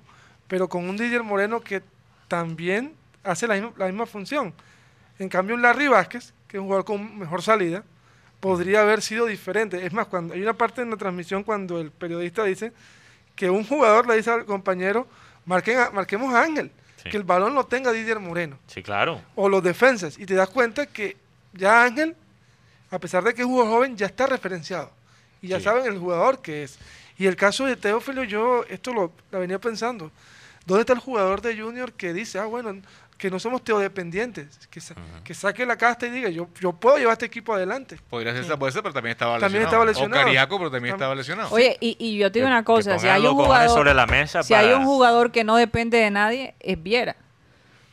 pero 0.50 0.68
con 0.68 0.88
un 0.90 0.98
Didier 0.98 1.24
Moreno 1.24 1.62
que 1.62 1.82
también 2.28 2.94
hace 3.24 3.48
la 3.48 3.54
misma, 3.56 3.72
la 3.78 3.86
misma 3.88 4.06
función. 4.06 4.54
En 5.18 5.30
cambio, 5.30 5.56
un 5.56 5.62
Larry 5.62 5.88
Vázquez, 5.88 6.34
que 6.50 6.58
es 6.58 6.60
un 6.62 6.66
jugador 6.66 6.84
con 6.84 7.18
mejor 7.18 7.42
salida, 7.42 7.84
podría 8.42 8.82
haber 8.82 9.02
sido 9.02 9.26
diferente. 9.26 9.86
Es 9.86 9.94
más, 9.94 10.08
cuando 10.08 10.34
hay 10.34 10.42
una 10.42 10.54
parte 10.54 10.82
en 10.82 10.90
la 10.90 10.98
transmisión 10.98 11.44
cuando 11.44 11.80
el 11.80 11.92
periodista 11.92 12.44
dice 12.44 12.74
que 13.36 13.50
un 13.50 13.66
jugador 13.66 14.06
le 14.08 14.16
dice 14.18 14.32
al 14.32 14.46
compañero, 14.46 15.08
"Marquen 15.46 15.80
a- 15.80 15.90
marquemos 15.92 16.34
a 16.34 16.42
Ángel, 16.42 16.72
Sí. 17.02 17.10
que 17.10 17.16
el 17.18 17.24
balón 17.24 17.54
lo 17.56 17.66
tenga 17.66 17.92
Didier 17.94 18.20
Moreno 18.20 18.58
Sí, 18.68 18.84
claro. 18.84 19.22
o 19.36 19.48
los 19.48 19.64
defensas 19.64 20.18
y 20.20 20.26
te 20.26 20.34
das 20.34 20.50
cuenta 20.50 20.86
que 20.86 21.16
ya 21.54 21.84
Ángel, 21.84 22.16
a 22.92 23.00
pesar 23.00 23.24
de 23.24 23.34
que 23.34 23.42
es 23.42 23.46
un 23.48 23.54
jugador 23.54 23.74
joven, 23.74 23.96
ya 23.96 24.08
está 24.08 24.26
referenciado 24.28 24.92
y 25.42 25.48
ya 25.48 25.60
Sí. 25.60 25.64
saben 25.66 25.86
el 25.86 25.98
jugador 25.98 26.42
que 26.42 26.64
es. 26.64 26.78
Y 27.18 27.26
el 27.28 27.36
caso 27.36 27.66
de 27.66 27.76
Teófilo, 27.76 28.24
yo 28.24 28.64
esto 28.70 28.94
lo 28.94 29.12
la 29.32 29.40
venía 29.40 29.60
pensando. 29.60 30.12
¿Dónde 30.66 30.82
está 30.82 30.94
el 30.94 31.00
jugador 31.00 31.42
de 31.42 31.58
Junior 31.60 31.92
que 31.94 32.14
dice, 32.14 32.40
ah, 32.40 32.46
bueno, 32.46 32.82
que 33.20 33.30
no 33.30 33.38
somos 33.38 33.64
teodependientes, 33.64 34.68
que, 34.72 34.80
sa- 34.82 34.94
Ujú. 34.94 35.24
que 35.24 35.34
saque 35.36 35.66
la 35.66 35.76
casta 35.78 36.08
y 36.08 36.10
diga, 36.10 36.30
yo, 36.30 36.48
yo 36.60 36.72
puedo 36.74 36.98
llevar 36.98 37.14
este 37.14 37.26
equipo 37.26 37.54
adelante? 37.54 38.00
Podría 38.10 38.32
ser 38.34 38.44
esa 38.46 38.58
puede 38.58 38.72
ser, 38.72 38.82
pero 38.82 38.94
también 38.94 39.12
estaba 39.12 39.34
También 39.38 39.64
lesionado. 39.64 39.68
estaba 39.68 39.86
lesionado. 39.86 40.22
O 40.22 40.26
Cariaco, 40.26 40.58
pero 40.58 40.72
también 40.72 40.94
Tam- 40.94 40.98
estaba 40.98 41.16
lesionado. 41.16 41.50
Oye, 41.52 41.78
y, 41.82 41.98
y 42.00 42.18
yo 42.18 42.32
te 42.32 42.40
digo 42.40 42.48
Que- 42.48 42.54
una 42.54 42.64
cosa, 42.64 42.98
si 42.98 43.08
hay 43.08 43.24
un 43.28 43.36
jugador 43.36 43.70
sobre 43.70 43.94
la 43.94 44.08
mesa 44.08 44.42
si 44.42 44.54
hay 44.56 44.72
un 44.74 44.86
jugador 44.86 45.32
que 45.32 45.44
no 45.44 45.58
depende 45.58 45.98
de 46.00 46.10
nadie, 46.10 46.56
es 46.62 46.82
Viera. 46.82 47.16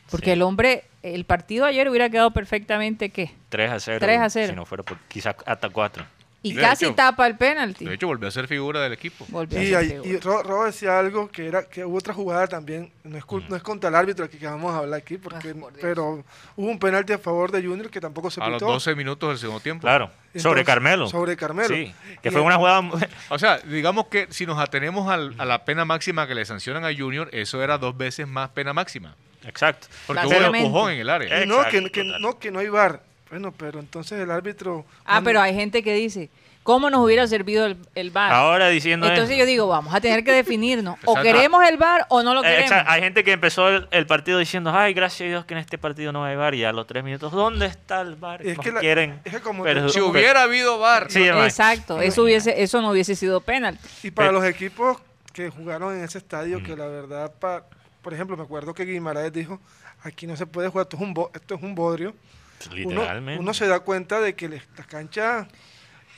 Porque 0.09 0.25
Sí. 0.27 0.31
el 0.31 0.41
hombre, 0.41 0.85
el 1.03 1.25
partido 1.25 1.65
ayer 1.65 1.89
hubiera 1.89 2.09
quedado 2.09 2.31
perfectamente, 2.31 3.09
¿qué? 3.09 3.31
3 3.49 3.69
a 3.71 3.79
0. 3.81 3.97
3 3.99 4.19
a 4.21 4.29
0. 4.29 4.47
Si 4.47 4.55
no 4.55 4.65
fuera 4.65 4.83
por 4.83 4.97
quizás 5.09 5.35
hasta 5.45 5.69
4. 5.69 6.05
Y 6.47 6.53
De 6.53 6.61
casi 6.61 6.85
hecho- 6.85 6.95
tapa 6.95 7.27
el 7.27 7.37
penalti. 7.37 7.85
De 7.85 7.93
hecho, 7.95 8.07
volvió 8.07 8.27
a 8.27 8.31
ser 8.31 8.47
figura 8.47 8.81
del 8.81 8.93
equipo. 8.93 9.25
Volvió 9.29 9.59
a 9.59 9.63
Y, 9.83 9.89
ser 9.89 10.23
Ro 10.23 10.63
decía 10.65 10.97
algo 10.99 11.29
que 11.29 11.47
era 11.47 11.63
que 11.67 11.83
hubo 11.85 11.97
otra 11.97 12.13
jugada 12.13 12.47
también, 12.47 12.91
no 13.03 13.17
es, 13.17 13.25
cul- 13.25 13.45
no 13.47 13.55
es 13.55 13.63
contra 13.63 13.89
el 13.89 13.95
árbitro 13.95 14.29
que, 14.29 14.37
que 14.37 14.45
vamos 14.45 14.73
a 14.73 14.79
hablar 14.79 14.99
aquí, 14.99 15.17
porque, 15.17 15.49
Ah, 15.49 15.59
por 15.59 15.73
pero 15.73 16.23
hubo 16.55 16.67
un 16.67 16.79
penalti 16.79 17.13
a 17.13 17.17
favor 17.17 17.51
de 17.51 17.61
Junior 17.63 17.89
que 17.89 17.99
tampoco 18.01 18.29
se 18.31 18.41
A 18.41 18.47
los 18.49 18.59
pitó. 18.61 18.71
12 18.71 18.95
minutos 18.95 19.29
del 19.29 19.37
segundo 19.37 19.59
tiempo. 19.59 19.81
Claro. 19.81 20.05
Entonces, 20.27 20.43
sobre 20.43 20.63
Carmelo. 20.63 21.07
sobre 21.07 21.35
Carmelo. 21.35 21.69
Sí. 21.75 21.93
Que 22.21 22.29
Y 22.29 22.31
fue 22.31 22.41
el- 22.41 22.47
una 22.47 22.57
jugada. 22.57 22.81
O 23.29 23.39
sea, 23.39 23.57
digamos 23.59 24.07
que 24.07 24.27
si 24.29 24.45
nos 24.45 24.59
atenemos 24.59 25.09
al- 25.09 25.33
a 25.37 25.45
la 25.45 25.65
pena 25.65 25.83
máxima 25.85 26.27
que 26.27 26.35
le 26.35 26.45
sancionan 26.45 26.85
a 26.85 26.95
Junior, 26.95 27.29
eso 27.31 27.63
era 27.63 27.77
dos 27.77 27.97
veces 27.97 28.27
más 28.27 28.49
pena 28.49 28.73
máxima. 28.73 29.15
Exacto. 29.45 29.87
Porque 30.05 30.25
hubo 30.27 30.37
un 30.49 30.55
empujón 30.55 30.91
en 30.91 30.99
el 30.99 31.09
área. 31.09 31.45
No, 31.45 31.63
que, 31.69 31.81
no, 32.19 32.37
que 32.39 32.51
no 32.51 32.59
hay 32.59 32.67
VAR. 32.67 33.01
Bueno, 33.29 33.51
pero 33.51 33.79
entonces 33.79 34.19
el 34.19 34.31
árbitro... 34.31 34.85
Ah, 35.05 35.21
pero 35.23 35.41
hay 35.41 35.53
gente 35.53 35.83
que 35.83 35.93
dice, 35.93 36.29
¿cómo 36.63 36.89
nos 36.89 37.01
hubiera 37.03 37.27
servido 37.27 37.65
el, 37.65 37.75
el 37.95 38.09
VAR? 38.11 38.31
Ahora 38.31 38.69
diciendo 38.69 39.05
Entonces 39.07 39.31
eso. 39.31 39.39
yo 39.39 39.45
digo, 39.45 39.67
vamos 39.67 39.93
a 39.93 39.99
tener 39.99 40.23
que 40.23 40.31
definirnos. 40.31 40.95
o 41.05 41.11
Exacto. 41.11 41.23
queremos 41.23 41.67
el 41.67 41.77
VAR 41.77 42.05
o 42.09 42.23
no 42.23 42.33
lo 42.33 42.41
Eh, 42.41 42.47
queremos. 42.47 42.71
exa- 42.71 42.85
hay 42.87 43.01
gente 43.01 43.23
que 43.25 43.33
empezó 43.33 43.67
el, 43.67 43.87
el 43.91 44.07
partido 44.07 44.39
diciendo, 44.39 44.71
ay, 44.73 44.93
gracias 44.93 45.27
a 45.27 45.29
Dios 45.29 45.45
que 45.45 45.55
en 45.55 45.59
este 45.59 45.77
partido 45.77 46.13
no 46.13 46.23
hay 46.23 46.37
VAR. 46.37 46.55
Y 46.55 46.63
a 46.63 46.71
los 46.71 46.87
tres 46.87 47.03
minutos, 47.03 47.31
¿dónde 47.33 47.65
está 47.65 47.99
el 48.01 48.15
VAR? 48.15 48.41
Es 48.45 48.55
No 48.57 48.63
que 48.63 48.71
la- 48.71 48.79
quieren. 48.79 49.19
es 49.25 49.33
que 49.33 49.39
como- 49.41 49.63
Pero- 49.63 49.89
Si 49.89 49.99
hubiera 49.99 50.43
habido 50.43 50.79
VAR, 50.79 51.11
Sí, 51.11 51.23
hermano. 51.25 51.45
Exacto, 51.45 52.01
eso 52.01 52.23
hubiese, 52.23 52.61
eso 52.63 52.81
no 52.81 52.91
hubiese 52.91 53.15
sido 53.15 53.41
penalti. 53.41 53.85
Y 54.03 54.11
para 54.11 54.29
Eh. 54.29 54.33
los 54.33 54.45
equipos 54.45 54.97
que 55.33 55.49
jugaron 55.49 55.95
en 55.97 56.03
ese 56.05 56.17
estadio, 56.17 56.59
Mm. 56.61 56.63
que 56.63 56.75
la 56.77 56.87
verdad, 56.87 57.31
pa- 57.39 57.63
por 58.01 58.13
ejemplo, 58.13 58.37
me 58.37 58.43
acuerdo 58.43 58.73
que 58.73 58.85
Guimaraes 58.85 59.33
dijo, 59.33 59.59
aquí 60.03 60.25
no 60.27 60.37
se 60.37 60.45
puede 60.45 60.69
jugar, 60.69 60.85
esto 60.85 60.95
es 60.95 61.03
un, 61.03 61.13
bo- 61.13 61.29
esto 61.33 61.55
es 61.55 61.61
un 61.61 61.75
bodrio. 61.75 62.15
Uno, 62.65 62.75
Literalmente. 62.75 63.39
uno 63.41 63.53
se 63.53 63.67
da 63.67 63.79
cuenta 63.81 64.19
de 64.19 64.33
que 64.35 64.49
la 64.49 64.83
cancha 64.87 65.47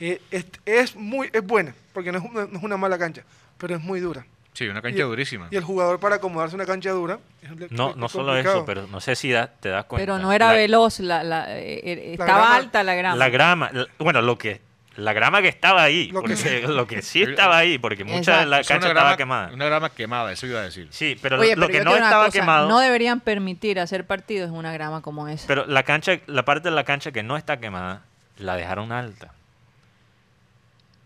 eh, 0.00 0.20
es, 0.30 0.46
es 0.64 0.96
muy 0.96 1.28
es 1.32 1.42
buena, 1.46 1.74
porque 1.92 2.10
no 2.12 2.18
es, 2.18 2.24
una, 2.24 2.46
no 2.46 2.58
es 2.58 2.64
una 2.64 2.76
mala 2.76 2.98
cancha, 2.98 3.22
pero 3.58 3.76
es 3.76 3.82
muy 3.82 4.00
dura. 4.00 4.24
sí, 4.54 4.66
una 4.66 4.80
cancha 4.82 5.00
Y- 5.00 5.02
durísima. 5.02 5.48
Y 5.50 5.56
el 5.56 5.64
jugador 5.64 6.00
para 6.00 6.16
acomodarse 6.16 6.54
una 6.56 6.66
cancha 6.66 6.90
dura... 6.90 7.18
es- 7.42 7.70
No, 7.70 7.94
no 7.94 8.08
solo 8.08 8.26
complicado. 8.28 8.56
eso, 8.58 8.64
pero 8.66 8.86
no 8.86 9.00
sé 9.00 9.14
si 9.16 9.30
da- 9.30 9.46
te 9.48 9.68
das 9.68 9.84
cuenta. 9.84 10.02
Pero 10.02 10.18
no 10.18 10.32
era 10.32 10.48
La- 10.48 10.52
veloz, 10.54 11.00
la, 11.00 11.22
la- 11.22 11.58
eh, 11.58 11.80
eh, 11.84 11.96
La 12.18 12.24
estaba 12.24 12.40
grama- 12.40 12.56
alta 12.56 12.82
la 12.82 12.94
grama. 12.94 13.16
La 13.16 13.28
grama, 13.28 13.70
la- 13.72 13.86
bueno, 13.98 14.22
lo 14.22 14.36
que 14.38 14.60
la 14.96 15.12
grama 15.12 15.40
que 15.40 15.48
estaba 15.48 15.82
ahí, 15.82 16.08
Lo 16.08 16.22
que 16.22 16.34
porque 16.34 16.36
sí. 16.36 16.60
lo 16.66 16.86
que 16.86 17.02
sí 17.02 17.22
estaba 17.28 17.56
ahí, 17.58 17.78
porque 17.78 18.04
mucha 18.04 18.40
de 18.40 18.46
la 18.46 18.60
Es 18.60 18.68
una 18.68 18.74
cancha 18.76 18.88
grama- 18.88 19.00
estaba 19.10 19.16
quemada. 19.16 19.50
Una 19.54 19.64
grama 19.66 19.90
quemada, 19.90 20.32
eso 20.32 20.46
iba 20.46 20.60
a 20.60 20.62
decir. 20.64 20.88
Sí, 20.90 21.16
pero 21.22 21.38
Oye, 21.40 21.54
lo 21.56 21.66
pero 21.66 21.78
que 21.78 21.84
no 21.84 21.94
estaba 21.96 22.26
cosa, 22.26 22.38
quemado, 22.40 22.68
No 22.68 22.80
deberían 22.80 23.20
permitir 23.20 23.78
hacer 23.80 24.06
partidos 24.06 24.48
en 24.50 24.56
una 24.56 24.72
grama 24.72 25.00
como 25.00 25.28
esa. 25.28 25.46
pero 25.46 25.64
la 25.66 25.82
cancha, 25.84 26.18
la 26.26 26.44
parte 26.44 26.68
de 26.70 26.74
la 26.74 26.84
cancha 26.84 27.12
que 27.12 27.22
no 27.22 27.36
está 27.36 27.58
quemada, 27.60 28.02
la 28.36 28.56
dejaron 28.56 28.90
alta. 28.92 29.32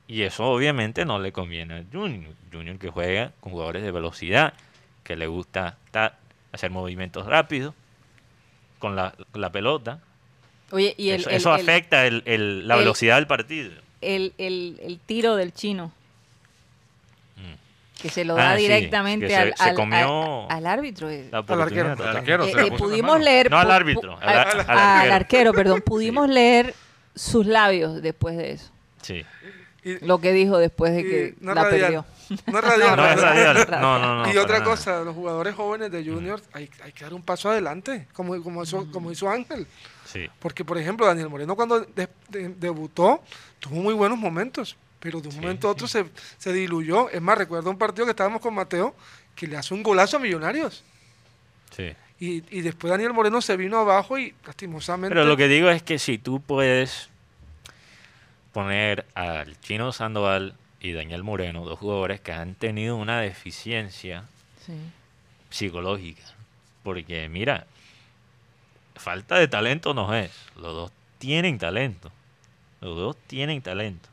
Y 0.07 0.23
eso 0.23 0.45
obviamente 0.45 1.05
no 1.05 1.19
le 1.19 1.33
conviene 1.33 1.79
a 1.79 1.85
Junior. 1.93 2.33
Junior 2.53 2.79
que 2.79 2.91
juega 2.91 3.33
con 3.41 3.53
jugadores 3.53 3.83
de 3.83 3.91
velocidad, 3.91 4.53
que 5.03 5.17
le 5.17 5.27
gusta 5.27 5.77
ta- 5.91 6.15
hacer 6.53 6.71
movimientos 6.71 7.27
rápidos 7.27 7.75
con 8.79 8.97
la, 8.97 9.15
la 9.33 9.51
pelota. 9.51 10.01
Oye, 10.75 10.95
y 10.99 11.11
el, 11.11 11.21
eso 11.21 11.31
el- 11.31 11.37
eso 11.37 11.55
el- 11.55 11.61
afecta 11.63 12.07
el- 12.07 12.23
el- 12.27 12.67
la 12.69 12.75
el- 12.75 12.81
velocidad 12.81 13.17
del 13.17 13.27
partido. 13.27 13.71
el, 14.01 14.35
el- 14.39 14.79
el 14.83 14.99
tiro 14.99 15.37
del 15.37 15.53
chino. 15.55 15.93
Mm. 17.37 18.01
Que 18.03 18.09
se 18.11 18.25
lo 18.25 18.35
Ah, 18.37 18.51
da 18.51 18.57
directamente 18.57 19.35
al, 19.37 19.55
se 19.57 19.63
al- 19.63 19.75
comió 19.75 20.51
al- 20.51 20.57
al 20.59 20.67
árbitro. 20.67 21.11
eh. 21.11 21.31
Arquero. 21.33 21.93
Al 21.93 22.17
arquero, 22.17 22.45
Eh, 22.47 22.53
eh, 22.67 22.73
pudimos 22.77 23.21
leer. 23.21 23.51
No 23.51 23.59
al 23.59 23.71
árbitro, 23.71 24.19
al- 24.21 24.29
al 24.29 24.59
arquero. 24.69 25.15
arquero, 25.15 25.53
perdón. 25.55 25.81
Pudimos 25.83 26.29
leer 26.29 26.75
sus 27.15 27.47
labios 27.47 28.03
después 28.03 28.37
de 28.37 28.53
eso. 28.53 28.71
Sí. 29.03 29.25
Y- 29.85 30.05
Lo 30.05 30.19
que 30.19 30.33
dijo 30.33 30.59
después 30.59 30.95
de 30.95 31.03
que 31.03 31.35
no 31.41 31.55
la 31.55 31.65
radial. 31.65 31.81
perdió. 31.81 32.05
No 32.47 32.59
es 32.59 32.65
radial. 32.65 32.97
No, 32.97 33.07
es 33.07 33.21
radial. 33.21 33.67
No, 33.83 33.99
no, 33.99 34.25
no. 34.25 34.33
y 34.33 34.37
otra 34.39 34.59
nada. 34.61 34.65
cosa, 34.71 35.01
los 35.05 35.15
jugadores 35.15 35.55
jóvenes 35.55 35.91
de 35.93 36.03
Junior 36.05 36.41
hay, 36.55 36.71
hay 36.83 36.93
que 36.93 37.05
dar 37.05 37.13
un 37.13 37.21
paso 37.23 37.51
adelante, 37.51 38.07
como, 38.15 38.43
como, 38.43 38.63
hizo, 38.63 38.91
como 38.91 39.13
hizo 39.13 39.29
Ángel. 39.29 39.67
Sí. 40.05 40.29
Porque, 40.39 40.65
por 40.65 40.79
ejemplo, 40.79 41.07
Daniel 41.07 41.29
Moreno 41.29 41.57
cuando 41.57 41.81
de- 41.81 42.09
de- 42.29 42.49
debutó 42.51 43.23
tuvo 43.61 43.77
muy 43.77 43.95
buenos 43.95 44.19
momentos, 44.19 44.77
pero 45.01 45.21
de 45.21 45.29
un 45.29 45.35
Sí, 45.35 45.41
momento 45.41 45.69
a 45.69 45.71
otro 45.73 45.87
se, 45.89 46.05
se 46.39 46.53
diluyó. 46.53 47.09
Es 47.11 47.21
más, 47.23 47.39
recuerdo 47.39 47.71
un 47.71 47.79
partido 47.79 48.05
que 48.07 48.11
estábamos 48.11 48.41
con 48.41 48.55
Mateo 48.55 48.95
que 49.35 49.47
le 49.47 49.57
hace 49.57 49.75
un 49.75 49.83
golazo 49.83 50.17
a 50.17 50.21
Millonarios. 50.21 50.85
Sí. 51.75 51.93
Y, 52.21 52.45
y 52.57 52.61
después 52.63 52.91
Daniel 52.91 53.13
Moreno 53.13 53.41
se 53.43 53.57
vino 53.57 53.79
abajo 53.79 54.17
y 54.19 54.35
lastimosamente... 54.47 55.15
Pero 55.15 55.27
lo 55.27 55.37
que 55.37 55.49
digo 55.49 55.69
es 55.71 55.83
que 55.83 55.99
si 55.99 56.17
tú 56.19 56.41
puedes 56.41 57.09
poner 58.53 59.05
al 59.15 59.59
Chino 59.61 59.93
Sandoval 59.93 60.55
y 60.81 60.93
Daniel 60.93 61.25
Moreno, 61.25 61.65
dos 61.65 61.79
jugadores 61.79 62.21
que 62.21 62.33
han 62.33 62.55
tenido 62.55 62.97
una 62.97 63.21
deficiencia 63.21 64.25
Sí. 64.65 64.73
psicológica, 65.51 66.23
porque 66.83 67.29
mira, 67.29 67.67
falta 68.95 69.37
de 69.39 69.49
talento 69.49 69.95
no 69.95 70.15
es, 70.15 70.31
los 70.57 70.73
dos 70.75 70.93
tienen 71.19 71.59
talento, 71.59 72.11
los 72.81 72.97
dos 72.97 73.17
tienen 73.27 73.61
talento, 73.63 74.09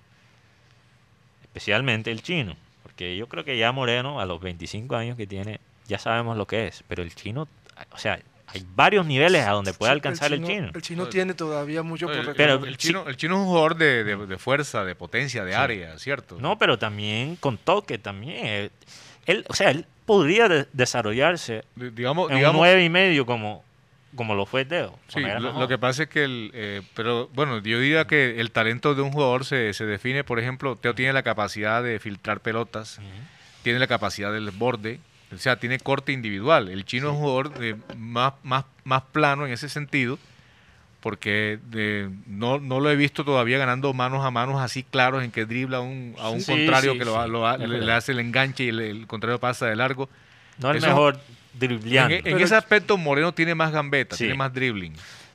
especialmente 1.44 2.12
el 2.12 2.22
chino, 2.24 2.56
porque 2.84 3.15
yo 3.17 3.28
creo 3.28 3.44
que 3.44 3.58
ya 3.58 3.72
Moreno 3.72 4.20
a 4.20 4.26
los 4.26 4.41
25 4.41 4.96
años 4.96 5.17
que 5.17 5.28
tiene, 5.28 5.60
ya 5.88 6.00
sabemos 6.00 6.38
lo 6.38 6.46
que 6.48 6.67
es, 6.67 6.84
pero 6.88 7.04
el 7.04 7.13
chino, 7.13 7.48
o 7.91 7.98
sea, 7.98 8.20
hay 8.48 8.65
varios 8.76 9.06
niveles 9.06 9.46
a 9.46 9.52
donde 9.52 9.74
puede 9.74 9.94
alcanzar 9.94 10.34
el 10.34 10.44
chino. 10.46 10.72
El 10.74 10.82
chino 10.82 11.08
tiene 11.08 11.34
todavía 11.34 11.84
mucho 11.84 12.08
por 12.08 12.15
El, 12.17 12.26
recorrer. 12.26 12.36
Pero- 12.60 12.65
el 12.65 12.78
chino, 12.78 13.08
el 13.08 13.15
chino 13.15 13.36
es 13.36 13.39
un 13.41 13.46
jugador 13.48 13.76
de, 13.78 14.04
de- 14.04 14.26
de 14.28 14.38
fuerza, 14.38 14.84
de 14.84 14.94
potencia, 14.94 15.46
de 15.46 15.52
Sí. 15.54 15.58
área, 15.58 15.98
¿cierto? 16.00 16.38
No, 16.38 16.58
pero 16.58 16.78
también 16.78 17.38
con 17.38 17.58
toque 17.58 17.98
también. 17.98 18.70
Él, 19.26 19.46
o 19.48 19.54
sea, 19.54 19.72
él 19.72 19.86
podría 20.06 20.50
de- 20.50 20.67
desarrollarse 20.74 21.63
digamos, 21.78 22.30
en 22.30 22.34
un 22.36 22.39
digamos, 22.39 22.60
nueve 22.60 22.84
y 22.84 22.89
medio 22.89 23.26
como, 23.26 23.63
como 24.15 24.36
lo 24.36 24.45
fue 24.45 24.65
Teo. 24.65 24.97
Sí, 25.08 25.21
lo, 25.21 25.67
que 25.67 25.78
pasa 25.78 26.04
es 26.04 26.10
que 26.10 26.24
el, 26.24 26.52
eh, 26.54 26.82
pero 26.95 27.30
bueno, 27.34 27.60
yo 27.60 27.80
diría 27.80 28.06
que 28.06 28.39
el 28.39 28.52
talento 28.52 28.93
de 28.95 29.02
un 29.02 29.12
jugador 29.12 29.45
se, 29.45 29.74
se 29.74 29.86
define, 29.86 30.24
por 30.24 30.39
ejemplo, 30.39 30.76
Teo 30.76 30.93
tiene 30.95 31.13
la 31.13 31.24
capacidad 31.24 31.82
de 31.84 32.00
filtrar 32.00 32.39
pelotas, 32.41 33.00
tiene 33.63 33.80
la 33.80 33.88
capacidad 33.88 34.32
del 34.34 34.52
borde, 34.52 35.00
o 35.34 35.38
sea, 35.38 35.56
tiene 35.58 35.80
corte 35.80 36.12
individual. 36.12 36.67
El 36.69 36.84
chino 36.86 37.08
es 37.08 37.13
un 37.13 37.19
jugador 37.21 37.58
de 37.58 37.76
más, 37.95 38.34
más, 38.43 38.65
más 38.84 39.04
plano 39.12 39.45
en 39.45 39.54
ese 39.54 39.69
sentido, 39.69 40.19
porque 41.00 41.58
de- 41.69 42.10
no, 42.28 42.60
no 42.60 42.80
lo 42.80 42.89
he 42.91 42.95
visto 42.95 43.24
todavía 43.26 43.58
ganando 43.58 43.91
manos 43.93 44.24
a 44.26 44.30
manos 44.32 44.62
así 44.62 44.84
claros 44.84 45.24
en 45.24 45.32
que 45.32 45.45
dribla 45.45 45.78
a 45.78 45.82
un, 45.82 46.15
a 46.19 46.30
un 46.30 46.41
Sí, 46.41 46.52
contrario 46.52 46.93
sí, 46.93 47.00
que 47.00 47.06
lo, 47.06 47.28
lo 47.28 47.50
es 47.52 47.60
le, 47.67 47.91
hace 47.91 48.12
el 48.12 48.19
enganche 48.19 48.65
y 48.65 48.69
el, 48.69 48.80
el 48.82 49.08
contrario 49.08 49.39
pasa 49.39 49.65
de 49.67 49.76
largo. 49.76 50.10
No 50.60 50.69
el 50.71 50.78
Eso- 50.78 50.88
mejor 50.88 51.19
dribleando. 51.54 52.16
en 52.16 52.40
ese 52.40 52.56
aspecto 52.56 52.98
Moreno 52.98 53.34
tiene 53.34 53.56
más 53.56 53.72
gambeta, 53.72 54.16
Sí. 54.16 54.24
tiene 54.26 54.36
más 54.38 54.54
dribbling. 54.54 54.94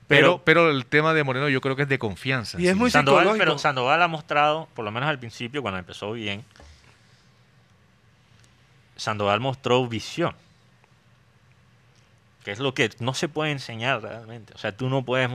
Pero- 0.09 0.39
Pero, 0.39 0.43
pero 0.45 0.71
el 0.71 0.87
tema 0.87 1.13
de 1.15 1.25
Moreno 1.25 1.49
yo 1.49 1.61
creo 1.61 1.75
que 1.75 1.83
es 1.83 1.89
de 1.89 1.99
confianza. 1.99 2.61
Y 2.61 2.67
es 2.69 2.75
sí. 2.75 2.79
muy 2.79 2.91
Sandoval, 2.91 3.23
psicológico. 3.25 3.45
pero 3.45 3.59
Sandoval 3.59 4.01
ha 4.03 4.09
mostrado, 4.09 4.69
por 4.75 4.85
lo 4.85 4.93
menos 4.93 5.09
al 5.09 5.19
principio, 5.19 5.63
cuando 5.63 5.79
empezó 5.81 6.13
bien, 6.13 6.45
Sandoval 8.97 9.41
mostró 9.41 9.87
visión. 9.87 10.35
Que 12.45 12.53
es 12.53 12.59
lo 12.61 12.73
que 12.75 12.91
no 13.01 13.15
se 13.15 13.29
puede 13.29 13.51
enseñar 13.51 14.03
realmente. 14.03 14.55
O 14.55 14.59
sea, 14.59 14.77
tú 14.77 14.89
no 14.89 15.05
puedes 15.05 15.29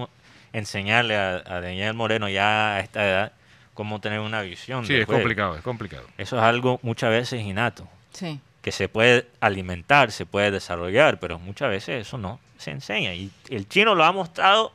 enseñarle 0.54 1.17
a, 1.17 1.36
a 1.46 1.62
Daniel 1.62 1.94
Moreno 1.94 2.30
ya 2.30 2.76
a 2.76 2.80
esta 2.80 3.06
edad 3.08 3.32
cómo 3.74 4.00
tener 4.00 4.20
una 4.22 4.41
visión. 4.41 4.86
Sí, 4.86 4.96
es 4.96 5.06
juego. 5.06 5.20
complicado, 5.22 5.56
es 5.58 5.62
complicado. 5.62 6.06
Eso 6.17 6.38
es 6.38 6.44
algo 6.44 6.80
muchas 6.82 7.10
veces 7.10 7.41
innato. 7.41 7.88
Sí. 8.13 8.39
Que 8.62 8.71
se 8.71 8.88
puede 8.89 9.28
alimentar, 9.39 10.12
se 10.12 10.26
puede 10.26 10.52
desarrollar, 10.52 11.19
pero 11.19 11.39
muchas 11.39 11.69
veces 11.69 12.08
eso 12.08 12.17
no 12.17 12.39
se 12.58 12.71
enseña. 12.71 13.13
Y 13.13 13.32
el 13.50 13.67
chino 13.67 13.95
lo 13.95 14.04
ha 14.04 14.12
mostrado 14.12 14.71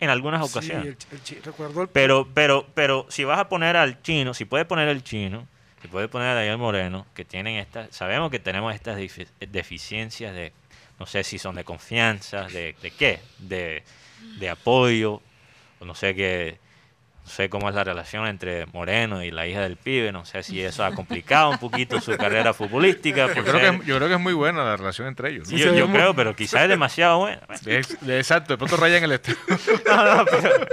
en 0.00 0.10
algunas 0.10 0.46
Sí, 0.46 0.52
ocasiones. 0.56 0.86
el, 0.86 0.96
el 1.16 1.22
chi- 1.22 1.40
recuerdo 1.40 1.82
el 1.82 1.88
Pero, 1.88 2.28
pero, 2.32 2.66
pero 2.74 3.06
si 3.08 3.24
vas 3.24 3.40
a 3.40 3.48
poner 3.48 3.76
al 3.76 4.00
chino, 4.02 4.34
si 4.34 4.44
puedes 4.44 4.66
poner 4.66 4.88
al 4.88 5.02
chino, 5.02 5.46
si 5.82 5.88
puedes 5.88 6.08
poner 6.08 6.28
a 6.28 6.34
Daniel 6.34 6.58
Moreno, 6.58 7.06
que 7.14 7.24
tienen 7.24 7.56
estas, 7.56 7.94
sabemos 7.94 8.30
que 8.30 8.38
tenemos 8.38 8.72
estas 8.74 8.96
defi- 8.98 9.26
deficiencias 9.40 10.32
de, 10.34 10.52
no 11.00 11.06
sé 11.06 11.24
si 11.24 11.38
son 11.38 11.56
de 11.56 11.64
confianza, 11.64 12.44
de, 12.44 12.76
de 12.82 12.90
qué, 12.92 13.20
de, 13.38 13.82
de 14.36 14.50
apoyo, 14.50 15.20
o 15.80 15.84
no 15.84 15.94
sé 15.96 16.14
qué, 16.14 16.58
sé 17.28 17.48
cómo 17.48 17.68
es 17.68 17.74
la 17.74 17.84
relación 17.84 18.26
entre 18.26 18.66
Moreno 18.66 19.22
y 19.22 19.30
la 19.30 19.46
hija 19.46 19.60
del 19.60 19.76
pibe, 19.76 20.10
no 20.12 20.24
sé 20.24 20.42
si 20.42 20.60
eso 20.62 20.84
ha 20.84 20.92
complicado 20.94 21.50
un 21.50 21.58
poquito 21.58 22.00
su 22.00 22.16
carrera 22.16 22.52
futbolística. 22.54 23.26
Yo 23.28 23.32
creo, 23.32 23.44
que, 23.44 23.50
ser- 23.52 23.74
es- 23.74 23.86
yo 23.86 23.96
creo 23.96 24.08
que 24.08 24.14
es 24.14 24.20
muy 24.20 24.32
buena 24.32 24.64
la 24.64 24.76
relación 24.76 25.06
entre 25.08 25.30
ellos. 25.30 25.50
¿no? 25.50 25.56
yo, 25.58 25.86
creo, 25.92 26.14
pero 26.14 26.34
quizás 26.34 26.62
es 26.62 26.68
demasiado 26.68 27.18
buena. 27.18 27.40
Es- 27.66 27.96
exacto, 28.06 28.54
de 28.54 28.58
pronto 28.58 28.76
rayan 28.76 29.04
el 29.04 29.12
estilo. 29.12 29.38
No, 29.86 30.16
no, 30.16 30.24
pero 30.26 30.66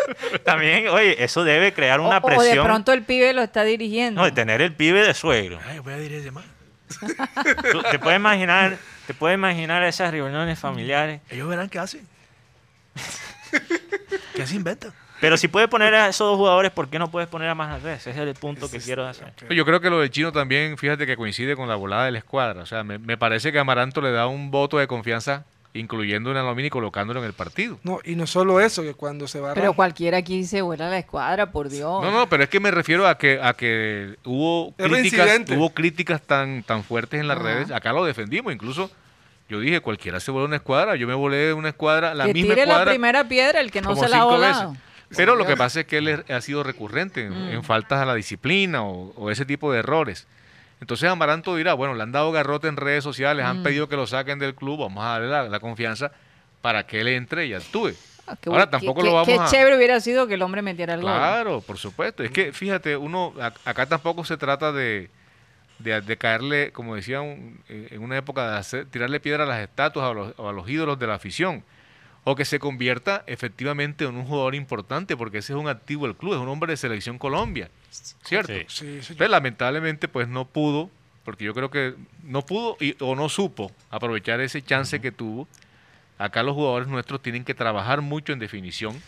también, 0.44 0.88
oye, 0.90 1.24
eso 1.24 1.44
debe 1.44 1.74
crear 1.74 2.00
O, 2.00 2.08
una 2.08 2.18
o 2.18 2.22
presión. 2.26 2.58
de 2.58 2.64
pronto 2.64 2.92
el 2.94 3.04
pibe 3.04 3.34
lo 3.34 3.42
está 3.42 3.64
dirigiendo. 3.64 4.22
No, 4.22 4.26
de 4.26 4.32
tener 4.32 4.62
el 4.62 4.74
pibe 4.74 5.06
de 5.06 5.14
suegro. 5.14 5.60
Ay, 5.70 5.80
voy 5.80 5.94
a 5.94 5.98
ese 5.98 6.32
más. 6.32 6.44
Te 7.92 8.00
puedes 8.00 8.18
imaginar, 8.20 8.78
te 9.08 9.14
puedes 9.14 9.36
imaginar 9.36 9.84
esas 9.84 10.12
reuniones 10.12 10.60
familiares. 10.60 11.22
Ellos 11.30 11.48
verán 11.50 11.70
qué 11.70 11.80
hacen. 11.80 12.08
¿Qué 14.36 14.46
se 14.48 14.56
inventan? 14.56 14.94
Pero 15.22 15.38
si 15.38 15.48
puedes 15.48 15.70
poner 15.70 15.94
a 15.96 16.10
esos 16.10 16.28
dos 16.28 16.38
jugadores, 16.38 16.72
¿por 16.72 16.88
qué 16.90 17.00
no 17.00 17.10
puedes 17.10 17.30
poner 17.30 17.50
a 17.50 17.56
más 17.56 17.84
Ese 17.84 18.10
es 18.12 18.18
el 18.18 18.34
punto 18.34 18.70
que 18.70 18.80
quiero 18.80 19.08
hacer. 19.08 19.32
Yo 19.50 19.66
creo 19.66 19.80
que 19.80 19.90
lo 19.90 20.00
del 20.00 20.10
chino 20.12 20.32
también, 20.32 20.78
fíjate 20.78 21.06
que 21.06 21.16
coincide 21.16 21.56
con 21.56 21.68
la 21.70 21.76
volada 21.76 22.06
de 22.06 22.12
la 22.12 22.18
escuadra. 22.20 22.62
O 22.62 22.66
sea, 22.66 22.84
me, 22.84 22.98
me 23.00 23.18
parece 23.18 23.52
que 23.52 23.60
Amaranto 23.60 24.02
le 24.02 24.12
da 24.12 24.28
un 24.28 24.52
voto 24.52 24.78
de 24.78 24.88
confianza, 24.88 25.46
incluyendo 25.74 26.32
en 26.32 26.38
Alomini 26.38 26.68
y 26.68 26.70
colocándolo 26.70 27.20
en 27.22 27.26
el 27.26 27.34
partido. 27.34 27.80
No, 27.84 28.00
y 28.04 28.16
no 28.16 28.28
solo 28.28 28.60
eso, 28.60 28.82
que 28.84 28.94
cuando 28.94 29.28
se 29.28 29.40
va 29.40 29.54
Pero 29.54 29.68
Ramos- 29.68 29.76
cualquiera 29.76 30.18
aquí 30.18 30.44
se 30.46 30.62
vuela 30.62 30.90
la 30.90 30.98
escuadra, 31.00 31.52
por 31.52 31.70
Dios. 31.70 32.02
No, 32.04 32.12
no, 32.12 32.28
pero 32.30 32.44
es 32.44 32.50
que 32.50 32.60
me 32.60 32.72
refiero 32.72 33.08
a 33.08 33.18
que 33.18 33.40
a 33.42 33.54
que 33.54 34.16
hubo 34.26 34.74
críticas, 34.78 35.42
hubo 35.52 35.70
críticas 35.72 36.22
tan 36.22 36.64
tan 36.64 36.84
fuertes 36.84 37.20
en 37.20 37.28
las 37.28 37.38
Ajá. 37.38 37.46
redes. 37.46 37.72
Acá 37.72 37.94
lo 37.94 38.04
defendimos, 38.06 38.54
incluso 38.54 38.90
yo 39.50 39.60
dije 39.60 39.80
cualquiera 39.82 40.20
se 40.20 40.32
vuela 40.32 40.48
una 40.48 40.56
escuadra. 40.58 40.96
Yo 40.96 41.08
me 41.08 41.14
volé 41.14 41.54
una 41.54 41.70
escuadra, 41.70 42.14
la 42.14 42.26
que 42.26 42.34
misma 42.34 42.54
tire 42.56 42.66
la 42.66 42.86
primera 42.86 43.28
piedra 43.28 43.60
el 43.62 43.72
que 43.72 43.82
no 43.82 43.96
se 43.96 44.08
la 44.10 44.18
ha 44.18 44.20
cinco 44.22 44.32
volado. 44.32 44.70
veces. 44.72 44.84
Pero 45.16 45.36
lo 45.36 45.46
que 45.46 45.56
pasa 45.58 45.82
es 45.82 45.86
que 45.86 45.98
él 46.00 46.24
ha 46.30 46.42
sido 46.42 46.64
recurrente 46.64 47.26
en, 47.26 47.32
Mm. 47.34 47.50
en 47.52 47.64
faltas 47.64 48.00
a 48.02 48.06
la 48.06 48.16
disciplina 48.16 48.84
o, 48.84 49.14
o 49.16 49.30
ese 49.32 49.46
tipo 49.46 49.72
de 49.72 49.80
errores. 49.80 50.28
Entonces 50.82 51.10
Amaranto 51.10 51.56
dirá, 51.56 51.74
bueno, 51.74 51.94
le 51.94 52.04
han 52.04 52.12
dado 52.12 52.32
garrote 52.32 52.68
en 52.68 52.76
redes 52.78 53.04
sociales, 53.04 53.46
han 53.46 53.60
Mm. 53.60 53.64
pedido 53.64 53.88
que 53.90 53.96
lo 53.96 54.08
saquen 54.08 54.40
del 54.40 54.56
club, 54.56 54.80
vamos 54.80 55.04
a 55.04 55.10
darle 55.10 55.30
la, 55.30 55.44
la 55.50 55.60
confianza 55.60 56.12
para 56.62 56.86
que 56.88 57.02
él 57.02 57.08
entre 57.10 57.46
y 57.46 57.54
actúe. 57.54 57.94
Ah, 58.28 58.36
qué 58.42 58.50
Ahora 58.50 58.70
tampoco 58.70 59.02
qué- 59.02 59.08
lo 59.08 59.14
vamos 59.14 59.28
qué 59.28 59.36
a... 59.40 59.46
chévere 59.46 59.78
hubiera 59.78 60.00
sido 60.00 60.26
que 60.28 60.34
el 60.34 60.42
hombre 60.42 60.62
metiera 60.64 60.96
el 60.96 61.02
gol. 61.02 61.12
Claro, 61.12 61.62
por 61.62 61.78
supuesto. 61.78 62.24
Es 62.24 62.32
que, 62.32 62.52
fíjate, 62.52 62.98
uno 62.98 63.34
ac- 63.36 63.54
acá 63.66 63.86
tampoco 63.86 64.26
se 64.26 64.36
trata 64.36 64.72
de, 64.72 65.10
de, 65.78 66.02
de 66.02 66.18
caerle, 66.18 66.72
como 66.72 66.96
decía 66.96 67.22
un- 67.22 67.62
eh, 67.70 67.90
en 67.92 68.02
una 68.02 68.18
época, 68.18 68.50
de 68.52 68.58
hacer- 68.58 68.86
tirarle 68.88 69.20
piedra 69.20 69.44
a 69.44 69.48
las 69.48 69.62
estatuas 69.62 70.08
o 70.08 70.10
a 70.10 70.14
los, 70.16 70.34
o 70.38 70.50
a 70.50 70.54
los 70.54 70.68
ídolos 70.68 70.98
de 70.98 71.06
la 71.08 71.14
afición. 71.14 71.64
O 72.26 72.36
que 72.36 72.44
se 72.44 72.60
convierta 72.60 73.24
efectivamente 73.28 74.04
en 74.04 74.16
un 74.16 74.26
jugador 74.26 74.56
importante, 74.56 75.16
porque 75.16 75.38
ese 75.38 75.54
es 75.54 75.60
un 75.60 75.70
activo 75.70 76.08
del 76.08 76.16
club, 76.16 76.34
es 76.34 76.40
un 76.40 76.50
hombre 76.50 76.74
de 76.74 76.78
selección 76.78 77.18
Colombia. 77.18 77.70
¿Cierto? 78.24 78.52
Sí. 78.52 78.66
Sí, 78.68 78.78
señor. 78.78 78.98
Entonces, 79.12 79.30
lamentablemente, 79.30 80.08
pues 80.08 80.28
no 80.28 80.46
pudo, 80.46 80.90
porque 81.24 81.46
yo 81.46 81.54
creo 81.54 81.70
que 81.70 81.96
no 82.24 82.44
pudo 82.44 82.78
y, 82.80 82.96
o 83.00 83.16
no 83.16 83.30
supo 83.30 83.72
aprovechar 83.90 84.42
ese 84.42 84.62
chance 84.62 85.00
que 85.00 85.12
tuvo. 85.12 85.48
Acá 86.18 86.44
los 86.44 86.56
jugadores 86.56 86.88
nuestros 86.88 87.22
tienen 87.22 87.44
que 87.44 87.54
trabajar 87.54 88.02
mucho 88.02 88.32
en 88.34 88.40
definición. 88.40 89.02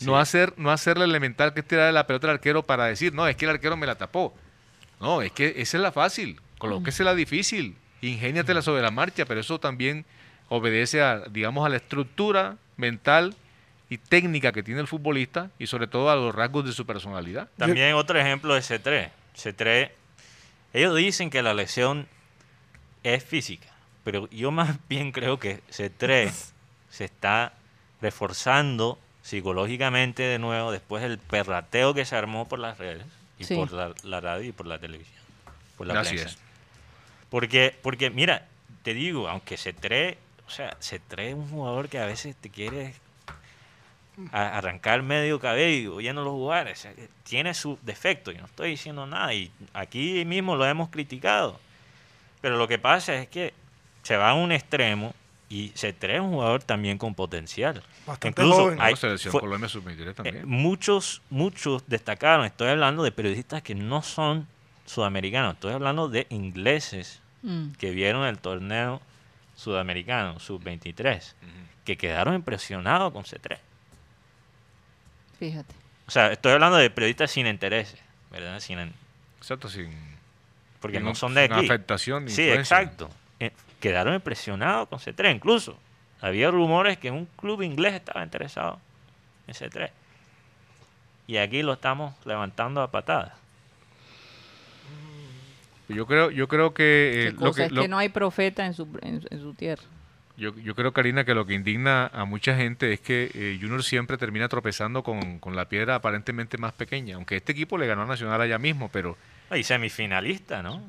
No 0.00 0.18
hacer 0.18 0.54
no 0.56 0.70
hacerle 0.70 1.04
elemental 1.04 1.52
que 1.52 1.60
es 1.60 1.68
tirar 1.68 1.92
la 1.92 2.06
pelota 2.06 2.28
al 2.28 2.34
arquero 2.34 2.62
para 2.62 2.86
decir, 2.86 3.12
no, 3.12 3.26
es 3.28 3.36
que 3.36 3.44
el 3.44 3.50
arquero 3.50 3.76
me 3.76 3.86
la 3.86 3.96
tapó. 3.96 4.34
No, 4.98 5.20
es 5.20 5.30
que 5.30 5.54
esa 5.58 5.76
es 5.76 5.82
la 5.82 5.92
fácil. 5.92 6.40
Colóquese 6.58 7.04
la 7.04 7.14
difícil. 7.14 7.76
Ingéniatela 8.00 8.62
sobre 8.62 8.82
la 8.82 8.90
marcha, 8.90 9.26
pero 9.26 9.40
eso 9.40 9.60
también 9.60 10.06
obedece 10.48 11.02
a, 11.02 11.20
digamos, 11.30 11.66
a 11.66 11.68
la 11.68 11.76
estructura 11.76 12.56
mental 12.76 13.34
y 13.90 13.98
técnica 13.98 14.52
que 14.52 14.62
tiene 14.62 14.80
el 14.80 14.86
futbolista 14.88 15.50
y 15.58 15.66
sobre 15.66 15.86
todo 15.86 16.10
a 16.10 16.16
los 16.16 16.34
rasgos 16.34 16.64
de 16.64 16.72
su 16.72 16.86
personalidad. 16.86 17.48
También 17.56 17.94
otro 17.94 18.18
ejemplo 18.18 18.54
de 18.54 18.60
C3. 18.60 19.10
C3, 19.36 19.90
ellos 20.72 20.96
dicen 20.96 21.30
que 21.30 21.42
la 21.42 21.54
lesión 21.54 22.08
es 23.02 23.22
física, 23.24 23.68
pero 24.04 24.28
yo 24.30 24.50
más 24.50 24.76
bien 24.88 25.12
creo 25.12 25.38
que 25.38 25.60
C3 25.70 26.32
se 26.90 27.04
está 27.04 27.52
reforzando 28.00 28.98
psicológicamente 29.22 30.22
de 30.22 30.38
nuevo 30.38 30.70
después 30.72 31.02
del 31.02 31.18
perrateo 31.18 31.94
que 31.94 32.04
se 32.04 32.14
armó 32.16 32.46
por 32.48 32.58
las 32.58 32.78
redes 32.78 33.06
y 33.38 33.44
Sí. 33.44 33.54
por 33.54 33.72
la, 33.72 33.92
la 34.02 34.20
radio 34.20 34.48
y 34.48 34.52
por 34.52 34.66
la 34.66 34.78
televisión, 34.78 35.20
por 35.76 35.86
la 35.86 36.00
Así 36.00 36.10
prensa. 36.14 36.28
es. 36.30 36.38
Porque, 37.30 37.76
porque 37.82 38.10
mira, 38.10 38.46
te 38.82 38.94
digo, 38.94 39.28
aunque 39.28 39.56
C3, 39.56 40.16
o 40.46 40.50
sea, 40.50 40.76
C3 40.80 41.18
es 41.20 41.34
un 41.34 41.48
jugador 41.48 41.88
que 41.88 41.98
a 41.98 42.06
veces 42.06 42.36
te 42.36 42.50
quiere 42.50 42.94
a- 44.32 44.58
arrancar 44.58 45.02
medio 45.02 45.40
cabello 45.40 45.96
oyéndolo 45.96 46.30
jugar. 46.32 46.68
o 46.70 46.74
sea, 46.76 46.92
que 46.94 47.08
tiene 47.24 47.54
su 47.54 47.78
defecto, 47.82 48.30
yo 48.30 48.40
no 48.40 48.46
estoy 48.46 48.70
diciendo 48.70 49.06
nada. 49.06 49.32
Y 49.34 49.50
aquí 49.72 50.24
mismo 50.24 50.56
lo 50.56 50.64
hemos 50.66 50.88
criticado. 50.90 51.58
Pero 52.40 52.56
lo 52.56 52.68
que 52.68 52.78
pasa 52.78 53.14
es 53.14 53.28
que 53.28 53.54
se 54.02 54.16
va 54.16 54.30
a 54.30 54.34
un 54.34 54.52
extremo 54.52 55.14
y 55.48 55.70
C3 55.70 56.14
es 56.16 56.20
un 56.20 56.30
jugador 56.32 56.62
también 56.62 56.98
con 56.98 57.14
potencial. 57.14 57.82
Bastante 58.06 58.42
Incluso 58.42 58.62
joven. 58.64 58.80
hay- 58.80 58.94
fue- 58.96 59.40
Colombia 59.40 59.68
sub-23 59.68 60.14
eh, 60.26 60.42
muchos, 60.44 61.22
muchos 61.30 61.82
destacaron. 61.86 62.44
Estoy 62.44 62.68
hablando 62.68 63.02
de 63.02 63.12
periodistas 63.12 63.62
que 63.62 63.74
no 63.74 64.02
son 64.02 64.46
sudamericanos. 64.86 65.54
Estoy 65.54 65.72
hablando 65.72 66.08
de 66.08 66.26
ingleses 66.30 67.20
Mm. 67.42 67.72
que 67.72 67.90
vieron 67.90 68.26
el 68.26 68.38
torneo 68.38 69.00
sudamericano, 69.56 70.38
sub-23, 70.40 71.34
que 71.84 71.96
quedaron 71.96 72.34
impresionados 72.34 73.12
con 73.12 73.24
C3. 73.24 73.58
Fíjate. 75.38 75.74
O 76.06 76.10
sea, 76.10 76.32
estoy 76.32 76.52
hablando 76.52 76.76
de 76.76 76.90
periodistas 76.90 77.30
sin 77.30 77.46
intereses, 77.46 77.98
¿verdad? 78.30 78.60
Sin, 78.60 78.78
Exacto, 79.38 79.68
sin, 79.68 79.92
porque 80.80 80.98
sin 80.98 81.06
no 81.06 81.14
son 81.14 81.34
de 81.34 81.44
sin 81.46 81.52
aquí. 81.52 81.64
afectación. 81.66 82.24
ni 82.24 82.30
Sí, 82.30 82.42
influencia. 82.42 82.80
exacto. 82.80 83.10
Eh, 83.40 83.52
quedaron 83.80 84.14
impresionados 84.14 84.88
con 84.88 84.98
C3. 84.98 85.34
Incluso 85.34 85.78
había 86.20 86.50
rumores 86.50 86.98
que 86.98 87.10
un 87.10 87.26
club 87.36 87.62
inglés 87.62 87.94
estaba 87.94 88.22
interesado 88.22 88.80
en 89.46 89.54
C3. 89.54 89.90
Y 91.26 91.38
aquí 91.38 91.62
lo 91.62 91.72
estamos 91.74 92.14
levantando 92.26 92.82
a 92.82 92.90
patadas. 92.90 93.32
Yo 95.88 96.06
creo, 96.06 96.30
yo 96.30 96.48
creo 96.48 96.72
que, 96.74 97.10
eh, 97.10 97.24
Qué 97.26 97.32
lo 97.32 97.38
cosa 97.38 97.60
que, 97.62 97.66
es 97.66 97.72
lo- 97.72 97.82
que 97.82 97.88
no 97.88 97.98
hay 97.98 98.08
profeta 98.08 98.64
en 98.66 98.74
su, 98.74 98.88
en, 99.02 99.20
en 99.30 99.40
su 99.40 99.52
tierra. 99.54 99.82
yo, 100.36 100.56
yo 100.58 100.74
creo, 100.74 100.92
Karina, 100.92 101.24
que 101.24 101.34
lo 101.34 101.46
que 101.46 101.54
indigna 101.54 102.06
a 102.12 102.24
mucha 102.24 102.56
gente 102.56 102.92
es 102.92 103.00
que 103.00 103.30
eh, 103.34 103.58
Junior 103.60 103.82
siempre 103.84 104.16
termina 104.16 104.48
tropezando 104.48 105.02
con, 105.02 105.38
con 105.38 105.54
la 105.56 105.66
piedra 105.68 105.94
aparentemente 105.96 106.56
más 106.58 106.72
pequeña. 106.72 107.16
Aunque 107.16 107.36
este 107.36 107.52
equipo 107.52 107.76
le 107.78 107.86
ganó 107.86 108.02
a 108.02 108.06
Nacional 108.06 108.40
allá 108.40 108.58
mismo, 108.58 108.88
pero 108.92 109.16
Y 109.54 109.62
semifinalista, 109.62 110.62
¿no? 110.62 110.82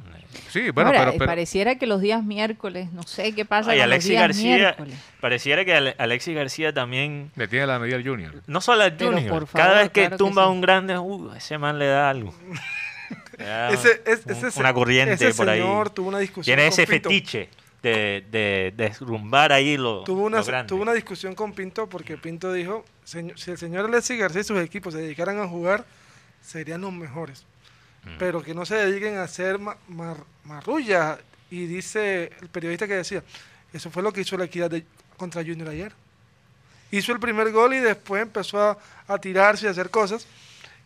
sí, 0.50 0.70
bueno, 0.72 0.88
Ahora, 0.90 1.00
pero, 1.02 1.12
eh, 1.12 1.16
pero- 1.20 1.30
pareciera 1.30 1.76
que 1.76 1.86
los 1.88 2.02
días 2.02 2.24
miércoles, 2.24 2.92
no 2.94 3.04
sé 3.04 3.34
qué 3.36 3.46
pasa 3.46 3.72
Ay, 3.72 3.78
con 3.80 3.84
Alexis 3.84 4.10
los 4.12 4.12
días 4.18 4.22
García, 4.28 4.56
miércoles. 4.56 4.96
pareciera 5.22 5.66
que 5.66 5.74
Ale- 5.76 5.96
Alexis 6.00 6.36
García 6.36 6.74
también, 6.74 7.32
le 7.36 7.48
tiene 7.48 7.68
la 7.68 7.78
medida 7.80 7.98
al 7.98 8.08
Junior. 8.08 8.34
no 8.48 8.62
solo 8.62 8.82
al 8.84 8.96
Pero 8.96 9.12
Junior, 9.12 9.30
por 9.30 9.48
cada 9.50 9.66
favor, 9.66 9.78
vez 9.84 9.90
que 9.92 10.02
claro 10.02 10.12
que 10.12 10.18
tumba 10.18 10.46
sí. 10.46 10.52
un 10.52 10.62
grande, 10.62 10.98
uh, 10.98 11.32
ese 11.36 11.58
man 11.58 11.78
le 11.78 11.86
da 11.88 12.10
algo. 12.10 12.34
Le 13.38 13.46
da 13.46 13.70
Ese, 13.72 14.02
es- 14.06 14.26
un- 14.26 14.32
ese- 14.46 14.60
una 14.60 14.74
corriente 14.74 15.14
ese 15.14 15.34
por 15.34 15.50
ahí. 15.50 15.60
señor 15.62 15.90
tuvo 15.90 16.08
una 16.10 16.20
discusión 16.20 16.56
Tiene 16.56 16.68
ese 16.70 16.86
Pinto. 16.88 17.10
fetiche 17.10 17.50
de, 17.84 18.24
de, 18.32 18.74
de 18.76 18.90
derrumbar 18.90 19.52
ahí 19.52 19.78
lo, 19.78 20.04
Tuvo 20.04 20.24
una, 20.26 20.42
lo 20.42 20.66
tuvo 20.66 20.82
una 20.82 20.94
discusión 20.94 21.36
con 21.36 21.54
Pinto 21.54 21.88
porque 21.88 22.18
Pinto 22.18 22.52
dijo, 22.54 22.84
"Señor- 23.04 23.38
si 23.38 23.52
el 23.52 23.58
señor 23.58 23.86
Alexis 23.86 24.20
García 24.20 24.42
y 24.42 24.44
sus 24.44 24.60
equipos 24.60 24.94
se 24.94 25.02
dedicaran 25.02 25.40
a 25.40 25.48
jugar, 25.48 25.86
serían 26.42 26.82
los 26.82 26.94
mejores. 26.94 27.46
Mm. 28.04 28.18
Pero 28.20 28.42
que 28.44 28.54
no 28.54 28.66
se 28.66 28.76
dediquen 28.76 29.18
a 29.18 29.24
hacer 29.24 29.60
ma- 29.60 29.78
mar- 29.88 30.24
marrulla. 30.44 31.18
Y 31.52 31.66
dice 31.68 32.32
el 32.42 32.50
periodista 32.50 32.88
que 32.88 32.96
decía, 32.96 33.24
eso 33.74 33.90
fue 33.92 34.02
lo 34.04 34.12
que 34.12 34.22
hizo 34.22 34.36
la 34.38 34.46
equidad 34.46 34.70
de- 34.72 34.86
contra 35.18 35.44
Junior 35.44 35.70
ayer. 35.70 35.92
Hizo 36.92 37.12
el 37.12 37.20
primer 37.20 37.52
gol 37.52 37.74
y 37.74 37.80
después 37.80 38.22
empezó 38.22 38.62
a, 38.62 38.78
a 39.08 39.18
tirarse 39.18 39.66
y 39.66 39.68
a 39.68 39.72
hacer 39.72 39.90
cosas. 39.90 40.28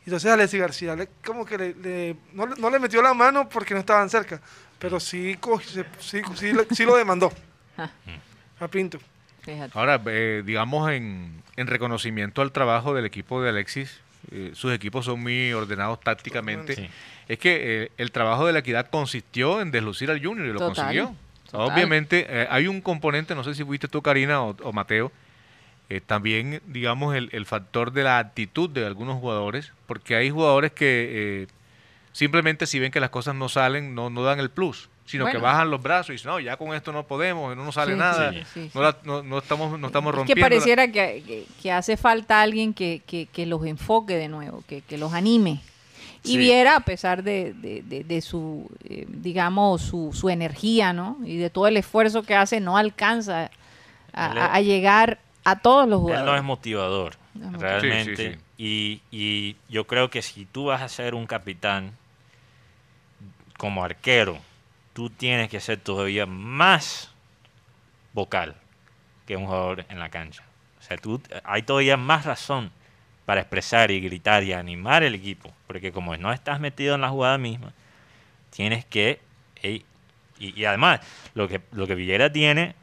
Y 0.10 0.14
entonces 0.16 0.32
Alexis 0.32 0.60
García 0.60 0.96
le- 0.96 1.10
como 1.24 1.46
que 1.46 1.56
le- 1.58 1.76
le- 1.76 2.16
no, 2.34 2.48
le- 2.48 2.56
no 2.56 2.70
le 2.72 2.80
metió 2.80 3.00
la 3.02 3.14
mano 3.14 3.48
porque 3.48 3.76
no 3.76 3.82
estaban 3.82 4.10
cerca, 4.10 4.42
pero 4.80 5.00
sí, 5.00 5.38
sí, 6.00 6.22
sí 6.36 6.52
sí 6.72 6.84
lo 6.84 6.96
demandó 6.98 7.32
Ah. 7.78 7.92
a 8.60 8.68
Pinto. 8.68 8.98
Fíjate. 9.44 9.78
Ahora, 9.78 10.02
eh, 10.08 10.42
digamos, 10.44 10.90
en, 10.92 11.44
en 11.58 11.68
reconocimiento 11.68 12.42
al 12.42 12.52
trabajo 12.52 12.96
del 12.96 13.06
equipo 13.06 13.40
de 13.42 13.50
Alexis, 13.50 14.00
eh, 14.32 14.52
sus 14.56 14.74
equipos 14.74 15.06
son 15.06 15.22
muy 15.22 15.54
ordenados 15.54 16.00
tácticamente, 16.02 16.76
Sí. 16.76 16.90
es 17.28 17.38
que 17.38 17.84
eh, 17.84 17.92
el 17.98 18.12
trabajo 18.12 18.48
de 18.48 18.54
la 18.54 18.60
equidad 18.60 18.90
consistió 18.90 19.62
en 19.62 19.70
deslucir 19.72 20.10
al 20.10 20.24
Junior 20.26 20.48
y 20.48 20.54
lo 20.54 20.60
Total, 20.60 20.76
consiguió. 20.76 21.16
total. 21.52 21.72
Obviamente 21.72 22.26
eh, 22.28 22.48
hay 22.50 22.68
un 22.68 22.82
componente, 22.82 23.36
no 23.36 23.44
sé 23.44 23.54
si 23.54 23.64
fuiste 23.64 23.88
tú 23.88 24.02
Karina 24.02 24.42
o, 24.42 24.56
o 24.64 24.74
Mateo, 24.74 25.12
eh, 25.90 26.02
también 26.02 26.62
digamos 26.68 27.16
el, 27.16 27.30
el 27.32 27.46
factor 27.46 27.92
de 27.92 28.04
la 28.04 28.20
actitud 28.20 28.70
de 28.70 28.86
algunos 28.86 29.20
jugadores, 29.20 29.72
porque 29.88 30.16
hay 30.16 30.30
jugadores 30.30 30.72
que 30.72 31.42
eh, 31.44 31.48
simplemente 32.12 32.66
si 32.68 32.80
ven 32.80 32.92
que 32.92 33.00
las 33.00 33.10
cosas 33.10 33.36
no 33.36 33.50
salen, 33.50 33.96
no, 33.96 34.10
no 34.10 34.24
dan 34.24 34.40
el 34.40 34.50
plus, 34.50 34.90
sino 35.06 35.26
que 35.26 35.38
bajan 35.38 35.72
los 35.72 35.82
brazos 35.82 36.10
y 36.10 36.12
dicen, 36.14 36.30
no, 36.30 36.40
ya 36.40 36.58
con 36.58 36.74
esto 36.76 36.92
no 36.92 37.08
podemos, 37.08 37.56
no 37.58 37.66
nos 37.66 37.76
sale 37.76 37.94
Sí, 37.94 38.00
nada, 38.00 38.32
sí, 38.32 38.44
sí, 38.54 38.72
no, 38.76 38.82
la- 38.84 38.98
no- 39.04 39.24
no 39.24 39.40
estamos, 39.40 39.80
no 39.80 39.88
estamos 39.88 40.12
Es 40.12 40.18
rompiendo. 40.18 40.36
que 40.36 40.42
pareciera 40.42 40.88
que, 40.88 41.24
que- 41.26 41.46
que 41.62 41.72
hace 41.72 41.98
falta 41.98 42.42
alguien 42.42 42.74
que, 42.74 43.02
que- 43.08 43.26
que 43.26 43.46
los 43.48 43.66
enfoque 43.66 44.16
de 44.16 44.28
nuevo, 44.28 44.64
que, 44.68 44.82
que 44.82 44.98
los 45.00 45.14
anime. 45.14 45.62
Y 46.22 46.38
viera, 46.38 46.76
a 46.76 46.80
pesar 46.82 47.24
de, 47.24 47.54
de- 47.54 47.82
de- 47.82 48.04
de 48.04 48.22
su, 48.22 48.70
eh, 48.84 49.06
digamos, 49.08 49.82
su, 49.82 50.12
su 50.14 50.30
energía, 50.30 50.92
¿no? 50.94 51.18
Y 51.26 51.38
de 51.38 51.50
todo 51.50 51.66
el 51.68 51.78
esfuerzo 51.78 52.24
que 52.24 52.36
hace, 52.36 52.60
no 52.60 52.78
alcanza 52.78 53.50
a, 54.14 54.54
a 54.54 54.62
llegar 54.62 55.20
a 55.52 55.60
todos 55.60 55.88
los 55.88 56.00
Él 56.10 56.26
no 56.26 56.36
es 56.36 56.42
jugadores. 56.42 56.44
motivador, 56.44 57.16
No 57.34 57.46
es 57.48 57.52
motivador. 57.54 57.62
realmente. 57.82 58.16
Sí, 58.16 58.34
sí, 58.34 58.34
sí. 58.34 58.40
Y, 58.58 59.02
y 59.12 59.56
yo 59.70 59.86
creo 59.88 60.10
que 60.10 60.22
si 60.22 60.46
tú 60.46 60.66
vas 60.66 60.82
a 60.82 60.90
ser 60.90 61.16
un 61.16 61.26
capitán 61.28 61.94
como 63.58 63.84
arquero, 63.84 64.38
tú 64.94 65.10
tienes 65.10 65.50
que 65.50 65.60
ser 65.60 65.78
todavía 65.80 66.26
más 66.26 67.12
vocal 68.14 68.56
que 69.26 69.36
un 69.38 69.46
jugador 69.46 69.86
en 69.90 70.00
la 70.00 70.10
cancha. 70.10 70.44
O 70.80 70.82
sea, 70.84 70.98
tú, 70.98 71.22
hay 71.44 71.62
todavía 71.64 71.98
más 71.98 72.26
razón 72.26 72.72
para 73.26 73.42
expresar 73.42 73.92
y 73.92 74.00
gritar 74.02 74.44
y 74.44 74.54
animar 74.54 75.04
el 75.04 75.14
equipo. 75.16 75.54
Porque 75.68 75.92
como 75.92 76.16
no 76.18 76.32
estás 76.34 76.60
metido 76.60 76.96
en 76.96 77.02
la 77.02 77.10
jugada 77.10 77.38
misma, 77.38 77.74
tienes 78.50 78.86
que... 78.86 79.22
y, 79.62 79.84
y 80.40 80.66
además, 80.66 81.02
lo 81.36 81.48
que, 81.48 81.62
lo 81.72 81.86
que 81.86 81.96
Villera 81.96 82.32
tiene 82.32 82.74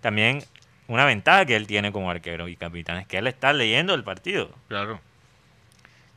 también 0.00 0.42
una 0.88 1.04
ventaja 1.04 1.46
que 1.46 1.56
él 1.56 1.66
tiene 1.66 1.92
como 1.92 2.10
arquero 2.10 2.48
y 2.48 2.56
capitán 2.56 2.98
es 2.98 3.06
que 3.06 3.18
él 3.18 3.26
está 3.26 3.52
leyendo 3.52 3.94
el 3.94 4.04
partido. 4.04 4.50
Claro. 4.68 5.00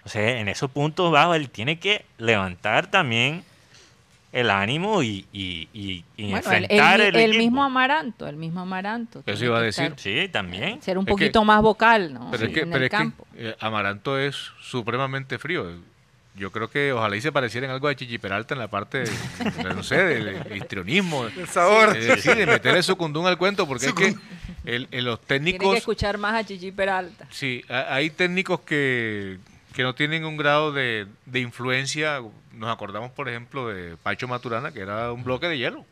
O 0.03 0.09
sea, 0.09 0.39
en 0.39 0.47
esos 0.47 0.71
puntos 0.71 1.11
bajos 1.11 1.35
él 1.35 1.49
tiene 1.49 1.79
que 1.79 2.05
levantar 2.17 2.87
también 2.87 3.43
el 4.33 4.49
ánimo 4.49 5.03
y, 5.03 5.25
y, 5.33 5.67
y- 5.73 6.03
y 6.17 6.31
Bueno, 6.31 6.37
el, 6.51 6.63
enfrentar 6.65 7.01
el- 7.01 7.07
el, 7.07 7.15
el 7.15 7.29
equipo. 7.31 7.43
mismo 7.43 7.63
Amaranto, 7.63 8.27
el 8.27 8.35
mismo 8.35 8.61
Amaranto. 8.61 9.21
tiene 9.25 9.45
iba 9.45 9.57
a 9.57 9.61
decir. 9.61 9.85
estar- 9.85 9.99
Sí, 9.99 10.29
también. 10.29 10.81
Ser 10.81 10.97
un 10.97 11.03
Es 11.03 11.07
que- 11.07 11.11
poquito 11.11 11.43
más 11.43 11.61
vocal, 11.61 12.13
¿no? 12.13 12.29
Pero 12.31 12.45
es 12.45 12.53
que, 12.53 12.59
en 12.61 12.67
pero 12.69 12.77
el 12.77 12.83
es 12.83 12.89
que, 12.89 12.97
campo. 12.97 13.27
eh, 13.35 13.55
Amaranto 13.59 14.17
es 14.19 14.35
supremamente 14.61 15.37
frío. 15.39 15.65
Yo 16.37 16.51
creo 16.51 16.69
que 16.69 16.91
ojalá 16.93 17.15
y 17.15 17.21
se 17.21 17.31
pareciera 17.31 17.65
en 17.65 17.71
algo 17.73 17.87
de 17.87 17.95
Chichi 17.95 18.17
Peralta 18.19 18.53
en 18.53 18.59
la 18.59 18.67
parte, 18.67 18.99
de, 18.99 19.09
de, 19.63 19.73
no 19.73 19.81
sé, 19.83 19.95
del 19.97 20.55
histrionismo. 20.55 21.25
El 21.35 21.47
sabor. 21.47 21.97
Eh, 21.97 22.17
sí, 22.21 22.29
de 22.33 22.45
meterle 22.45 22.83
su 22.83 22.95
al 23.27 23.37
cuento, 23.37 23.67
porque 23.67 23.87
es 23.87 23.93
que 23.93 24.15
el- 24.63 24.87
los 25.03 25.19
Tiene 25.21 25.45
que 25.53 25.57
técnicos, 25.57 25.77
escuchar 25.77 26.17
más 26.17 26.35
a 26.35 26.45
Chichi 26.45 26.71
Peralta. 26.71 27.25
sí, 27.31 27.63
ha- 27.69 27.93
hay 27.95 28.09
técnicos 28.11 28.59
que, 28.61 29.39
que 29.73 29.81
no 29.83 29.95
tienen 29.95 30.25
un 30.25 30.37
grado 30.37 30.71
de, 30.71 31.07
de 31.25 31.39
influencia. 31.39 32.21
Nos 32.53 32.69
acordamos, 32.73 33.11
por 33.11 33.29
ejemplo, 33.29 33.67
de 33.69 33.97
Pacho 33.97 34.27
Maturana, 34.27 34.71
que 34.71 34.79
era 34.81 35.11
un 35.11 35.23
bloque 35.23 35.47
de 35.47 35.57
hielo. 35.57 35.85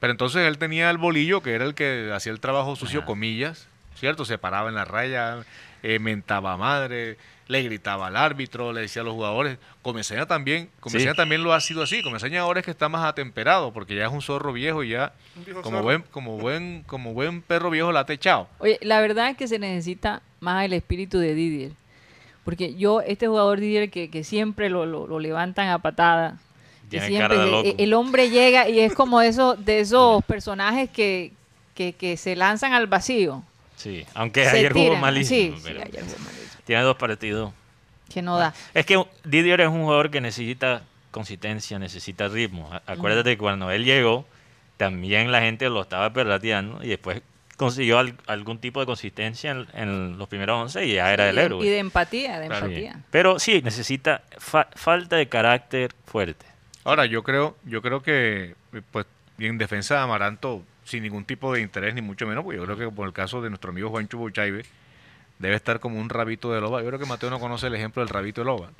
Pero 0.00 0.10
entonces 0.10 0.46
él 0.46 0.58
tenía 0.58 0.90
el 0.90 0.98
bolillo, 0.98 1.42
que 1.42 1.52
era 1.54 1.64
el 1.64 1.74
que 1.74 2.10
hacía 2.14 2.32
el 2.32 2.40
trabajo 2.40 2.74
sucio, 2.76 3.00
Ajá. 3.00 3.06
comillas, 3.06 3.68
¿cierto? 3.96 4.24
Se 4.24 4.38
paraba 4.38 4.68
en 4.68 4.74
la 4.74 4.84
raya, 4.84 5.44
eh, 5.82 5.98
mentaba 5.98 6.56
madre, 6.56 7.16
le 7.48 7.62
gritaba 7.62 8.06
al 8.06 8.16
árbitro, 8.16 8.72
le 8.72 8.82
decía 8.82 9.02
a 9.02 9.04
los 9.04 9.14
jugadores. 9.14 9.58
Comesaña 9.82 10.26
también, 10.26 10.70
Comesaña 10.80 11.10
Sí. 11.12 11.16
también 11.16 11.42
lo 11.42 11.52
ha 11.52 11.60
sido 11.60 11.82
así. 11.82 12.02
Comesaña 12.02 12.40
ahora 12.40 12.60
es 12.60 12.64
que 12.64 12.70
está 12.70 12.88
más 12.88 13.04
atemperado, 13.04 13.72
porque 13.72 13.94
ya 13.96 14.06
es 14.06 14.12
un 14.12 14.22
zorro 14.22 14.52
viejo 14.52 14.82
y 14.84 14.90
ya, 14.90 15.12
viejo 15.44 15.60
como 15.62 15.76
zorro. 15.78 15.82
buen, 15.84 16.02
como 16.10 16.38
buen, 16.38 16.82
como 16.86 17.12
buen 17.12 17.42
perro 17.42 17.70
viejo, 17.70 17.92
la 17.92 18.00
ha 18.00 18.06
techado. 18.06 18.48
Oye, 18.58 18.78
la 18.82 19.00
verdad 19.00 19.28
es 19.30 19.36
que 19.36 19.48
se 19.48 19.58
necesita 19.58 20.22
más 20.40 20.64
el 20.64 20.72
espíritu 20.72 21.18
de 21.18 21.34
Didier. 21.34 21.72
Porque 22.44 22.74
yo, 22.74 23.00
este 23.02 23.28
jugador 23.28 23.60
Didier 23.60 23.90
que, 23.90 24.10
que 24.10 24.24
siempre 24.24 24.68
lo, 24.70 24.84
lo- 24.86 25.06
lo 25.06 25.20
levantan 25.20 25.68
a 25.68 25.78
patada. 25.78 26.38
que 26.84 26.98
Tiene 26.98 27.06
siempre 27.06 27.28
cara 27.36 27.44
de 27.44 27.48
e- 27.48 27.52
loco. 27.52 27.74
el 27.78 27.94
hombre 27.94 28.30
llega 28.30 28.68
y 28.68 28.80
es 28.80 28.94
como 28.94 29.20
de 29.20 29.28
esos, 29.28 29.64
de 29.64 29.80
esos 29.80 30.24
personajes 30.24 30.90
que, 30.90 31.32
que, 31.74 31.92
que 31.94 32.16
se 32.16 32.34
lanzan 32.36 32.72
al 32.72 32.86
vacío. 32.86 33.42
Sí, 33.82 34.06
aunque 34.14 34.46
ayer 34.46 34.72
jugó 34.72 34.96
malísimo. 34.96 35.56
Sí, 35.58 35.68
ayer 35.68 36.04
jugó 36.04 36.18
malísimo. 36.24 36.62
Tiene 36.64 36.82
dos 36.82 36.96
partidos. 36.96 37.52
Que 38.12 38.22
no 38.22 38.36
da. 38.38 38.54
Es 38.74 38.86
que 38.86 39.02
Didier 39.24 39.60
es 39.62 39.68
un 39.68 39.82
jugador 39.82 40.10
que 40.10 40.20
necesita 40.20 40.82
consistencia, 41.10 41.78
necesita 41.78 42.28
ritmo. 42.28 42.70
Acuérdate 42.86 43.30
que 43.30 43.38
cuando 43.38 43.70
él 43.70 43.84
llegó, 43.84 44.26
también 44.76 45.32
la 45.32 45.40
gente 45.40 45.68
lo 45.68 45.82
estaba 45.82 46.12
perrateando 46.12 46.82
y 46.84 46.88
después 46.88 47.22
consiguió 47.56 47.98
al- 47.98 48.14
algún 48.26 48.58
tipo 48.58 48.80
de 48.80 48.86
consistencia 48.86 49.50
en, 49.52 49.66
en 49.74 50.18
los 50.18 50.28
primeros 50.28 50.58
11 50.62 50.86
y 50.86 50.94
ya 50.94 51.12
era 51.12 51.28
el 51.28 51.38
héroe. 51.38 51.64
y 51.66 51.68
de 51.70 51.78
empatía, 51.78 52.38
de 52.40 52.46
Claro. 52.48 52.66
Empatía. 52.66 53.00
Pero 53.10 53.38
sí, 53.38 53.60
necesita 53.62 54.22
fa- 54.38 54.68
falta 54.74 55.16
de 55.16 55.28
carácter 55.28 55.92
fuerte. 56.06 56.46
Ahora, 56.84 57.06
yo 57.06 57.22
creo, 57.22 57.56
yo 57.64 57.80
creo 57.82 58.02
que, 58.02 58.54
pues, 58.90 59.06
en 59.38 59.58
defensa 59.58 59.94
de 59.96 60.00
Amaranto, 60.00 60.62
sin 60.92 61.02
ningún 61.02 61.24
tipo 61.24 61.52
de 61.52 61.62
interés, 61.62 61.94
ni 61.94 62.02
mucho 62.02 62.26
menos, 62.26 62.44
porque 62.44 62.58
yo 62.58 62.64
creo 62.64 62.76
que 62.76 62.94
por 62.94 63.06
el 63.06 63.14
caso 63.14 63.40
de 63.40 63.48
nuestro 63.48 63.70
amigo 63.70 63.88
Juancho 63.88 64.18
Buchaibe, 64.18 64.64
debe 65.38 65.56
estar 65.56 65.80
como 65.80 65.98
un 65.98 66.10
rabito 66.10 66.52
de 66.52 66.60
loba. 66.60 66.82
Yo 66.82 66.88
creo 66.88 66.98
que 66.98 67.06
Mateo 67.06 67.30
no 67.30 67.40
conoce 67.40 67.66
el 67.66 67.74
ejemplo 67.74 68.02
del 68.02 68.10
rabito 68.10 68.42
de 68.42 68.44
loba. 68.44 68.70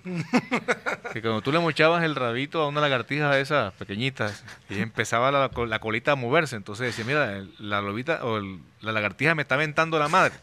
que 1.12 1.22
cuando 1.22 1.40
tú 1.40 1.50
le 1.52 1.58
mochabas 1.58 2.04
el 2.04 2.14
rabito 2.14 2.60
a 2.60 2.68
una 2.68 2.82
lagartija 2.82 3.30
de 3.30 3.40
esas 3.40 3.72
pequeñitas, 3.74 4.44
y 4.68 4.78
empezaba 4.78 5.32
la, 5.32 5.50
la 5.66 5.78
colita 5.78 6.12
a 6.12 6.16
moverse, 6.16 6.54
entonces 6.54 6.94
decía, 6.94 7.04
mira, 7.06 7.44
la 7.58 7.80
lobita 7.80 8.24
o 8.24 8.40
la 8.82 8.92
lagartija 8.92 9.34
me 9.34 9.42
está 9.42 9.54
aventando 9.54 9.98
la 9.98 10.08
madre. 10.08 10.34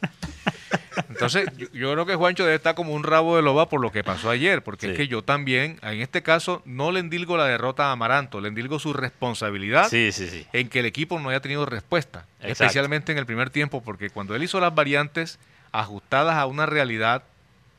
Entonces, 1.10 1.48
yo, 1.58 1.68
yo 1.72 1.92
creo 1.94 2.06
que 2.06 2.16
Juancho 2.16 2.44
debe 2.44 2.56
estar 2.56 2.76
como 2.76 2.94
un 2.94 3.04
rabo 3.04 3.36
de 3.36 3.42
loba 3.42 3.70
por 3.70 3.82
lo 3.82 3.92
que 3.92 4.04
pasó 4.04 4.30
ayer, 4.30 4.62
porque 4.64 4.92
es 4.92 4.98
que 4.98 5.08
yo 5.08 5.22
también, 5.24 5.80
en 5.82 6.02
este 6.02 6.22
caso, 6.22 6.62
no 6.66 6.92
le 6.92 7.00
endilgo 7.00 7.38
la 7.38 7.46
derrota 7.46 7.88
a 7.88 7.92
Amaranto, 7.94 8.42
le 8.42 8.50
endilgo 8.50 8.80
su 8.80 8.94
responsabilidad 8.94 9.90
Sí, 9.90 10.12
sí, 10.12 10.28
sí. 10.28 10.46
en 10.54 10.70
que 10.70 10.80
el 10.80 10.86
equipo 10.86 11.20
no 11.20 11.30
haya 11.30 11.40
tenido 11.40 11.66
respuesta, 11.66 12.26
Exacto. 12.40 12.48
especialmente 12.52 13.12
en 13.12 13.18
el 13.18 13.26
primer 13.26 13.50
tiempo, 13.50 13.82
porque 13.82 14.10
cuando 14.10 14.36
él 14.36 14.44
hizo 14.44 14.60
las 14.60 14.74
variantes 14.76 15.40
ajustadas 15.72 16.36
a 16.36 16.46
una 16.46 16.66
realidad 16.66 17.24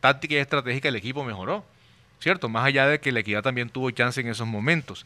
táctica 0.00 0.34
y 0.34 0.38
estratégica, 0.38 0.88
el 0.88 0.96
equipo 0.96 1.24
mejoró, 1.24 1.64
¿cierto? 2.20 2.48
Más 2.48 2.64
allá 2.64 2.86
de 2.86 3.00
que 3.00 3.12
la 3.12 3.20
equidad 3.20 3.42
también 3.42 3.68
tuvo 3.70 3.90
chance 3.90 4.20
en 4.20 4.28
esos 4.28 4.46
momentos. 4.46 5.04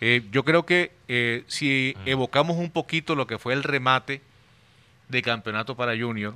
Eh, 0.00 0.22
yo 0.32 0.44
creo 0.44 0.66
que 0.66 0.90
eh, 1.08 1.44
si 1.46 1.96
evocamos 2.06 2.56
un 2.56 2.70
poquito 2.70 3.14
lo 3.14 3.26
que 3.26 3.38
fue 3.38 3.52
el 3.52 3.62
remate 3.62 4.20
de 5.08 5.22
campeonato 5.22 5.76
para 5.76 5.96
Junior, 5.96 6.34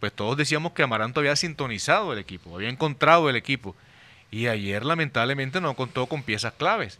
pues 0.00 0.12
todos 0.12 0.36
decíamos 0.36 0.72
que 0.72 0.82
Amaranto 0.82 1.20
había 1.20 1.36
sintonizado 1.36 2.12
el 2.12 2.18
equipo, 2.18 2.54
había 2.54 2.68
encontrado 2.68 3.30
el 3.30 3.36
equipo. 3.36 3.74
Y 4.30 4.48
ayer 4.48 4.84
lamentablemente 4.84 5.60
no 5.60 5.74
contó 5.74 6.06
con 6.06 6.22
piezas 6.22 6.52
claves. 6.54 6.98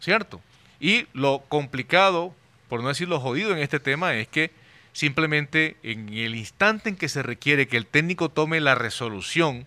¿cierto? 0.00 0.40
Y 0.80 1.06
lo 1.12 1.40
complicado, 1.48 2.34
por 2.68 2.82
no 2.82 2.88
decir 2.88 3.08
lo 3.08 3.20
jodido 3.20 3.52
en 3.52 3.58
este 3.58 3.80
tema, 3.80 4.14
es 4.14 4.28
que 4.28 4.50
simplemente 4.92 5.76
en 5.82 6.12
el 6.12 6.34
instante 6.34 6.88
en 6.88 6.96
que 6.96 7.08
se 7.08 7.22
requiere 7.22 7.68
que 7.68 7.76
el 7.76 7.86
técnico 7.86 8.28
tome 8.28 8.60
la 8.60 8.74
resolución, 8.74 9.66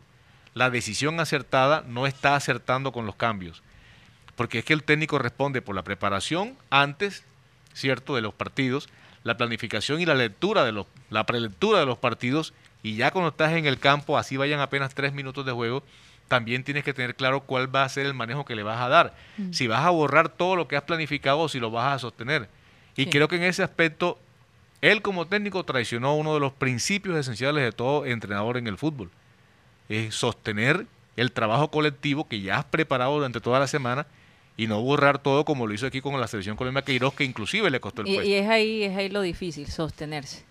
la 0.53 0.69
decisión 0.69 1.19
acertada, 1.19 1.83
no 1.87 2.07
está 2.07 2.35
acertando 2.35 2.91
con 2.91 3.05
los 3.05 3.15
cambios. 3.15 3.63
Porque 4.35 4.59
es 4.59 4.65
que 4.65 4.73
el 4.73 4.83
técnico 4.83 5.17
responde 5.17 5.61
por 5.61 5.75
la 5.75 5.83
preparación 5.83 6.55
antes, 6.69 7.23
¿cierto?, 7.73 8.15
de 8.15 8.21
los 8.21 8.33
partidos, 8.33 8.89
la 9.27 9.37
planificación 9.37 10.01
y 10.01 10.05
la 10.05 10.15
lectura 10.15 10.63
de 10.65 10.71
los, 10.71 10.87
la 11.09 11.25
prelectura 11.25 11.79
de 11.79 11.85
los 11.85 11.97
partidos, 11.97 12.53
y 12.81 12.95
ya 12.95 13.11
cuando 13.11 13.29
estás 13.29 13.51
en 13.53 13.65
el 13.65 13.77
campo, 13.79 14.17
así 14.17 14.37
vayan 14.37 14.59
apenas 14.59 14.95
tres 14.95 15.13
minutos 15.13 15.45
de 15.45 15.51
juego, 15.51 15.83
también 16.27 16.63
tienes 16.63 16.83
que 16.83 16.93
tener 16.93 17.15
claro 17.15 17.41
cuál 17.41 17.73
va 17.73 17.83
a 17.83 17.89
ser 17.89 18.05
el 18.05 18.13
manejo 18.13 18.43
que 18.45 18.55
le 18.55 18.63
vas 18.63 18.81
a 18.81 18.89
dar. 18.89 19.13
Si 19.51 19.67
vas 19.67 19.85
a 19.85 19.89
borrar 19.91 20.29
todo 20.29 20.55
lo 20.55 20.67
que 20.67 20.75
has 20.75 20.83
planificado 20.83 21.39
o 21.39 21.49
si 21.49 21.59
lo 21.59 21.71
vas 21.71 21.93
a 21.95 21.99
sostener. 21.99 22.49
Y 22.95 23.03
Sí. 23.03 23.09
creo 23.09 23.27
que 23.27 23.37
en 23.37 23.43
ese 23.43 23.63
aspecto, 23.63 24.19
él 24.81 25.01
como 25.01 25.25
técnico 25.27 25.63
traicionó 25.63 26.15
uno 26.15 26.33
de 26.33 26.39
los 26.39 26.51
principios 26.53 27.15
esenciales 27.17 27.63
de 27.63 27.71
todo 27.71 28.05
entrenador 28.05 28.57
en 28.57 28.67
el 28.67 28.77
fútbol. 28.77 29.09
Es 29.89 30.15
sostener 30.15 30.85
el 31.15 31.31
trabajo 31.31 31.71
colectivo 31.71 32.27
que 32.27 32.41
ya 32.41 32.57
has 32.57 32.65
preparado 32.65 33.13
durante 33.15 33.39
toda 33.41 33.59
la 33.59 33.67
semana 33.67 34.05
y 34.57 34.67
no 34.67 34.81
borrar 34.81 35.19
todo 35.19 35.45
como 35.45 35.67
lo 35.67 35.73
hizo 35.73 35.85
aquí 35.85 36.01
con 36.01 36.19
la 36.19 36.27
selección 36.27 36.57
Colombia 36.57 36.81
Queiroz, 36.83 37.13
que 37.13 37.23
inclusive 37.23 37.69
le 37.69 37.79
costó 37.79 38.01
el 38.01 38.07
Y, 38.09 38.13
puesto. 38.15 38.29
y 38.29 38.33
es 38.33 38.49
ahí, 38.49 38.83
es 38.83 38.97
ahí 38.97 39.09
lo 39.09 39.21
difícil, 39.21 39.67
sostenerse. 39.67 40.43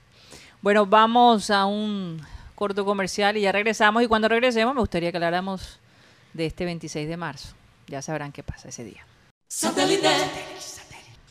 Bueno, 0.63 0.87
vamos 0.87 1.51
a 1.51 1.67
un 1.67 2.21
corto 2.55 2.85
comercial 2.85 3.37
y 3.37 3.43
ya 3.43 3.53
regresamos. 3.53 4.03
Y 4.03 4.07
cuando 4.07 4.29
regresemos, 4.29 4.75
me 4.75 4.81
gustaría 4.81 5.11
que 5.11 5.19
habláramos 5.19 5.79
de 6.33 6.47
este 6.47 6.65
26 6.65 7.09
de 7.09 7.17
marzo. 7.17 7.49
Ya 7.89 8.01
sabrán 8.01 8.33
qué 8.33 8.43
pasa 8.43 8.69
ese 8.69 8.85
día. 8.85 9.05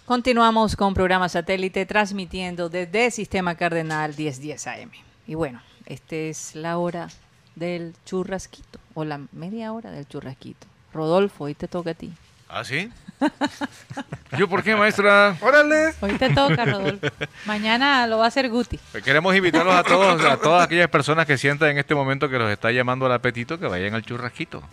Continuamos 0.06 0.76
con 0.76 0.94
programa 0.94 1.28
satélite 1.30 1.86
transmitiendo 1.86 2.70
desde 2.70 3.10
Sistema 3.10 3.56
Cardenal 3.56 4.14
1010 4.16 4.68
AM. 4.68 4.92
Y 5.28 5.34
bueno, 5.34 5.62
esta 5.88 6.16
es 6.16 6.56
la 6.56 6.78
hora 6.78 7.10
del 7.56 7.96
churrasquito 8.06 8.80
o 8.94 9.04
la 9.04 9.20
media 9.32 9.74
hora 9.74 9.90
del 9.92 10.08
churrasquito. 10.08 10.68
Rodolfo, 10.94 11.46
hoy 11.46 11.56
te 11.56 11.68
toca 11.68 11.92
a 11.92 11.94
ti. 11.96 12.14
¿Ah, 12.58 12.64
sí? 12.64 12.90
¿Yo 14.38 14.48
por 14.48 14.64
qué, 14.64 14.78
maestra? 14.78 15.36
¡Órale! 15.42 15.94
Hoy 16.00 16.14
te 16.14 16.30
toca, 16.34 16.64
Rodolfo. 16.64 17.06
Mañana 17.46 18.08
lo 18.08 18.18
va 18.20 18.26
a 18.26 18.28
hacer 18.30 18.50
Guti. 18.50 18.80
Pues 18.94 19.04
Queremos 19.04 19.36
invitarlos 19.36 19.76
a 19.76 19.84
todos, 19.84 20.24
a 20.24 20.38
todas 20.38 20.64
aquellas 20.64 20.88
personas 20.90 21.26
que 21.26 21.38
sientan 21.38 21.72
en 21.72 21.80
este 21.80 21.94
momento 21.96 22.30
que 22.30 22.40
los 22.40 22.50
está 22.50 22.72
llamando 22.72 23.08
al 23.08 23.12
apetito, 23.12 23.60
que 23.60 23.68
vayan 23.68 23.94
al 23.94 24.04
churrasquito. 24.04 24.64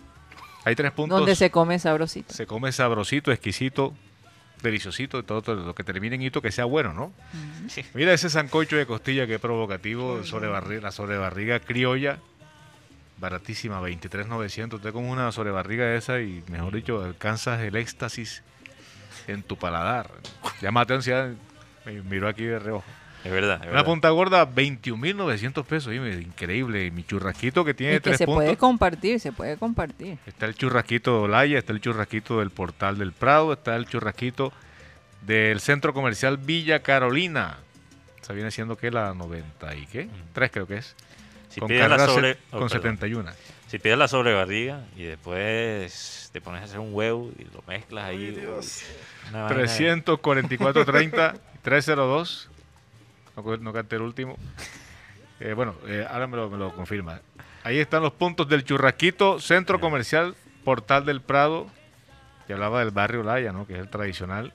Hay 0.63 0.75
tres 0.75 0.93
puntos. 0.93 1.19
Donde 1.19 1.35
se 1.35 1.51
come 1.51 1.77
sabrosito. 1.77 2.33
se 2.33 2.45
come 2.47 2.71
sabrosito, 2.71 3.33
exquisito, 3.33 3.93
deliciosito, 4.61 5.23
todo, 5.23 5.41
todo 5.41 5.55
lo 5.55 5.75
que 5.75 5.83
termine 5.83 6.15
en 6.15 6.21
hito 6.21 6.41
que 6.41 6.53
sea 6.53 6.63
bueno, 6.63 6.93
¿no? 6.93 7.11
Sí. 7.67 7.83
Mira 7.93 8.13
ese 8.13 8.29
sancocho 8.29 8.77
de 8.77 8.85
costilla 8.85 9.27
que 9.27 9.39
provocativo, 9.39 10.19
sobrebarri- 10.23 10.79
la 10.79 10.91
sobrebarriga 10.93 11.59
criolla, 11.59 12.19
baratísima, 13.23 13.81
23.900. 13.81 14.81
Te 14.81 14.91
comes 14.91 15.11
una 15.11 15.31
sobrebarriga 15.31 15.95
esa 15.95 16.19
y, 16.19 16.43
mejor 16.49 16.75
dicho, 16.75 17.01
alcanzas 17.03 17.61
el 17.61 17.75
éxtasis 17.77 18.43
en 19.27 19.41
tu 19.43 19.57
paladar. 19.57 20.11
Ya 20.61 20.69
Ansiedad 20.69 21.31
me 21.85 22.01
miró 22.03 22.27
aquí 22.27 22.43
de 22.43 22.59
reojo. 22.59 22.83
Es 23.23 23.31
verdad. 23.31 23.55
es 23.55 23.61
Una 23.63 23.71
verdad. 23.71 23.85
punta 23.85 24.09
gorda, 24.09 24.45
21.900 24.45 25.63
pesos. 25.63 25.91
Dime, 25.93 26.13
increíble. 26.15 26.91
Mi 26.91 27.05
churrasquito 27.05 27.63
que 27.63 27.73
tiene 27.73 27.93
Y 27.93 27.95
que 27.97 28.01
tres 28.01 28.17
se 28.17 28.25
puntos. 28.25 28.43
puede 28.43 28.57
compartir, 28.57 29.19
se 29.21 29.31
puede 29.31 29.55
compartir. 29.55 30.17
Está 30.25 30.45
el 30.45 30.55
churrasquito 30.55 31.13
de 31.13 31.17
Olaya, 31.19 31.57
está 31.57 31.71
el 31.71 31.79
churrasquito 31.79 32.39
del 32.39 32.49
Portal 32.49 32.97
del 32.97 33.13
Prado, 33.13 33.53
está 33.53 33.77
el 33.77 33.85
churrasquito 33.87 34.51
del 35.21 35.61
Centro 35.61 35.93
Comercial 35.93 36.37
Villa 36.37 36.81
Carolina. 36.83 37.59
Esa 38.21 38.33
viene 38.33 38.51
siendo 38.51 38.75
que 38.75 38.91
la 38.91 39.13
90 39.13 39.75
y 39.75 39.85
qué? 39.85 40.09
3 40.33 40.51
creo 40.51 40.67
que 40.67 40.77
es. 40.77 40.95
Si 41.53 41.59
con 41.59 41.67
pides 41.69 41.89
la 41.89 42.05
sobre... 42.07 42.33
set- 42.33 42.39
oh, 42.51 42.59
con 42.59 42.69
perdón. 42.69 42.81
71. 42.97 43.31
Si 43.67 43.79
pides 43.79 43.97
la 43.97 44.07
sobrebarriga 44.07 44.85
y 44.95 45.03
después 45.03 46.29
te 46.31 46.41
pones 46.41 46.61
a 46.61 46.65
hacer 46.65 46.79
un 46.79 46.93
huevo 46.93 47.31
y 47.37 47.43
lo 47.45 47.63
mezclas 47.67 48.05
ahí. 48.05 48.29
uy, 48.37 48.47
una 49.29 49.43
vaina- 49.43 49.63
344.30, 49.63 51.39
302. 51.61 52.49
No, 53.35 53.57
no 53.57 53.73
cante 53.73 53.95
el 53.95 54.03
último. 54.03 54.37
Eh, 55.39 55.53
bueno, 55.53 55.73
eh, 55.87 56.05
ahora 56.07 56.27
me 56.27 56.37
lo, 56.37 56.51
me 56.51 56.57
lo 56.59 56.71
confirma. 56.75 57.19
Ahí 57.63 57.79
están 57.79 58.03
los 58.03 58.13
puntos 58.13 58.47
del 58.47 58.63
churrasquito, 58.63 59.39
Centro 59.39 59.79
Comercial 59.79 60.35
Portal 60.63 61.03
del 61.05 61.19
Prado. 61.19 61.65
Que 62.45 62.53
hablaba 62.53 62.81
del 62.81 62.91
barrio 62.91 63.21
Olaya, 63.21 63.51
¿no? 63.51 63.65
Que 63.65 63.73
es 63.73 63.79
el 63.79 63.89
tradicional. 63.89 64.53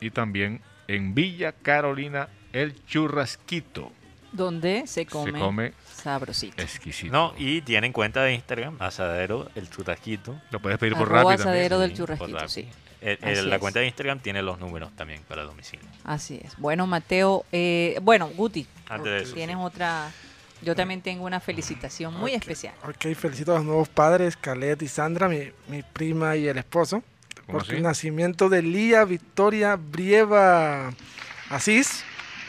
Y 0.00 0.10
también 0.10 0.60
en 0.88 1.14
Villa 1.14 1.52
Carolina, 1.52 2.28
el 2.52 2.84
churrasquito. 2.86 3.92
Donde 4.32 4.88
se 4.88 5.06
come, 5.06 5.32
Se 5.32 5.38
come 5.38 5.72
sabrosito. 6.10 6.62
exquisito. 6.62 7.12
No, 7.12 7.34
y 7.36 7.60
tienen 7.62 7.92
cuenta 7.92 8.22
de 8.22 8.32
Instagram, 8.34 8.76
asadero, 8.80 9.50
el 9.54 9.68
churrasquito. 9.68 10.40
Lo 10.50 10.60
puedes 10.60 10.78
pedir 10.78 10.94
por 10.94 11.08
rápido 11.10 11.28
también. 11.36 11.48
asadero 11.48 11.78
del 11.80 11.94
churrasquito, 11.94 12.48
sí. 12.48 12.68
El- 13.00 13.18
el- 13.22 13.50
la 13.50 13.58
cuenta 13.58 13.80
de 13.80 13.86
Instagram 13.86 14.20
tiene 14.20 14.40
los 14.42 14.58
números 14.58 14.90
también 14.96 15.22
para 15.28 15.42
domicilio. 15.44 15.86
Así 16.04 16.40
es. 16.42 16.56
Bueno, 16.58 16.86
Mateo, 16.86 17.44
eh, 17.52 17.98
bueno, 18.02 18.28
Guti, 18.34 18.66
Antes 18.88 19.12
de 19.12 19.22
eso, 19.22 19.34
tienes 19.34 19.56
otra. 19.56 20.10
Yo 20.62 20.74
también 20.74 21.02
tengo 21.02 21.24
una 21.26 21.38
felicitación 21.38 22.14
muy 22.14 22.32
especial. 22.32 22.74
Ok, 22.88 23.14
felicito 23.14 23.52
a 23.52 23.56
los 23.56 23.64
nuevos 23.66 23.88
padres, 23.90 24.36
Calet 24.36 24.80
y 24.82 24.88
Sandra, 24.88 25.28
mi, 25.28 25.50
mi 25.68 25.82
prima 25.82 26.34
y 26.36 26.48
el 26.48 26.56
esposo, 26.56 27.02
¿Cómo 27.44 27.58
por 27.58 27.62
así? 27.66 27.76
el 27.76 27.82
nacimiento 27.82 28.48
de 28.48 28.62
Lía 28.62 29.04
Victoria 29.04 29.76
Brieva 29.76 30.90
Asís, 31.50 32.02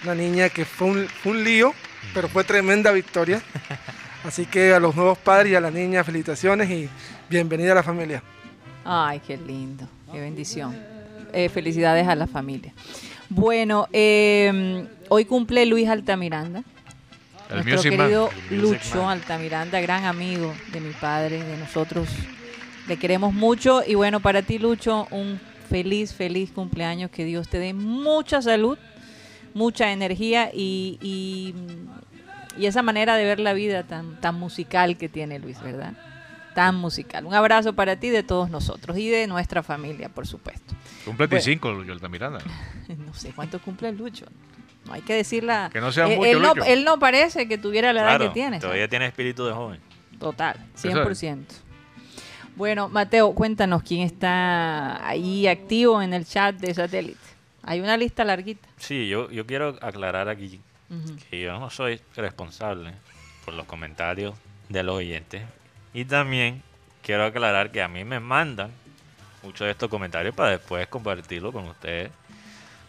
una 0.04 0.16
niña 0.16 0.48
que 0.50 0.64
fue 0.64 0.88
un, 0.88 1.08
fue 1.08 1.34
un 1.34 1.44
lío, 1.44 1.74
pero 2.14 2.28
fue 2.28 2.44
tremenda 2.44 2.92
victoria. 2.92 3.42
Así 4.24 4.46
que 4.46 4.74
a 4.74 4.80
los 4.80 4.96
nuevos 4.96 5.18
padres 5.18 5.54
y 5.54 5.56
a 5.56 5.62
la 5.62 5.72
niña, 5.72 6.04
felicitaciones 6.04 6.70
y 6.70 6.90
bienvenida 7.30 7.72
a 7.72 7.76
la 7.76 7.84
familia. 7.84 8.22
Ay, 8.84 9.22
qué 9.26 9.38
lindo, 9.38 9.88
qué 10.12 10.20
bendición. 10.20 10.76
Eh, 11.34 11.50
felicidades 11.50 12.08
a 12.08 12.16
la 12.16 12.28
familia. 12.28 12.74
Bueno, 13.30 13.88
eh, 13.92 14.88
hoy 15.10 15.26
cumple 15.26 15.66
Luis 15.66 15.88
Altamiranda. 15.90 16.64
El 17.50 17.66
nuestro 17.66 17.92
Man. 17.92 18.00
querido 18.00 18.30
Lucho. 18.50 19.08
Altamiranda, 19.08 19.80
gran 19.80 20.06
amigo 20.06 20.54
de 20.72 20.82
mi 20.82 20.92
padre, 20.94 21.44
de 21.44 21.58
nosotros. 21.58 22.10
Le 22.88 22.98
queremos 22.98 23.34
mucho. 23.34 23.82
Y 23.86 23.96
bueno, 23.96 24.20
para 24.20 24.42
ti, 24.42 24.60
Lucho, 24.60 25.08
un 25.12 25.40
feliz, 25.70 26.14
feliz 26.14 26.52
cumpleaños. 26.52 27.12
Que 27.12 27.26
Dios 27.26 27.48
te 27.50 27.60
dé 27.60 27.74
mucha 27.74 28.42
salud, 28.42 28.78
mucha 29.58 29.92
energía 29.92 30.52
y, 30.54 30.98
y, 31.02 31.54
y 32.62 32.66
esa 32.68 32.82
manera 32.84 33.16
de 33.16 33.26
ver 33.26 33.40
la 33.40 33.54
vida 33.54 33.84
tan, 33.84 34.20
tan 34.22 34.36
musical 34.36 34.98
que 34.98 35.10
tiene 35.10 35.40
Luis, 35.40 35.62
¿verdad? 35.62 35.94
Tan 36.56 36.76
musical. 36.76 37.26
Un 37.26 37.34
abrazo 37.34 37.74
para 37.74 37.98
ti 37.98 38.10
de 38.10 38.24
todos 38.24 38.50
nosotros 38.50 38.98
y 38.98 39.10
de 39.10 39.28
nuestra 39.28 39.62
familia, 39.64 40.10
por 40.10 40.26
supuesto. 40.28 40.74
Cumple 41.06 41.28
25, 41.28 41.72
Lucho 41.72 41.92
Altamiranda. 41.92 42.40
No 43.06 43.14
sé 43.14 43.32
cuánto 43.36 43.60
cumple 43.60 43.92
Lucho. 43.92 44.26
No 44.86 44.94
hay 44.94 45.02
que 45.02 45.14
decirla. 45.14 45.70
Que 45.74 45.82
no 45.82 45.92
sea 45.92 46.08
Eh, 46.08 46.16
mucho, 46.16 46.30
él, 46.30 46.42
no, 46.42 46.54
Lucho. 46.56 46.64
él 46.66 46.84
no 46.86 46.98
parece 47.00 47.48
que 47.48 47.58
tuviera 47.58 47.92
la 47.94 48.02
edad 48.02 48.20
que 48.20 48.30
tiene. 48.30 48.60
todavía 48.60 48.88
tiene 48.88 49.06
espíritu 49.08 49.46
de 49.46 49.52
joven. 49.54 49.80
Total, 50.20 50.56
Eso 50.76 50.88
100%. 50.90 51.44
Bueno, 52.56 52.90
Mateo, 52.90 53.34
cuéntanos 53.36 53.84
quién 53.84 54.02
está 54.02 55.06
ahí 55.08 55.46
activo 55.48 56.02
en 56.02 56.14
el 56.14 56.26
chat 56.26 56.56
de 56.56 56.74
satélite. 56.74 57.20
Hay 57.68 57.82
una 57.82 57.98
lista 57.98 58.24
larguita. 58.24 58.68
Sí, 58.78 59.10
yo, 59.10 59.30
yo 59.30 59.46
quiero 59.46 59.78
aclarar 59.82 60.30
aquí 60.30 60.62
que 61.30 61.42
yo 61.42 61.60
no 61.60 61.70
soy 61.70 62.00
responsable 62.16 62.94
por 63.44 63.54
los 63.54 63.66
comentarios 63.66 64.36
de 64.70 64.84
los 64.84 64.96
oyentes. 64.96 65.44
Y 65.94 66.06
también 66.06 66.64
quiero 67.02 67.26
aclarar 67.26 67.70
que 67.72 67.82
a 67.82 67.90
mí 67.90 68.06
me 68.06 68.22
mandan 68.22 68.72
muchos 69.44 69.66
de 69.66 69.72
estos 69.72 69.90
comentarios 69.90 70.34
para 70.34 70.52
después 70.52 70.88
compartirlo 70.88 71.52
con 71.52 71.68
ustedes, 71.68 72.10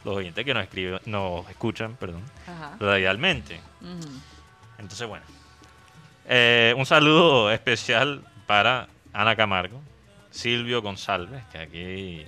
los 0.05 0.17
oyentes 0.17 0.45
que 0.45 0.55
nos 0.55 0.63
escriben, 0.63 1.01
nos 1.07 1.51
escuchan, 1.51 1.97
perdón, 1.97 2.23
Ajá. 2.47 2.77
radialmente. 2.79 3.61
Entonces, 4.79 5.09
bueno. 5.09 5.25
Eh, 6.27 6.73
un 6.77 6.87
saludo 6.87 7.51
especial 7.51 8.23
para 8.47 8.87
Ana 9.13 9.35
Camargo, 9.35 9.81
Silvio 10.31 10.83
González, 10.83 11.43
que 11.51 11.59
aquí 11.59 12.25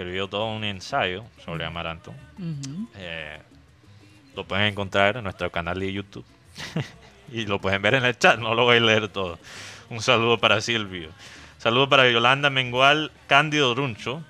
escribió 0.00 0.28
todo 0.28 0.46
un 0.46 0.64
ensayo 0.64 1.24
sobre 1.44 1.64
Amaranto. 1.64 2.14
Eh, 2.96 3.38
lo 4.34 4.44
pueden 4.44 4.66
encontrar 4.66 5.18
en 5.18 5.24
nuestro 5.24 5.50
canal 5.50 5.78
de 5.78 5.92
YouTube. 5.92 6.24
y 7.32 7.44
lo 7.44 7.60
pueden 7.60 7.82
ver 7.82 7.94
en 7.94 8.04
el 8.04 8.18
chat, 8.18 8.38
no 8.38 8.54
lo 8.54 8.64
voy 8.64 8.78
a 8.78 8.80
leer 8.80 9.08
todo. 9.08 9.38
Un 9.90 10.00
saludo 10.00 10.38
para 10.38 10.60
Silvio. 10.60 11.10
Saludo 11.58 11.88
para 11.88 12.10
Yolanda 12.10 12.48
Mengual 12.48 13.12
Cándido 13.26 13.74
Runcho, 13.74 14.24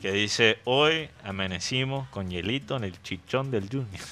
que 0.00 0.12
dice, 0.12 0.58
hoy 0.64 1.10
amanecimos 1.22 2.08
con 2.08 2.30
hielito 2.30 2.76
en 2.76 2.84
el 2.84 3.00
chichón 3.02 3.50
del 3.50 3.68
Junior. 3.68 4.04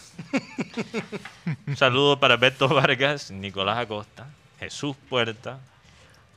Un 1.66 1.76
saludo 1.76 2.20
para 2.20 2.36
Beto 2.36 2.68
Vargas, 2.68 3.30
Nicolás 3.30 3.78
Acosta, 3.78 4.26
Jesús 4.58 4.94
Puerta. 5.08 5.58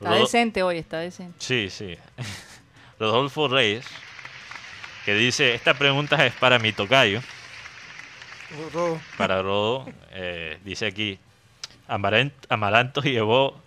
Está 0.00 0.14
decente 0.14 0.62
hoy, 0.62 0.78
está 0.78 0.98
decente. 0.98 1.36
Sí, 1.38 1.68
sí. 1.68 1.98
Rodolfo 2.98 3.48
Reyes, 3.48 3.84
que 5.04 5.14
dice, 5.14 5.54
esta 5.54 5.74
pregunta 5.74 6.24
es 6.26 6.32
para 6.34 6.58
mi 6.58 6.72
tocayo, 6.72 7.20
Rodo. 8.72 9.00
para 9.18 9.42
Rodo. 9.42 9.86
eh, 10.12 10.58
dice 10.64 10.86
aquí, 10.86 11.18
Amarant- 11.88 12.32
Amaranto 12.48 13.00
llevó 13.02 13.60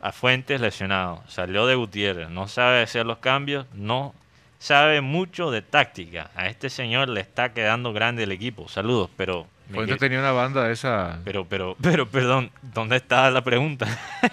a 0.00 0.12
Fuentes 0.12 0.60
lesionado, 0.60 1.22
salió 1.28 1.66
de 1.66 1.74
Gutiérrez, 1.74 2.28
no 2.30 2.46
sabe 2.48 2.82
hacer 2.82 3.06
los 3.06 3.18
cambios, 3.18 3.66
no 3.72 4.14
sabe 4.58 5.00
mucho 5.00 5.50
de 5.50 5.62
táctica. 5.62 6.30
A 6.34 6.46
este 6.48 6.70
señor 6.70 7.08
le 7.08 7.20
está 7.20 7.52
quedando 7.52 7.92
grande 7.92 8.22
el 8.24 8.32
equipo. 8.32 8.68
Saludos, 8.68 9.10
pero... 9.16 9.46
Fuentes 9.72 9.98
tenía 9.98 10.18
una 10.18 10.32
banda 10.32 10.64
de 10.64 10.74
esa. 10.74 11.20
Pero, 11.24 11.46
pero, 11.46 11.74
pero, 11.80 12.06
perdón, 12.06 12.50
¿dónde 12.60 12.96
está 12.96 13.30
la 13.30 13.42
pregunta? 13.42 13.86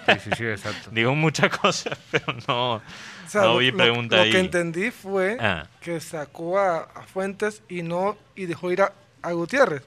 Sí, 0.06 0.12
sí, 0.24 0.30
sí, 0.36 0.44
exacto. 0.44 0.90
Digo 0.92 1.14
muchas 1.14 1.56
cosas, 1.56 1.98
pero 2.10 2.34
no, 2.46 2.82
O 3.26 3.30
sea, 3.30 3.42
no 3.42 3.52
lo- 3.54 3.58
vi 3.58 3.70
lo, 3.70 3.76
pregunta 3.76 4.16
lo 4.16 4.22
ahí. 4.22 4.30
que 4.30 4.38
entendí 4.40 4.90
fue 4.90 5.36
Ah, 5.40 5.66
que 5.80 6.00
sacó 6.00 6.58
a, 6.58 6.78
a 6.94 7.02
Fuentes 7.02 7.62
y 7.68 7.82
no 7.82 8.16
y 8.36 8.46
dejó 8.46 8.70
ir 8.72 8.82
a, 8.82 8.92
a 9.22 9.32
Gutiérrez. 9.32 9.82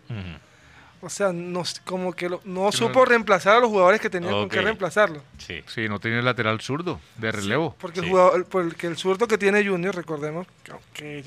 O 1.01 1.09
sea, 1.09 1.31
no, 1.31 1.61
como 1.83 2.13
que 2.13 2.29
lo- 2.29 2.41
no 2.45 2.71
supo 2.71 3.05
reemplazar 3.05 3.57
a 3.57 3.59
los 3.59 3.69
jugadores 3.69 4.01
que 4.01 4.09
tenían 4.09 4.31
con 4.33 4.43
Ok. 4.45 4.51
que 4.53 4.61
reemplazarlo. 4.61 5.21
Sí. 5.37 5.61
Sí, 5.67 5.87
no 5.87 5.99
tiene 5.99 6.21
lateral 6.23 6.59
zurdo 6.61 6.99
de 7.17 7.31
relevo. 7.31 7.75
Porque 7.79 7.99
el, 7.99 8.09
jugador, 8.09 8.45
porque 8.45 8.87
el 8.87 8.97
zurdo 8.97 9.27
que 9.27 9.37
tiene 9.37 9.63
Junior, 9.63 9.93
recordemos 9.95 10.47
que, 10.93 11.23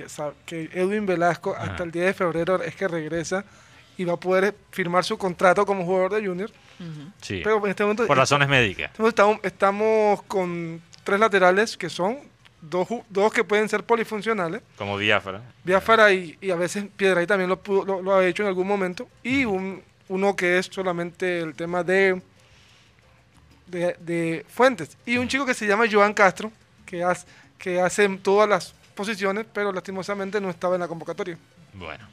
Edwin 0.73 1.07
Velasco 1.07 1.55
Ajá. 1.55 1.65
hasta 1.71 1.85
el 1.85 1.93
10 1.93 2.07
de 2.07 2.15
febrero 2.15 2.61
es 2.63 2.75
que 2.75 2.89
regresa 2.89 3.45
y 3.97 4.05
va 4.05 4.15
a 4.15 4.17
poder 4.17 4.57
firmar 4.73 5.05
su 5.05 5.17
contrato 5.17 5.65
como 5.65 5.85
jugador 5.85 6.13
de 6.21 6.27
Junior. 6.27 6.51
Sí, 7.21 7.41
Pero 7.45 7.59
en 7.65 7.71
este 7.71 7.83
momento 7.85 8.07
por 8.07 8.17
razones 8.17 8.49
médicas. 8.49 8.91
Estamos 9.45 10.23
con 10.25 10.81
tres 11.09 11.19
laterales 11.19 11.75
que 11.75 11.89
son 11.89 12.19
dos, 12.61 12.87
dos 13.09 13.33
que 13.33 13.43
pueden 13.43 13.67
ser 13.67 13.83
polifuncionales. 13.83 14.61
Como 14.77 14.99
diáfara. 14.99 15.41
Biafara 15.65 16.13
y, 16.13 16.37
y 16.39 16.51
a 16.51 16.55
veces 16.55 16.85
Piedra 16.99 17.27
también 17.27 17.49
lo, 17.49 17.59
lo, 17.87 18.03
lo 18.03 18.15
ha 18.15 18.27
hecho 18.27 18.43
en 18.43 18.49
algún 18.51 18.67
momento. 18.67 19.09
Y 19.23 19.47
un, 19.47 19.83
uno 20.09 20.37
que 20.37 20.59
es 20.59 20.67
solamente 20.67 21.41
el 21.41 21.55
tema 21.55 21.83
de 21.83 22.21
de, 23.69 23.97
de 24.01 24.45
fuentes. 24.51 24.99
Y 25.07 25.17
un 25.17 25.29
chico 25.29 25.47
que 25.47 25.55
se 25.55 25.67
llama 25.67 25.87
Joan 25.91 26.13
Castro, 26.13 26.53
que, 26.85 27.03
hace, 27.03 27.27
que 27.57 27.81
hace 27.81 28.07
todas 28.19 28.47
las 28.47 28.75
posiciones, 28.95 29.47
pero 29.51 29.73
lastimosamente 29.73 30.43
no 30.43 30.51
estaba 30.51 30.75
en 30.75 30.83
la 30.83 30.89
convocatoria. 30.89 31.39
Bueno. 31.73 32.07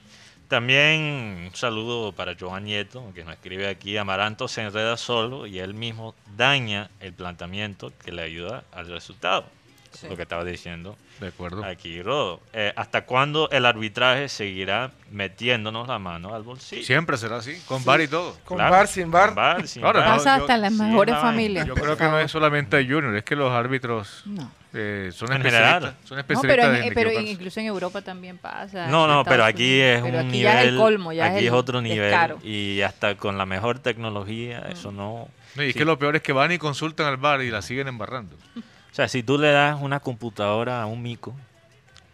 También 0.47 1.47
un 1.47 1.55
saludo 1.55 2.11
para 2.11 2.35
Joan 2.39 2.65
Nieto, 2.65 3.11
que 3.15 3.23
nos 3.23 3.33
escribe 3.33 3.67
aquí, 3.67 3.97
Amaranto 3.97 4.47
se 4.47 4.61
enreda 4.61 4.95
solo 4.97 5.47
y 5.47 5.59
él 5.59 5.73
mismo 5.73 6.13
daña 6.37 6.89
el 6.99 7.13
planteamiento 7.13 7.91
que 8.03 8.11
le 8.11 8.21
ayuda 8.21 8.63
al 8.71 8.87
resultado. 8.87 9.45
Sí. 9.91 10.07
Lo 10.09 10.17
que 10.17 10.23
estaba 10.23 10.43
diciendo 10.43 10.97
De 11.21 11.27
acuerdo. 11.29 11.63
aquí 11.63 12.01
Rodo. 12.01 12.41
Eh, 12.51 12.73
¿Hasta 12.75 13.05
cuándo 13.05 13.49
el 13.49 13.65
arbitraje 13.65 14.27
seguirá 14.27 14.91
metiéndonos 15.09 15.87
la 15.87 15.99
mano 15.99 16.35
al 16.35 16.43
bolsillo? 16.43 16.83
Siempre 16.85 17.15
será 17.17 17.37
así, 17.37 17.57
con 17.65 17.83
bar 17.85 18.01
y 18.01 18.09
todo. 18.09 18.37
Con 18.43 18.57
Claro, 18.57 18.71
bar, 18.73 18.87
sin 18.89 19.09
bar. 19.09 19.27
con 19.27 19.35
bar, 19.35 19.67
sin 19.67 19.81
bar. 19.81 19.95
Pasa 19.95 20.35
yo- 20.37 20.41
hasta 20.43 20.55
en 20.55 20.61
las 20.63 20.73
mejores 20.73 21.15
familias. 21.15 21.65
Yo 21.65 21.75
creo 21.75 21.95
que 21.95 22.03
no 22.03 22.19
es 22.19 22.29
solamente 22.29 22.83
Junior, 22.83 23.15
es 23.15 23.23
que 23.23 23.37
los 23.37 23.51
árbitros 23.53 24.23
No. 24.25 24.51
Eh, 24.75 25.09
son 25.13 25.31
En 25.33 25.41
general. 25.41 25.95
Son 26.03 26.15
No, 26.17 26.19
especialistas 26.21 26.41
pero, 26.65 26.75
en- 26.75 26.83
en 26.83 26.93
pero 26.93 27.11
incluso 27.21 27.59
en 27.59 27.65
Europa 27.67 28.01
también 28.01 28.37
pasa. 28.37 28.87
No, 28.87 29.07
no, 29.07 29.23
pero 29.23 29.43
aquí 29.45 29.79
Unidos. 29.81 29.95
es 29.97 30.01
Pero 30.03 30.17
un 30.19 30.19
aquí 30.27 30.37
nivel. 30.37 30.43
ya 30.53 30.61
es 30.61 30.67
el 30.67 30.77
colmo, 30.77 31.13
ya 31.13 31.25
aquí 31.25 31.35
es, 31.37 31.41
es, 31.43 31.47
el 31.49 31.53
otro 31.55 31.81
nivel. 31.81 31.99
descaro. 32.01 32.39
Y 32.43 32.81
hasta 32.81 33.15
con 33.15 33.37
la 33.37 33.45
mejor 33.45 33.79
tecnología, 33.79 34.63
Mm. 34.67 34.71
eso 34.71 34.91
no. 34.91 35.29
No, 35.55 35.63
y 35.63 35.67
es 35.67 35.73
sí. 35.73 35.79
que 35.79 35.85
lo 35.85 35.97
peor 35.97 36.15
es 36.17 36.21
que 36.21 36.33
van 36.33 36.51
y 36.51 36.57
consultan 36.57 37.07
al 37.07 37.17
bar 37.17 37.41
y 37.41 37.49
la 37.49 37.61
siguen 37.61 37.87
embarrando. 37.87 38.35
O 38.57 38.95
sea, 38.95 39.07
si 39.07 39.23
tú 39.23 39.37
le 39.37 39.51
das 39.51 39.77
una 39.81 39.99
computadora 40.01 40.81
a 40.81 40.85
un 40.85 41.01
mico, 41.01 41.33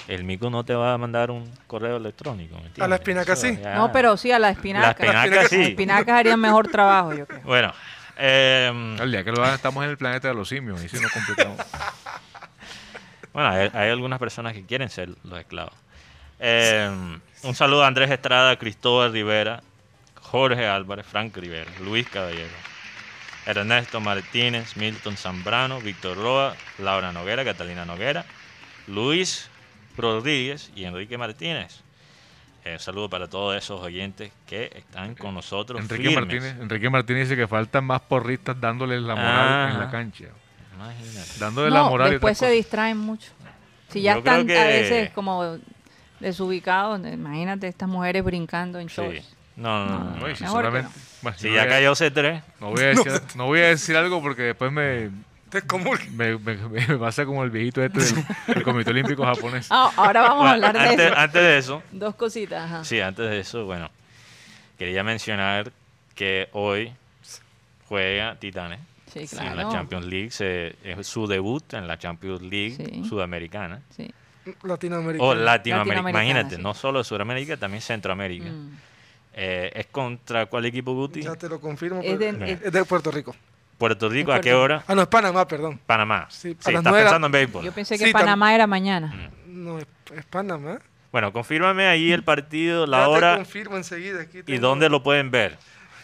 el 0.08 0.24
mico 0.24 0.50
no 0.50 0.64
te 0.64 0.74
va 0.74 0.94
a 0.94 0.98
mandar 0.98 1.32
un 1.32 1.50
correo 1.68 1.98
electrónico. 1.98 2.54
¿me 2.56 2.62
entiendes? 2.68 2.82
A 2.84 2.88
la 2.88 2.96
espinaca 2.96 3.34
Eso 3.34 3.48
sí. 3.48 3.60
ya- 3.62 3.76
No, 3.76 3.92
pero 3.92 4.18
sí, 4.18 4.32
a 4.32 4.40
la 4.40 4.50
espinaca. 4.50 4.88
La 4.88 4.92
espinaca 5.24 5.36
Las 5.42 5.50
sí. 5.50 5.62
espinacas 5.62 6.16
harían 6.20 6.40
mejor 6.40 6.68
trabajo, 6.70 7.14
yo 7.14 7.26
creo. 7.28 7.42
Bueno, 7.44 7.72
em, 8.18 9.00
Al 9.00 9.12
día 9.12 9.24
que 9.24 9.32
lo 9.32 9.44
hagan, 9.44 9.56
estamos 9.56 9.84
en 9.84 9.90
el 9.92 9.98
planeta 9.98 10.28
de 10.28 10.34
los 10.34 10.50
simios 10.50 10.84
y 10.84 10.90
si 10.90 11.00
nos 11.00 11.12
complicamos. 11.12 11.58
bueno, 13.34 13.50
hay, 13.50 13.70
hay 13.74 13.90
algunas 13.90 14.20
personas 14.20 14.54
que 14.54 14.66
quieren 14.66 14.90
ser 14.90 15.10
los 15.24 15.40
esclavos. 15.40 15.74
Em, 16.40 17.20
un 17.44 17.56
saludo 17.56 17.84
a 17.84 17.88
Andrés 17.88 18.10
Estrada, 18.10 18.58
Cristóbal 18.58 19.14
Rivera, 19.14 19.62
Jorge 20.16 20.66
Álvarez, 20.66 21.06
Frank 21.06 21.38
Rivera, 21.38 21.70
Luis 21.82 22.10
Caballero, 22.10 22.50
Ernesto 23.46 24.02
Martínez, 24.02 24.76
Milton 24.76 25.18
Zambrano, 25.18 25.80
Víctor 25.82 26.18
Roa, 26.18 26.56
Laura 26.80 27.12
Noguera, 27.12 27.46
Catalina 27.46 27.86
Noguera, 27.86 28.26
Luis 28.88 29.50
Rodríguez 29.98 30.72
y 30.76 30.86
Enrique 30.86 31.18
Martínez. 31.18 31.84
Eh, 32.64 32.74
un 32.74 32.80
saludo 32.80 33.10
para 33.10 33.28
todos 33.28 33.56
esos 33.56 33.82
oyentes 33.82 34.32
que 34.48 34.72
están 34.76 35.16
con 35.16 35.34
nosotros. 35.34 35.80
Enrique 35.82 36.10
firmes. 36.10 36.28
Martínez, 36.28 36.56
Enrique 36.60 36.90
Martínez 36.90 37.30
dice 37.30 37.40
que 37.40 37.48
faltan 37.48 37.86
más 37.86 38.02
porristas 38.02 38.60
dándoles 38.60 39.02
la 39.02 39.16
moral 39.16 39.72
en 39.72 39.80
la 39.80 39.90
cancha. 39.90 40.26
Imagínate. 40.84 41.30
Dándole 41.40 41.70
la 41.72 41.80
No, 41.80 41.90
moral 41.90 42.08
y 42.08 42.12
después 42.12 42.38
se 42.38 42.46
cosas. 42.46 42.56
distraen 42.56 42.98
mucho. 42.98 43.32
Si 43.90 44.02
ya 44.02 44.14
Yo 44.14 44.20
están 44.20 44.42
a 44.52 44.64
veces 44.66 45.10
como 45.12 45.58
desubicados, 46.20 47.00
imagínate 47.06 47.68
estas 47.68 47.90
mujeres 47.90 48.24
brincando 48.24 48.80
en 48.80 48.90
Sí. 48.90 48.96
shorts. 48.96 49.36
No, 49.56 49.86
no, 49.86 49.92
no. 50.00 50.00
No, 50.12 50.16
no. 50.18 50.30
y 50.30 50.36
si 50.36 50.46
bueno, 50.46 50.90
ya 51.54 51.68
cayó 51.68 51.92
C3, 51.94 52.42
No 52.60 52.70
voy, 52.72 52.82
a 52.84 52.88
decir, 52.88 53.12
no 53.36 53.46
voy 53.48 53.60
a 53.60 53.68
decir 53.68 53.96
algo 53.98 54.22
porque 54.22 54.42
después 54.44 54.72
me, 54.72 55.10
Te 55.50 55.62
me, 56.12 56.38
me- 56.38 56.56
me 56.88 56.98
pasa 56.98 57.26
como 57.26 57.44
el 57.44 57.50
viejito 57.52 57.84
este 57.84 58.00
del, 58.00 58.26
del 58.48 58.64
Comité 58.64 58.92
Olímpico 58.92 59.26
Japonés. 59.26 59.68
Ah, 59.70 59.92
ahora 59.98 60.22
vamos 60.22 60.48
a 60.48 60.52
hablar 60.54 60.74
de 60.74 60.94
eso. 61.06 61.16
antes 61.18 61.42
de 61.42 61.58
eso, 61.58 61.84
Dos 61.92 62.16
cositas. 62.16 62.64
ajá. 62.64 62.84
sí, 62.86 63.02
antes 63.02 63.30
de 63.30 63.40
eso, 63.42 63.66
bueno, 63.66 63.90
quería 64.78 65.04
mencionar 65.04 65.72
que 66.16 66.48
hoy 66.54 66.94
juega 67.90 68.36
Titanes 68.36 68.80
Sí, 69.12 69.20
en 69.20 69.28
claro. 69.28 69.56
la 69.56 69.70
Champions 69.70 70.06
League. 70.06 70.32
se- 70.32 70.76
es 70.84 71.06
su 71.08 71.28
debut 71.28 71.74
en 71.74 71.88
la 71.88 71.98
Champions 71.98 72.42
League 72.42 72.72
Sí. 72.78 73.04
sudamericana. 73.08 73.82
Sí. 73.96 74.12
Latinoamericano. 74.64 75.30
O 75.30 75.36
Latinoamérica. 75.36 75.44
Latinoamericana, 75.46 76.10
Imagínate, 76.10 76.56
sí. 76.56 76.62
no 76.62 76.74
solo 76.74 77.04
Sudamérica, 77.04 77.58
también 77.58 77.82
Centroamérica. 77.82 78.50
Mm. 78.50 78.78
Eh, 79.34 79.72
¿Es 79.76 79.88
contra 79.88 80.46
cuál 80.48 80.66
equipo, 80.66 80.94
Guti? 80.94 81.22
Ya 81.22 81.36
te 81.36 81.48
lo 81.48 81.60
confirmo. 81.62 82.02
Es 82.04 82.18
de- 82.20 82.30
es, 82.30 82.62
es- 82.64 82.72
de 82.72 82.86
Puerto 82.86 83.12
Rico. 83.12 83.36
Puerto 83.78 84.10
Rico, 84.10 84.32
¿a 84.32 84.40
qué 84.42 84.54
hora? 84.54 84.84
Ah, 84.88 84.94
no, 84.96 85.02
es 85.02 85.08
Panamá, 85.08 85.48
perdón. 85.48 85.80
Panamá. 85.86 86.28
Sí, 86.30 86.56
Sí, 86.60 86.72
estás 86.74 86.94
pensando 86.94 87.26
en 87.28 87.32
béisbol. 87.32 87.64
Yo 87.66 87.72
pensé 87.72 87.98
que 87.98 88.06
Sí, 88.06 88.12
Panamá 88.14 88.54
era 88.54 88.68
mañana. 88.68 89.32
Mm. 89.48 89.64
No, 89.64 89.80
es, 89.80 89.88
es 90.16 90.26
Panamá. 90.26 90.80
Bueno, 91.12 91.34
confírmame 91.34 91.88
ahí 91.88 92.12
el 92.12 92.24
partido, 92.24 92.86
la 92.88 93.00
Ya 93.00 93.04
te 93.06 93.10
hora 93.10 93.36
confirmo 93.38 93.78
enseguida. 93.78 94.22
Aquí 94.22 94.42
y 94.48 94.58
dónde 94.58 94.88
lo 94.90 95.02
pueden 95.04 95.30
ver. 95.32 95.58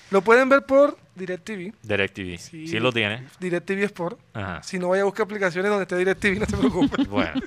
Lo 0.09 0.21
pueden 0.21 0.49
ver 0.49 0.63
por 0.65 0.97
DirecTV. 1.17 1.73
DirecTV. 1.83 2.37
Sí. 2.37 2.67
Sí, 2.67 2.79
lo 2.79 2.91
tiene. 2.91 3.25
DirecTV 3.39 3.83
Sport. 3.85 4.19
Ajá. 4.33 4.61
Si 4.63 4.77
no 4.79 4.89
vaya 4.89 5.01
a 5.01 5.05
buscar 5.05 5.23
aplicaciones 5.25 5.69
donde 5.69 5.83
esté 5.83 5.97
DirecTV, 5.97 6.39
no 6.39 6.45
se 6.45 6.57
preocupe. 6.57 7.03
Bueno. 7.09 7.41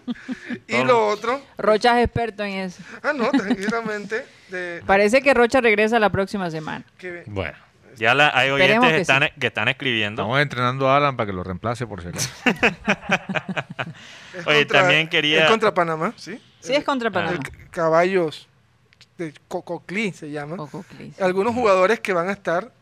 y 0.67 0.85
lo 0.85 1.07
otro, 1.09 1.41
Rocha 1.59 1.99
es 2.01 2.07
experto 2.07 2.43
en 2.45 2.53
eso. 2.55 2.83
ah, 3.03 3.13
no, 3.15 3.31
tranquilamente, 3.31 4.25
de, 4.49 4.83
Parece 4.87 5.23
que 5.23 5.33
Rocha 5.35 5.61
regresa 5.61 5.99
la 5.99 6.11
próxima 6.11 6.51
semana. 6.51 6.85
que 6.99 7.23
Bueno, 7.27 7.57
ya 7.97 8.15
la- 8.15 8.31
hay 8.35 8.51
oyentes 8.51 8.75
Esperemos 8.77 8.89
que, 8.95 9.01
están, 9.01 9.29
que 9.39 9.47
están 9.47 9.69
escribiendo. 9.69 10.23
Estamos 10.23 10.41
entrenando 10.41 10.89
a 10.89 10.97
Alan 10.97 11.17
para 11.17 11.27
que 11.27 11.33
lo 11.33 11.43
reemplace 11.45 11.87
por 11.87 12.03
si 12.03 12.09
acaso. 12.09 12.31
es 14.35 14.47
Oye, 14.47 14.65
también 14.67 15.09
quería- 15.09 15.45
Es 15.45 15.51
contra 15.51 15.73
Panamá, 15.75 16.13
¿sí? 16.17 16.41
Sí, 16.61 16.75
es 16.75 16.85
contra 16.85 17.09
Ah. 17.09 17.13
Panamá. 17.13 17.33
El 17.43 17.69
caballos 17.71 18.49
de 19.19 19.33
Cococlí 19.49 20.13
se 20.13 20.31
llama. 20.31 20.57
Coco 20.57 20.85
Clis. 20.97 21.21
Algunos 21.21 21.55
jugadores 21.55 22.01
que 22.01 22.13
van 22.13 22.29
a 22.29 22.33
estar, 22.33 22.73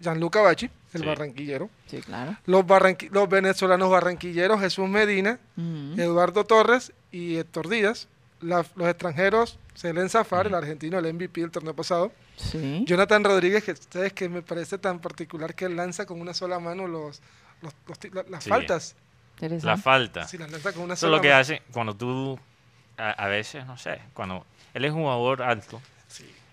Gianluca 0.00 0.40
Bachi, 0.40 0.70
el 0.94 1.00
Sí. 1.02 1.06
barranquillero. 1.06 1.70
Sí, 1.86 2.00
claro. 2.00 2.36
Los, 2.46 2.64
barranqui- 2.64 3.10
los 3.10 3.28
venezolanos 3.28 3.90
barranquilleros, 3.90 4.60
Jesús 4.60 4.88
Medina, 4.88 5.38
Ujú. 5.56 6.00
Eduardo 6.00 6.44
Torres 6.44 6.92
y 7.12 7.36
Héctor 7.36 7.68
Díaz. 7.68 8.08
La- 8.40 8.64
los 8.74 8.88
extranjeros, 8.88 9.58
Selen 9.74 10.08
Zafar, 10.08 10.46
el 10.46 10.54
argentino, 10.54 10.98
el 10.98 11.06
MVP 11.06 11.42
del 11.42 11.50
torneo 11.50 11.74
pasado. 11.76 12.10
Sí. 12.36 12.84
Jonathan 12.86 13.22
Rodríguez, 13.22 13.62
que 13.64 13.72
ustedes 13.72 14.14
que 14.14 14.30
me 14.30 14.40
parece 14.40 14.78
tan 14.78 14.98
particular 14.98 15.54
que 15.54 15.66
él 15.66 15.76
lanza 15.76 16.06
con 16.06 16.20
una 16.20 16.32
sola 16.32 16.58
mano 16.58 16.86
los, 16.86 17.20
los- 17.60 17.74
los 17.86 17.98
ti- 17.98 18.08
la- 18.10 18.24
las 18.30 18.44
Sí. 18.44 18.48
faltas. 18.50 18.96
La 19.62 19.76
falta. 19.76 20.26
Si 20.26 20.36
las 20.38 20.50
lanza 20.50 20.72
con 20.72 20.82
una 20.84 20.94
Eso 20.94 21.06
es 21.06 21.10
sola 21.10 21.16
lo 21.16 21.22
que 21.22 21.28
mano. 21.28 21.40
hace 21.40 21.62
cuando 21.72 21.94
tú, 21.94 22.38
a, 22.96 23.10
a 23.10 23.28
veces, 23.28 23.66
no 23.66 23.76
sé, 23.78 23.98
cuando 24.14 24.44
él 24.74 24.84
es 24.86 24.92
un 24.92 25.00
jugador 25.02 25.42
alto 25.42 25.80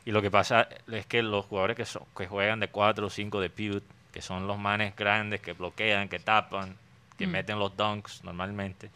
y 0.07 0.11
lo 0.11 0.21
que 0.21 0.31
pasa 0.31 0.69
es 0.89 1.05
que 1.05 1.21
los 1.21 1.45
jugadores 1.47 1.75
que, 1.75 1.83
son, 1.83 2.03
que 2.15 2.27
juegan 2.27 2.61
de 2.61 2.69
4 2.69 3.07
o 3.07 3.09
5 3.09 3.41
de 3.41 3.49
pivot, 3.49 3.83
que 4.13 4.21
son 4.21 4.47
los 4.47 4.57
manes 4.57 4.95
grandes 4.95 5.41
que 5.41 5.51
bloquean, 5.51 6.07
que 6.07 6.17
tapan, 6.17 6.77
que 7.17 7.27
Mm. 7.27 7.31
meten 7.31 7.59
los 7.59 7.75
dunks 7.75 8.23
normalmente, 8.23 8.89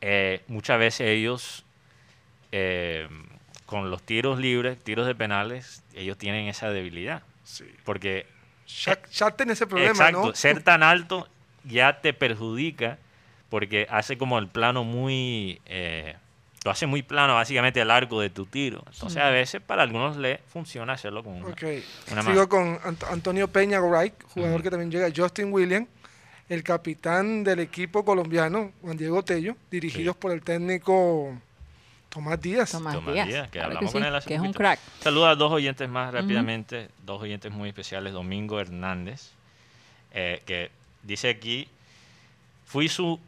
eh, 0.00 0.42
muchas 0.48 0.76
veces 0.80 1.02
ellos, 1.08 1.64
eh, 2.50 3.06
con 3.66 3.90
los 3.92 4.02
tiros 4.02 4.40
libres, 4.40 4.82
tiros 4.82 5.06
de 5.06 5.14
penales, 5.14 5.84
ellos 5.94 6.18
tienen 6.18 6.48
esa 6.48 6.70
debilidad. 6.70 7.22
Sí. 7.44 7.64
Porque 7.84 8.26
Shaq, 8.66 9.08
Shaq 9.10 9.36
tiene 9.36 9.52
ese 9.52 9.68
problema, 9.68 9.90
Exacto, 9.92 10.26
¿no? 10.26 10.34
ser 10.34 10.64
tan 10.64 10.82
alto 10.82 11.28
ya 11.62 12.00
te 12.00 12.12
perjudica 12.12 12.98
porque 13.50 13.86
hace 13.88 14.18
como 14.18 14.38
el 14.40 14.48
plano 14.48 14.82
muy... 14.82 15.60
eh, 15.66 16.16
lo 16.64 16.70
hace 16.70 16.86
muy 16.86 17.02
plano 17.02 17.34
básicamente 17.34 17.80
el 17.80 17.90
arco 17.90 18.20
de 18.20 18.30
tu 18.30 18.46
tiro. 18.46 18.82
Entonces 18.92 19.22
a 19.22 19.30
veces 19.30 19.60
para 19.62 19.82
algunos 19.82 20.16
le 20.16 20.38
funciona 20.48 20.94
hacerlo 20.94 21.22
con 21.22 21.34
una, 21.34 21.48
Ok. 21.48 21.62
una 22.12 22.22
Sigo 22.22 22.34
mano. 22.34 22.48
con 22.48 22.78
Ant- 22.80 23.10
Antonio 23.10 23.48
Peña 23.48 23.80
Wright, 23.80 24.14
jugador 24.34 24.62
que 24.62 24.70
también 24.70 24.90
llega, 24.90 25.08
Justin 25.14 25.52
Williams, 25.52 25.88
el 26.48 26.62
capitán 26.62 27.44
del 27.44 27.60
equipo 27.60 28.04
colombiano, 28.04 28.72
Juan 28.82 28.96
Diego 28.96 29.22
Tello, 29.22 29.54
dirigidos 29.70 30.16
por 30.16 30.32
el 30.32 30.42
técnico 30.42 31.36
Tomás 32.08 32.40
Díaz. 32.40 32.72
Tomás, 32.72 32.94
Tomás 32.94 33.14
Díaz. 33.14 33.28
Díaz, 33.28 33.44
que 33.50 33.58
claro 33.58 33.66
hablamos 33.68 33.90
sí, 33.90 33.98
con 33.98 34.04
él 34.06 34.14
hace 34.14 34.28
que 34.28 34.34
es 34.34 34.40
un 34.40 34.52
crack. 34.54 34.80
Saluda 35.00 35.30
a 35.30 35.34
dos 35.36 35.52
oyentes 35.52 35.88
más 35.88 36.12
rápidamente, 36.12 36.88
dos 37.04 37.20
oyentes 37.22 37.52
muy 37.52 37.68
especiales, 37.68 38.14
Domingo 38.14 38.58
Hernández, 38.58 39.30
eh, 40.12 40.42
que 40.46 40.70
dice 41.02 41.28
aquí, 41.28 41.68
fui 42.64 42.88
su 42.88 43.20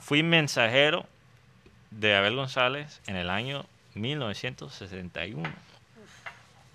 fui 0.00 0.22
mensajero 0.22 1.06
de 1.98 2.14
Abel 2.14 2.36
González 2.36 3.00
en 3.06 3.16
el 3.16 3.30
año 3.30 3.66
1961 3.94 5.48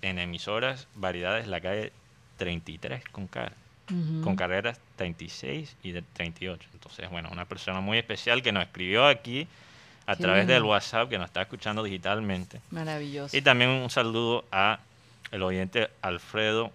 en 0.02 0.18
emisoras 0.18 0.88
variedades 0.94 1.46
la 1.46 1.60
calle 1.60 1.92
33 2.38 3.04
con 3.12 3.26
car 3.26 3.52
con 4.22 4.36
carreras 4.36 4.80
36 4.94 5.76
y 5.82 5.90
de 5.90 6.02
38. 6.02 6.68
Entonces, 6.72 7.10
bueno, 7.10 7.28
una 7.32 7.44
persona 7.44 7.80
muy 7.80 7.98
especial 7.98 8.40
que 8.40 8.52
nos 8.52 8.62
escribió 8.62 9.04
aquí 9.04 9.48
a 10.06 10.14
Qué 10.14 10.22
través 10.22 10.46
bien. 10.46 10.58
del 10.58 10.62
WhatsApp, 10.62 11.08
que 11.08 11.18
nos 11.18 11.26
está 11.26 11.42
escuchando 11.42 11.82
digitalmente. 11.82 12.60
Maravilloso. 12.70 13.36
Y 13.36 13.42
también 13.42 13.70
un 13.70 13.90
saludo 13.90 14.44
a 14.52 14.78
el 15.32 15.42
oyente 15.42 15.90
Alfredo 16.02 16.70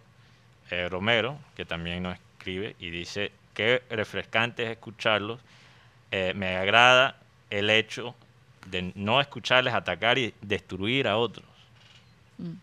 eh, 0.72 0.90
Romero, 0.90 1.40
que 1.56 1.64
también 1.64 2.04
nos 2.04 2.18
escribe 2.38 2.76
y 2.80 2.90
dice 2.90 3.32
que 3.54 3.82
refrescante 3.90 4.64
es 4.64 4.72
escucharlos. 4.72 5.40
Eh, 6.12 6.34
me 6.36 6.58
agrada 6.58 7.16
el 7.50 7.70
hecho 7.70 8.14
de 8.66 8.92
no 8.96 9.22
escucharles 9.22 9.74
atacar 9.74 10.18
y 10.18 10.34
destruir 10.42 11.08
a 11.08 11.18
otros. 11.18 11.46
Mm. 12.38 12.44
Muy 12.44 12.54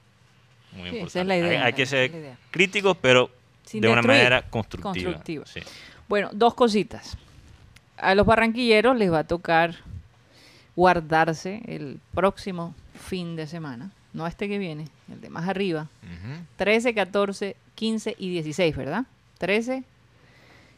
Sí, 0.91 0.97
esa 0.97 0.97
importante. 0.97 1.21
es 1.21 1.27
la 1.27 1.37
idea, 1.37 1.61
Hay, 1.61 1.67
hay 1.67 1.73
que 1.75 1.83
esa 1.83 1.91
ser 1.91 2.37
críticos, 2.51 2.97
pero 3.01 3.31
Sin 3.65 3.81
de 3.81 3.89
una 3.89 3.97
destruir, 3.97 4.19
manera 4.19 4.43
constructiva. 4.43 4.93
constructiva. 5.13 5.47
Sí. 5.47 5.61
Bueno, 6.09 6.31
dos 6.33 6.55
cositas. 6.55 7.17
A 7.99 8.15
los 8.15 8.27
barranquilleros 8.27 8.97
les 8.97 9.13
va 9.13 9.21
a 9.21 9.25
tocar 9.25 9.77
guardarse 10.75 11.63
el 11.67 12.01
próximo 12.15 12.75
fin 12.99 13.37
de 13.37 13.47
semana, 13.47 13.91
no 14.13 14.27
este 14.27 14.49
que 14.49 14.59
viene, 14.59 14.89
el 15.11 15.21
de 15.21 15.29
más 15.31 15.49
arriba, 15.49 15.89
Ujú. 16.03 16.43
13, 16.57 16.95
14, 16.95 17.57
15 17.75 18.17
y 18.19 18.31
16, 18.31 18.77
¿verdad? 18.77 19.05
13. 19.39 19.85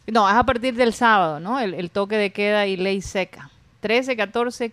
No, 0.09 0.29
es 0.29 0.35
a 0.35 0.43
partir 0.45 0.75
del 0.75 0.93
sábado, 0.93 1.41
¿no? 1.41 1.61
El, 1.61 1.75
el 1.75 1.91
toque 1.91 2.17
de 2.17 2.31
queda 2.31 2.67
y 2.67 2.77
ley 2.77 3.01
seca. 3.01 3.51
13, 3.81 4.17
14, 4.17 4.73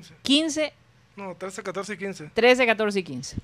15. 0.00 0.14
15, 0.22 0.72
No, 1.16 1.34
13, 1.36 1.62
14 1.62 1.92
y 1.94 1.96
15. 1.96 2.30
13, 2.34 2.66
14 2.66 2.98
y 2.98 3.02
15. 3.02 3.36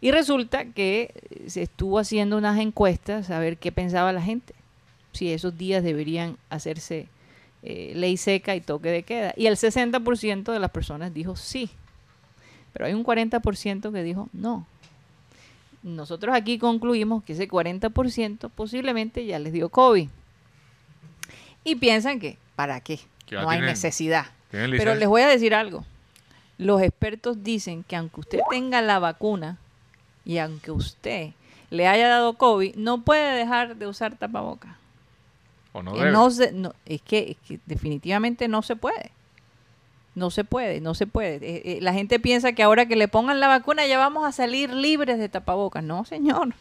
Y 0.00 0.10
resulta 0.10 0.64
que 0.64 1.12
eh, 1.30 1.48
se 1.50 1.62
estuvo 1.62 1.98
haciendo 1.98 2.36
unas 2.38 2.58
encuestas 2.58 3.30
a 3.30 3.38
ver 3.38 3.56
qué 3.58 3.70
pensaba 3.72 4.12
la 4.12 4.22
gente. 4.22 4.54
Si 5.12 5.30
esos 5.32 5.56
días 5.58 5.84
deberían 5.84 6.38
hacerse 6.50 7.06
eh, 7.62 7.92
ley 7.94 8.16
seca 8.16 8.56
y 8.56 8.60
toque 8.60 8.88
de 8.90 9.02
queda. 9.04 9.34
Y 9.36 9.46
el 9.46 9.56
60% 9.56 10.52
de 10.52 10.58
las 10.58 10.70
personas 10.70 11.12
dijo 11.14 11.36
sí. 11.36 11.70
Pero 12.72 12.86
hay 12.86 12.94
un 12.94 13.04
40% 13.04 13.92
que 13.92 14.02
dijo 14.02 14.28
no. 14.32 14.66
Nosotros 15.82 16.34
aquí 16.34 16.58
concluimos 16.58 17.22
que 17.24 17.34
ese 17.34 17.48
40% 17.48 18.50
posiblemente 18.54 19.26
ya 19.26 19.38
les 19.38 19.52
dio 19.52 19.68
COVID. 19.68 20.08
Y 21.64 21.74
piensan 21.76 22.18
que, 22.18 22.38
¿para 22.56 22.80
qué? 22.80 22.98
No 23.30 23.40
hay 23.50 23.58
tienen- 23.58 23.66
necesidad. 23.66 24.26
Pero 24.52 24.94
les 24.94 25.08
voy 25.08 25.22
a 25.22 25.28
decir 25.28 25.54
algo. 25.54 25.84
Los 26.58 26.80
expertos 26.82 27.42
dicen 27.42 27.82
que 27.82 27.96
aunque 27.96 28.20
usted 28.20 28.38
tenga 28.50 28.80
la 28.82 28.98
vacuna 28.98 29.58
y 30.24 30.38
aunque 30.38 30.70
usted 30.70 31.30
le 31.70 31.88
haya 31.88 32.06
dado 32.08 32.34
COVID, 32.34 32.76
no 32.76 33.02
puede 33.02 33.34
dejar 33.36 33.76
de 33.76 33.86
usar 33.86 34.16
tapabocas. 34.16 34.72
O 35.72 35.82
no 35.82 35.94
Eh, 35.96 35.98
debe. 36.00 36.10
no 36.12 36.30
se- 36.30 36.52
no, 36.52 36.74
es, 36.84 37.00
que, 37.02 37.30
es 37.32 37.36
que 37.48 37.58
definitivamente 37.66 38.46
no 38.46 38.62
se 38.62 38.76
puede. 38.76 39.10
No 40.14 40.30
se 40.30 40.44
puede, 40.44 40.82
no 40.82 40.92
se 40.94 41.06
puede. 41.06 41.36
Eh, 41.36 41.62
eh, 41.64 41.78
la 41.80 41.94
gente 41.94 42.20
piensa 42.20 42.52
que 42.52 42.62
ahora 42.62 42.84
que 42.84 42.96
le 42.96 43.08
pongan 43.08 43.40
la 43.40 43.48
vacuna 43.48 43.86
ya 43.86 43.96
vamos 43.96 44.26
a 44.26 44.32
salir 44.32 44.70
libres 44.74 45.18
de 45.18 45.30
tapabocas. 45.30 45.82
No, 45.82 46.04
señor. 46.04 46.52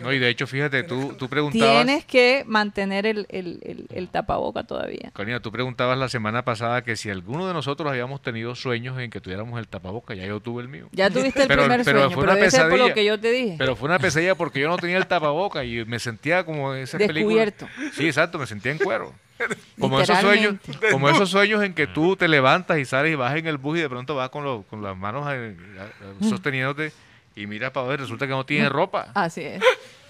No, 0.00 0.12
y 0.12 0.18
de 0.18 0.28
hecho, 0.28 0.46
fíjate, 0.46 0.82
tú, 0.84 1.14
tú 1.18 1.28
preguntabas. 1.28 1.84
Tienes 1.84 2.04
que 2.04 2.44
mantener 2.46 3.04
el, 3.06 3.26
el, 3.30 3.58
el, 3.62 3.86
el 3.92 4.08
tapaboca 4.08 4.62
todavía. 4.64 5.10
Karina, 5.12 5.40
tú 5.40 5.50
preguntabas 5.50 5.98
la 5.98 6.08
semana 6.08 6.44
pasada 6.44 6.82
que 6.82 6.96
si 6.96 7.10
alguno 7.10 7.46
de 7.48 7.52
nosotros 7.54 7.90
habíamos 7.90 8.22
tenido 8.22 8.54
sueños 8.54 8.98
en 9.00 9.10
que 9.10 9.20
tuviéramos 9.20 9.58
el 9.58 9.66
tapaboca, 9.68 10.14
ya 10.14 10.24
yo 10.26 10.40
tuve 10.40 10.62
el 10.62 10.68
mío. 10.68 10.88
Ya 10.92 11.10
tuviste 11.10 11.42
el 11.42 11.48
Pero- 11.48 11.62
primer 11.62 11.84
pero 11.84 12.00
sueño, 12.00 12.14
fue 12.14 12.22
pero 12.22 12.32
una 12.32 12.34
debe 12.38 12.50
ser 12.50 12.60
por 12.62 12.70
lo 12.70 12.76
pesadilla. 12.76 12.94
que 12.94 13.04
yo 13.04 13.18
te 13.20 13.30
dije. 13.32 13.54
Pero 13.58 13.74
fue 13.76 13.88
una 13.88 13.98
pesadilla 13.98 14.34
porque 14.36 14.60
yo 14.60 14.68
no 14.68 14.76
tenía 14.76 14.98
el 14.98 15.06
tapaboca 15.06 15.64
y 15.64 15.84
me 15.84 15.98
sentía 15.98 16.44
como 16.44 16.74
esa 16.74 16.96
película. 16.98 17.44
Descubierto. 17.44 17.68
Sí, 17.94 18.06
exacto, 18.06 18.38
me 18.38 18.46
sentía 18.46 18.72
en 18.72 18.78
cuero. 18.78 19.12
Como 19.78 20.00
esos 20.00 20.18
sueños, 20.18 20.56
como 20.90 21.08
esos 21.08 21.30
sueños 21.30 21.62
en 21.62 21.72
que 21.72 21.86
tú 21.86 22.16
te 22.16 22.26
levantas 22.26 22.76
y 22.78 22.84
sales 22.84 23.12
y 23.12 23.14
vas 23.14 23.36
en 23.36 23.46
el 23.46 23.56
bus 23.56 23.78
y 23.78 23.82
de 23.82 23.88
pronto 23.88 24.16
vas 24.16 24.30
con, 24.30 24.42
los- 24.42 24.64
con 24.66 24.82
las 24.82 24.96
manos 24.96 25.28
eh, 25.30 25.54
eh, 25.56 26.28
sosteniéndote 26.28 26.92
y 27.38 27.46
miras 27.46 27.70
para 27.70 27.86
ver, 27.86 28.00
resulta 28.00 28.26
que 28.26 28.32
no 28.32 28.44
tienes 28.44 28.70
ropa. 28.70 29.08
Así 29.14 29.42
es. 29.42 29.62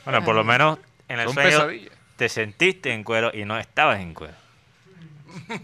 Bueno, 0.04 0.24
por 0.24 0.34
lo 0.34 0.44
menos 0.44 0.78
en 1.08 1.20
el 1.20 1.26
Son 1.26 1.34
sueño 1.34 1.50
pesadillas. 1.50 1.92
te 2.16 2.28
sentiste 2.28 2.92
en 2.92 3.04
cuero 3.04 3.30
y 3.34 3.44
no 3.44 3.58
estabas 3.58 4.00
en 4.00 4.14
cuero. 4.14 4.34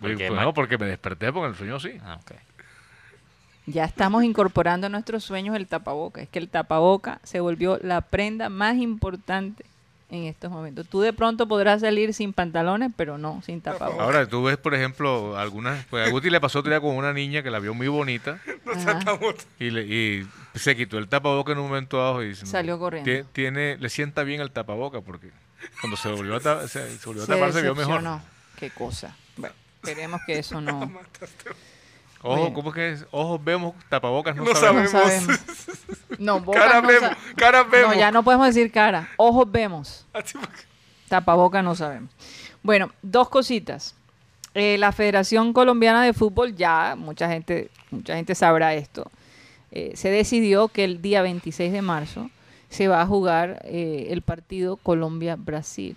Porque 0.00 0.28
pues 0.28 0.40
no, 0.40 0.52
porque 0.52 0.78
me 0.78 0.86
desperté 0.86 1.32
porque 1.32 1.50
el 1.50 1.54
sueño 1.54 1.78
sí. 1.78 1.96
Ah, 2.02 2.18
ok. 2.20 2.32
Ya 3.66 3.84
estamos 3.84 4.24
incorporando 4.24 4.88
a 4.88 4.90
nuestros 4.90 5.22
sueños 5.22 5.54
el 5.54 5.68
tapaboca. 5.68 6.20
Es 6.20 6.28
que 6.28 6.40
el 6.40 6.48
tapaboca 6.48 7.20
se 7.22 7.38
volvió 7.38 7.78
la 7.80 8.00
prenda 8.00 8.48
más 8.48 8.76
importante 8.78 9.64
en 10.12 10.24
estos 10.24 10.50
momentos. 10.50 10.86
Tú 10.88 11.00
de 11.00 11.12
pronto 11.12 11.48
podrás 11.48 11.80
salir 11.80 12.12
sin 12.14 12.32
pantalones, 12.34 12.90
pero 12.96 13.16
no 13.18 13.42
sin 13.44 13.60
tapaboca. 13.62 14.02
Ahora, 14.04 14.28
tú 14.28 14.42
ves, 14.44 14.58
por 14.58 14.74
ejemplo, 14.74 15.36
algunas... 15.38 15.84
Pues 15.86 16.06
a 16.06 16.10
Guti 16.10 16.28
le 16.30 16.38
pasó 16.40 16.58
otro 16.60 16.70
día 16.70 16.80
con 16.80 16.94
una 16.94 17.12
niña 17.14 17.42
que 17.42 17.50
la 17.50 17.58
vio 17.58 17.72
muy 17.74 17.88
bonita 17.88 18.38
y, 19.58 19.70
le- 19.70 19.86
y 19.86 20.28
se 20.54 20.76
quitó 20.76 20.98
el 20.98 21.08
tapaboca 21.08 21.52
en 21.52 21.58
un 21.58 21.68
momento 21.68 21.96
dado 21.98 22.22
y 22.22 22.28
dice, 22.28 22.44
Salió 22.46 22.78
corriendo. 22.78 23.10
tie- 23.10 23.24
Tiene, 23.32 23.76
le 23.78 23.88
sienta 23.88 24.22
bien 24.22 24.40
el 24.42 24.50
tapaboca 24.50 25.00
porque 25.00 25.30
cuando 25.80 25.96
se 25.96 26.10
volvió 26.10 26.36
a, 26.36 26.40
ta- 26.40 26.68
se, 26.68 26.98
se 26.98 27.06
volvió 27.06 27.22
a 27.22 27.26
Se 27.26 27.32
tapar 27.32 27.52
se 27.52 27.62
vio 27.62 27.74
mejor. 27.74 28.02
Qué 28.56 28.70
cosa. 28.70 29.16
Bueno, 29.38 29.54
esperemos 29.82 30.20
que 30.26 30.38
eso 30.38 30.60
no, 30.60 30.92
Ojo. 32.22 32.52
¿cómo 32.54 32.68
es 32.70 32.74
que 32.74 32.90
es? 32.92 33.06
Ojos 33.10 33.42
vemos, 33.42 33.74
tapabocas 33.88 34.36
no, 34.36 34.44
No 34.44 34.50
no 34.52 34.56
sabemos. 34.88 34.90
No, 36.18 36.40
bocas 36.40 36.62
Cara 36.62 36.80
no 36.80 36.86
vemos, 36.88 37.10
sa- 37.10 37.16
cara 37.36 37.62
vemos. 37.64 37.94
No, 37.94 38.00
ya 38.00 38.12
no 38.12 38.22
podemos 38.22 38.46
decir 38.46 38.70
cara. 38.70 39.08
Ojos 39.16 39.50
vemos. 39.50 40.06
Así 40.12 40.38
porque- 40.38 40.60
Tapaboca 41.08 41.62
no 41.62 41.74
sabemos. 41.74 42.10
Bueno, 42.62 42.90
dos 43.02 43.28
cositas. 43.28 43.94
Eh, 44.54 44.76
la 44.78 44.92
Federación 44.92 45.52
Colombiana 45.52 46.02
de 46.04 46.12
Fútbol, 46.12 46.54
ya 46.54 46.94
mucha 46.96 47.28
gente, 47.28 47.70
mucha 47.90 48.14
gente 48.14 48.34
sabrá 48.34 48.74
esto, 48.74 49.10
eh, 49.70 49.92
se 49.96 50.10
decidió 50.10 50.68
que 50.68 50.84
el 50.84 51.00
día 51.02 51.22
26 51.22 51.72
de 51.72 51.82
marzo 51.82 52.30
se 52.68 52.86
va 52.88 53.00
a 53.00 53.06
jugar 53.06 53.62
eh, 53.64 54.08
el 54.10 54.22
partido 54.22 54.76
Colombia-Brasil. 54.76 55.96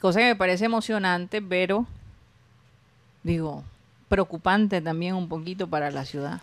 Cosa 0.00 0.20
que 0.20 0.26
me 0.26 0.36
parece 0.36 0.64
emocionante, 0.64 1.42
pero 1.42 1.86
digo, 3.22 3.64
preocupante 4.12 4.82
también 4.82 5.14
un 5.14 5.26
poquito 5.26 5.66
para 5.66 5.90
la 5.90 6.04
ciudad. 6.04 6.42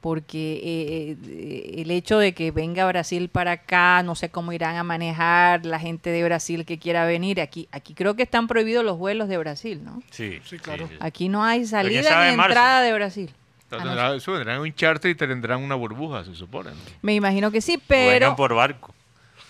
Porque 0.00 0.54
eh, 0.54 1.16
eh, 1.28 1.74
el 1.80 1.92
hecho 1.92 2.18
de 2.18 2.32
que 2.32 2.50
venga 2.50 2.84
Brasil 2.86 3.28
para 3.28 3.52
acá, 3.52 4.02
no 4.02 4.16
sé 4.16 4.28
cómo 4.28 4.52
irán 4.52 4.74
a 4.74 4.82
manejar 4.82 5.64
la 5.64 5.78
gente 5.78 6.10
de 6.10 6.24
Brasil 6.24 6.64
que 6.66 6.80
quiera 6.80 7.04
venir. 7.06 7.40
Aquí, 7.40 7.68
aquí 7.70 7.94
creo 7.94 8.16
que 8.16 8.24
están 8.24 8.48
prohibidos 8.48 8.84
los 8.84 8.98
vuelos 8.98 9.28
de 9.28 9.38
Brasil, 9.38 9.80
¿no? 9.84 10.02
Sí, 10.10 10.40
Sí, 10.44 10.58
claro. 10.58 10.90
Aquí 10.98 11.28
no 11.28 11.44
hay 11.44 11.66
salida 11.66 12.24
ni 12.24 12.34
entrada 12.34 12.82
de 12.82 12.92
Brasil. 12.94 13.30
Entonces, 13.70 13.96
Ah, 13.96 14.14
eso, 14.16 14.34
tendrán 14.34 14.60
un 14.60 14.74
charter 14.74 15.12
y 15.12 15.14
tendrán 15.14 15.62
una 15.62 15.76
burbuja, 15.76 16.24
se 16.24 16.34
supone. 16.34 16.70
¿no? 16.70 16.76
Me 17.02 17.14
imagino 17.14 17.52
que 17.52 17.60
sí, 17.60 17.76
O 17.76 17.82
pero 17.86 18.34
por 18.34 18.52
barco. 18.56 18.92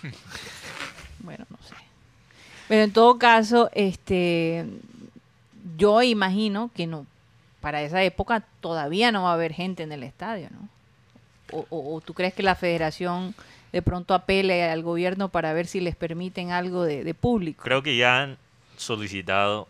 bueno, 1.20 1.46
no 1.48 1.56
sé. 1.66 1.74
Pero 2.68 2.82
en 2.82 2.92
todo 2.92 3.18
caso, 3.18 3.70
este, 3.72 4.66
yo 5.82 6.02
imagino 6.02 6.70
que 6.76 6.86
no, 6.86 7.06
para 7.60 7.82
esa 7.82 8.02
época 8.02 8.44
todavía 8.60 9.10
no 9.12 9.24
va 9.24 9.30
a 9.30 9.34
haber 9.34 9.52
gente 9.52 9.82
en 9.82 9.92
el 9.92 10.02
estadio, 10.02 10.48
¿no? 10.50 10.68
O, 11.50 11.66
o- 11.70 11.96
o 11.96 12.00
tú 12.00 12.14
crees 12.14 12.34
que 12.34 12.42
la 12.42 12.54
Federación 12.54 13.34
de 13.72 13.82
pronto 13.82 14.14
apele 14.14 14.64
al 14.70 14.82
gobierno 14.82 15.28
para 15.28 15.52
ver 15.52 15.66
si 15.66 15.80
les 15.80 15.96
permiten 15.96 16.50
algo 16.50 16.84
de, 16.84 17.04
de 17.04 17.14
público? 17.14 17.62
Creo 17.64 17.82
que 17.82 17.96
ya 17.96 18.22
han 18.22 18.36
solicitado 18.76 19.66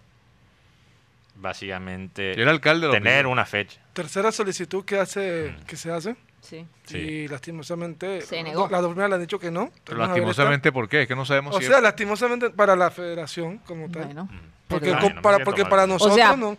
básicamente 1.36 2.32
El 2.32 2.48
alcalde 2.48 2.90
tener 2.90 3.26
una 3.26 3.44
fecha. 3.46 3.80
Tercera 3.92 4.32
solicitud 4.32 4.84
que 4.84 4.98
hace, 4.98 5.54
que 5.66 5.76
se 5.76 5.90
hace. 5.90 6.16
Sí. 6.43 6.66
Sí. 6.84 6.99
Y 6.99 7.28
lastimosamente, 7.28 8.20
Se 8.20 8.43
negó. 8.43 8.68
las 8.70 8.82
dos 8.82 8.95
le 8.97 9.05
han 9.05 9.20
dicho 9.20 9.38
que 9.38 9.51
no. 9.51 9.70
Pero 9.84 9.99
lastimosamente, 9.99 10.70
¿por 10.72 10.88
qué? 10.88 11.03
Es 11.03 11.09
que 11.09 11.14
no 11.16 11.24
sabemos. 11.24 11.55
O 11.57 11.61
si 11.61 11.66
sea, 11.66 11.76
es- 11.76 11.82
lastimosamente 11.82 12.51
para 12.51 12.76
la 12.76 12.90
federación 12.90 13.59
como 13.59 13.88
tal. 13.88 14.05
Bueno, 14.07 14.28
porque 14.68 14.90
no 14.93 15.22
para, 15.22 15.38
porque 15.45 15.64
para 15.64 15.84
O 15.84 15.86
nosotros 15.86 16.16
sea, 16.16 16.36
no. 16.36 16.57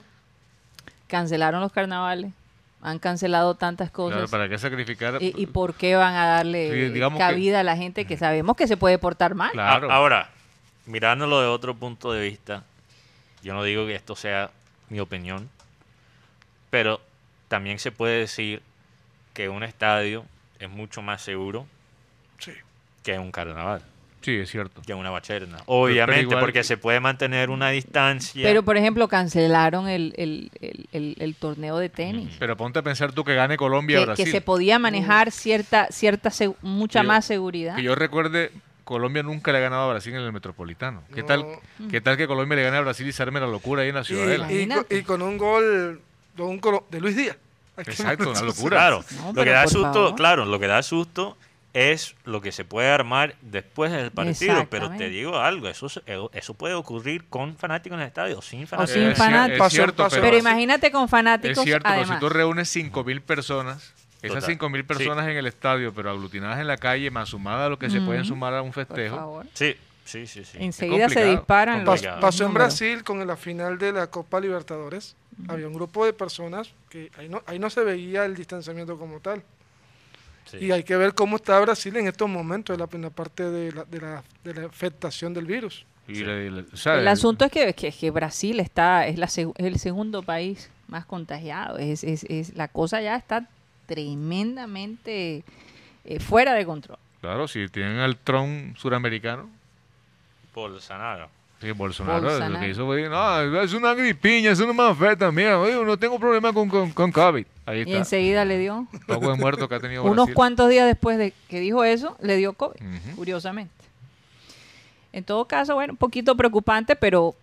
cancelaron 1.08 1.62
los 1.62 1.72
carnavales, 1.72 2.32
han 2.82 2.98
cancelado 3.00 3.56
tantas 3.56 3.92
cosas. 3.92 4.16
Claro, 4.18 4.30
¿Para 4.32 4.50
qué 4.50 4.58
sacrificar? 4.58 5.22
¿Y, 5.22 5.34
y 5.38 5.46
por 5.48 5.74
qué 5.76 5.96
van 5.96 6.16
a 6.16 6.28
darle 6.28 6.72
Sí, 6.72 6.94
digamos 6.94 7.18
que- 7.18 7.24
cabida 7.26 7.60
a 7.60 7.64
la 7.64 7.76
gente 7.78 8.06
que 8.06 8.18
sabemos 8.18 8.56
que 8.56 8.68
se 8.68 8.78
puede 8.78 8.98
portar 8.98 9.36
mal? 9.36 9.52
Claro. 9.52 9.92
Ahora, 9.92 10.30
mirándolo 10.86 11.42
de 11.42 11.48
otro 11.48 11.76
punto 11.76 12.12
de 12.14 12.22
vista, 12.28 12.64
yo 13.42 13.54
no 13.54 13.64
digo 13.64 13.86
que 13.86 13.96
esto 13.96 14.16
sea 14.16 14.50
mi 14.90 15.00
opinión, 15.00 15.50
pero 16.70 17.02
también 17.48 17.80
se 17.80 17.92
puede 17.92 18.20
decir 18.20 18.62
que 19.34 19.50
un 19.50 19.64
estadio 19.64 20.26
es 20.60 20.70
mucho 20.70 21.02
más 21.02 21.22
seguro 21.22 21.66
Sí. 22.40 22.52
que 23.04 23.18
un 23.20 23.32
carnaval, 23.32 23.82
Sí, 24.22 24.36
es 24.38 24.50
cierto. 24.52 24.82
que 24.86 24.94
una 24.94 25.10
bacherna. 25.10 25.58
Obviamente, 25.66 26.22
igual 26.22 26.40
porque 26.40 26.60
que- 26.60 26.64
se 26.64 26.78
puede 26.78 27.00
mantener 27.00 27.50
una 27.50 27.70
distancia. 27.70 28.44
Pero, 28.44 28.64
por 28.64 28.78
ejemplo, 28.78 29.08
cancelaron 29.08 29.88
el, 29.90 30.14
el- 30.18 30.52
el- 30.62 30.88
el- 30.94 31.16
el 31.20 31.36
torneo 31.36 31.78
de 31.78 31.90
tenis. 31.90 32.36
Pero 32.40 32.56
ponte 32.56 32.80
a 32.80 32.82
pensar 32.84 33.12
tú 33.12 33.24
que 33.24 33.36
gane 33.36 33.58
Colombia 33.58 34.00
Que, 34.00 34.06
Brasil. 34.06 34.26
que 34.26 34.32
se 34.32 34.42
podía 34.42 34.80
manejar 34.80 35.32
cierta, 35.32 35.88
cierta 35.92 36.30
mucha 36.62 37.00
Que 37.02 37.06
yo- 37.06 37.08
más 37.08 37.26
seguridad. 37.26 37.76
Que 37.76 37.84
yo 37.84 37.96
recuerde, 37.96 38.52
Colombia 38.86 39.24
nunca 39.24 39.52
le 39.52 39.58
ha 39.60 39.62
ganado 39.62 39.84
a 39.90 39.94
Brasil 39.94 40.14
en 40.14 40.22
el 40.22 40.32
Metropolitano. 40.34 41.04
¿Qué 41.14 41.22
No. 41.22 41.26
tal 41.28 41.46
¿Qué 41.90 42.02
tal 42.02 42.16
que 42.18 42.28
Colombia 42.28 42.56
le 42.58 42.64
gane 42.64 42.78
a 42.78 42.82
Brasil 42.82 43.08
y 43.08 43.12
se 43.14 43.24
arme 43.24 43.40
la 43.40 43.48
locura 43.48 43.82
ahí 43.82 43.90
en 43.90 43.96
la 43.96 44.02
Y, 44.02 44.06
ciudadela? 44.06 44.48
y 44.90 45.02
con 45.04 45.22
un 45.22 45.38
gol 45.38 46.02
de, 46.36 46.44
un 46.44 46.60
colo- 46.60 46.86
de 46.92 47.00
Luis 47.02 47.16
Díaz. 47.16 47.38
Exacto, 47.78 48.30
una 48.32 48.42
locura. 48.44 48.78
Claro, 48.78 49.06
No, 49.18 49.28
lo 49.28 49.34
pero 49.34 49.44
que 49.46 49.50
da 49.52 49.68
susto, 49.68 49.94
favor. 49.94 50.16
claro, 50.16 50.46
lo 50.46 50.60
que 50.60 50.68
da 50.68 50.84
susto 50.84 51.38
es 51.74 52.16
lo 52.24 52.40
que 52.40 52.52
se 52.52 52.66
puede 52.66 52.90
armar 52.92 53.34
después 53.42 53.92
del 53.92 54.12
partido. 54.12 54.68
Pero 54.70 54.92
te 54.92 55.10
digo 55.10 55.40
algo, 55.40 55.68
eso, 55.68 55.90
se- 55.90 56.04
eh, 56.06 56.20
eso 56.34 56.54
puede 56.54 56.76
ocurrir 56.76 57.26
con 57.30 57.56
fanáticos 57.58 57.96
en 57.96 58.02
el 58.02 58.08
estadio, 58.08 58.42
sin 58.44 58.66
O 58.66 58.68
fanáticos. 58.68 58.94
sin 58.94 59.04
Es 59.10 59.18
cier- 59.18 59.18
fanáticos. 59.18 59.68
Es 59.68 59.74
cierto, 59.74 60.08
pero, 60.10 60.22
Pero 60.22 60.38
imagínate 60.38 60.92
con 60.92 61.06
es 61.06 61.10
fanáticos, 61.10 61.64
cierto, 61.64 61.84
pero 61.90 61.96
además. 62.02 62.18
si 62.18 62.20
tú 62.20 62.30
reúnes 62.30 62.70
5 62.70 63.04
mil 63.04 63.22
personas 63.22 63.94
Esas 64.22 64.36
Total. 64.46 64.52
5.000 64.58 64.78
Sí. 64.78 64.84
personas 64.88 65.28
en 65.28 65.36
el 65.36 65.48
estadio, 65.48 65.94
pero 65.94 66.10
aglutinadas 66.12 66.58
en 66.62 66.68
la 66.68 66.78
calle, 66.78 67.12
más 67.12 67.28
sumadas 67.28 67.66
a 67.66 67.70
lo 67.70 67.78
que 67.78 67.90
se 67.90 68.00
pueden 68.00 68.24
sumar 68.24 68.54
a 68.54 68.62
un 68.62 68.72
Por 68.72 68.86
festejo. 68.86 69.18
favor. 69.18 69.46
Sí, 69.54 69.76
sí, 70.06 70.28
sí, 70.28 70.46
sí. 70.46 70.60
Enseguida 70.62 71.10
se 71.10 71.26
disparan 71.26 71.84
Pasó 71.84 72.46
en. 72.46 72.54
Brasil 72.54 73.04
con 73.04 73.26
la 73.28 73.36
final 73.36 73.78
de 73.80 73.92
la 73.92 74.08
Copa 74.08 74.40
Libertadores. 74.40 75.18
Había 75.48 75.68
un 75.68 75.74
grupo 75.74 76.06
de 76.06 76.14
personas 76.14 76.70
que 76.90 77.12
ahí 77.18 77.28
no, 77.30 77.42
ahí 77.46 77.60
no 77.60 77.70
se 77.70 77.84
veía 77.84 78.26
el 78.26 78.36
distanciamiento 78.36 78.98
como 78.98 79.20
tal. 79.20 79.44
Sí. 80.46 80.58
Y 80.58 80.72
hay 80.72 80.84
que 80.84 80.96
ver 80.98 81.14
cómo 81.14 81.38
está 81.38 81.60
Brasil 81.60 81.96
en 81.98 82.08
estos 82.08 82.30
momentos, 82.30 82.74
en 82.74 82.80
la, 82.82 82.90
en 82.92 83.02
la 83.02 83.10
parte 83.10 83.44
de 83.50 83.72
la, 83.72 83.86
de, 83.86 84.02
la, 84.02 84.24
de 84.44 84.54
la 84.54 84.66
afectación 84.68 85.34
del 85.34 85.46
virus. 85.46 85.86
Y 86.08 86.16
Sí. 86.16 86.24
le- 86.26 86.60
o 86.62 86.76
sea, 86.76 86.96
El 87.00 87.08
asunto 87.08 87.46
es 87.46 87.52
que, 87.52 87.74
que, 87.74 87.92
que 87.92 88.12
Brasil 88.12 88.60
está 88.60 89.08
es, 89.08 89.18
la, 89.18 89.26
es 89.28 89.38
el 89.56 89.80
segundo 89.80 90.22
país 90.22 90.70
más 90.90 91.06
contagiado. 91.06 91.78
Es, 91.78 92.04
es, 92.04 92.26
es- 92.26 92.56
la 92.56 92.68
cosa 92.68 93.02
ya 93.02 93.16
está 93.16 93.48
tremendamente 93.88 95.44
eh, 96.06 96.20
fuera 96.20 96.54
de 96.54 96.66
control. 96.66 96.98
Claro, 97.22 97.48
si 97.48 97.68
tienen 97.70 98.00
al 98.00 98.18
Trump 98.18 98.76
suramericano, 98.78 99.50
Bolsonaro. 100.54 101.30
Sí, 101.64 101.72
Bolsonaro, 101.72 102.22
lo 102.22 102.30
Bolsonaro. 102.30 102.60
que 102.60 102.70
hizo 102.70 102.86
fue, 102.86 103.10
no, 103.10 103.62
es 103.62 103.74
una 103.74 103.94
gripiña, 103.94 104.52
es 104.52 104.60
una 104.60 104.74
más 104.74 104.98
feta, 104.98 105.32
mira, 105.32 105.60
oye, 105.60 105.74
no 105.84 105.98
tengo 105.98 106.20
problema 106.20 106.52
con, 106.52 106.70
con, 106.70 106.92
con 106.92 107.12
COVID. 107.12 107.46
Ahí 107.66 107.84
Y 107.88 107.94
enseguida 107.94 108.44
le 108.44 108.58
dio, 108.58 108.86
Poco 109.08 109.32
de 109.32 109.38
muerto 109.38 109.70
que 109.70 109.76
ha 109.76 109.80
tenido 109.80 110.04
unos 110.04 110.30
cuantos 110.32 110.70
días 110.70 110.86
después 110.86 111.18
de 111.18 111.34
que 111.48 111.60
dijo 111.60 111.84
eso, 111.84 112.18
le 112.22 112.36
dio 112.36 112.54
COVID, 112.54 112.80
curiosamente. 113.16 113.74
En 115.14 115.24
todo 115.24 115.46
caso, 115.46 115.76
bueno, 115.76 115.94
un 115.94 115.98
poquito 115.98 116.36
preocupante, 116.36 116.96
pero 116.96 117.36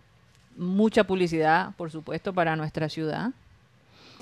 mucha 0.55 1.03
publicidad, 1.05 1.71
por 1.77 1.89
supuesto, 1.89 2.33
para 2.33 2.55
nuestra 2.55 2.89
ciudad. 2.89 3.31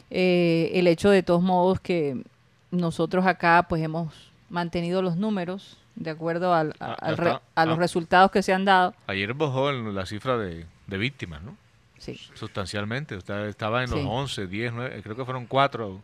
Eh, 0.09 0.71
el 0.73 0.87
hecho 0.87 1.09
de 1.09 1.21
todos 1.23 1.41
modos 1.41 1.79
que 1.79 2.23
nosotros 2.71 3.25
acá 3.25 3.65
pues 3.67 3.83
hemos 3.83 4.31
mantenido 4.49 5.01
los 5.01 5.17
números 5.17 5.77
de 5.99 6.09
acuerdo 6.09 6.53
al- 6.53 6.73
a, 6.79 6.91
Ah, 6.93 6.97
al 6.99 7.17
re- 7.17 7.39
a 7.55 7.65
los 7.65 7.77
Ah. 7.77 7.81
resultados 7.81 8.31
que 8.31 8.41
se 8.41 8.53
han 8.53 8.65
dado. 8.65 8.95
Ayer 9.07 9.33
bajó 9.33 9.71
la 9.71 10.05
cifra 10.05 10.37
de, 10.37 10.65
de 10.87 10.97
víctimas, 10.97 11.41
¿no? 11.43 11.55
Sí. 11.97 12.19
Sustancialmente. 12.33 13.15
Estaba 13.17 13.83
en 13.83 13.91
los 13.91 13.99
Sí. 13.99 14.05
11, 14.09 14.47
10, 14.47 14.71
9, 14.73 15.01
creo 15.03 15.15
que 15.15 15.25
fueron 15.25 15.45
4. 15.45 16.01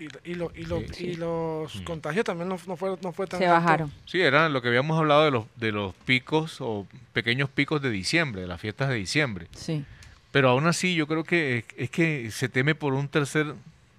Y, 0.00 0.04
y, 0.30 0.34
lo- 0.34 0.50
y, 0.54 0.64
lo- 0.64 0.80
Sí, 0.92 1.08
y 1.08 1.14
los 1.14 1.76
Mm. 1.76 1.84
contagios 1.84 2.24
también 2.24 2.48
no, 2.48 2.58
no 2.66 2.76
fue, 2.76 2.96
no 3.02 3.12
fue 3.12 3.26
tan 3.26 3.38
Se 3.38 3.46
alto. 3.46 3.62
bajaron. 3.62 3.92
Sí, 4.06 4.20
eran 4.20 4.52
lo 4.52 4.60
que 4.62 4.68
habíamos 4.68 4.98
hablado 4.98 5.24
de 5.24 5.30
los, 5.30 5.44
de 5.56 5.72
los 5.72 5.94
picos 5.94 6.60
o 6.60 6.86
pequeños 7.12 7.48
picos 7.50 7.80
de 7.82 7.90
diciembre, 7.90 8.40
de 8.42 8.46
las 8.48 8.60
fiestas 8.60 8.88
de 8.88 8.96
diciembre. 8.96 9.46
Sí. 9.54 9.84
Pero 10.32 10.48
aún 10.50 10.66
así 10.66 10.94
yo 10.94 11.06
creo 11.06 11.22
que 11.22 11.58
es, 11.58 11.64
es 11.76 11.90
que 11.90 12.30
se 12.30 12.48
teme 12.48 12.74
por 12.74 12.94
un 12.94 13.08
tercer 13.08 13.54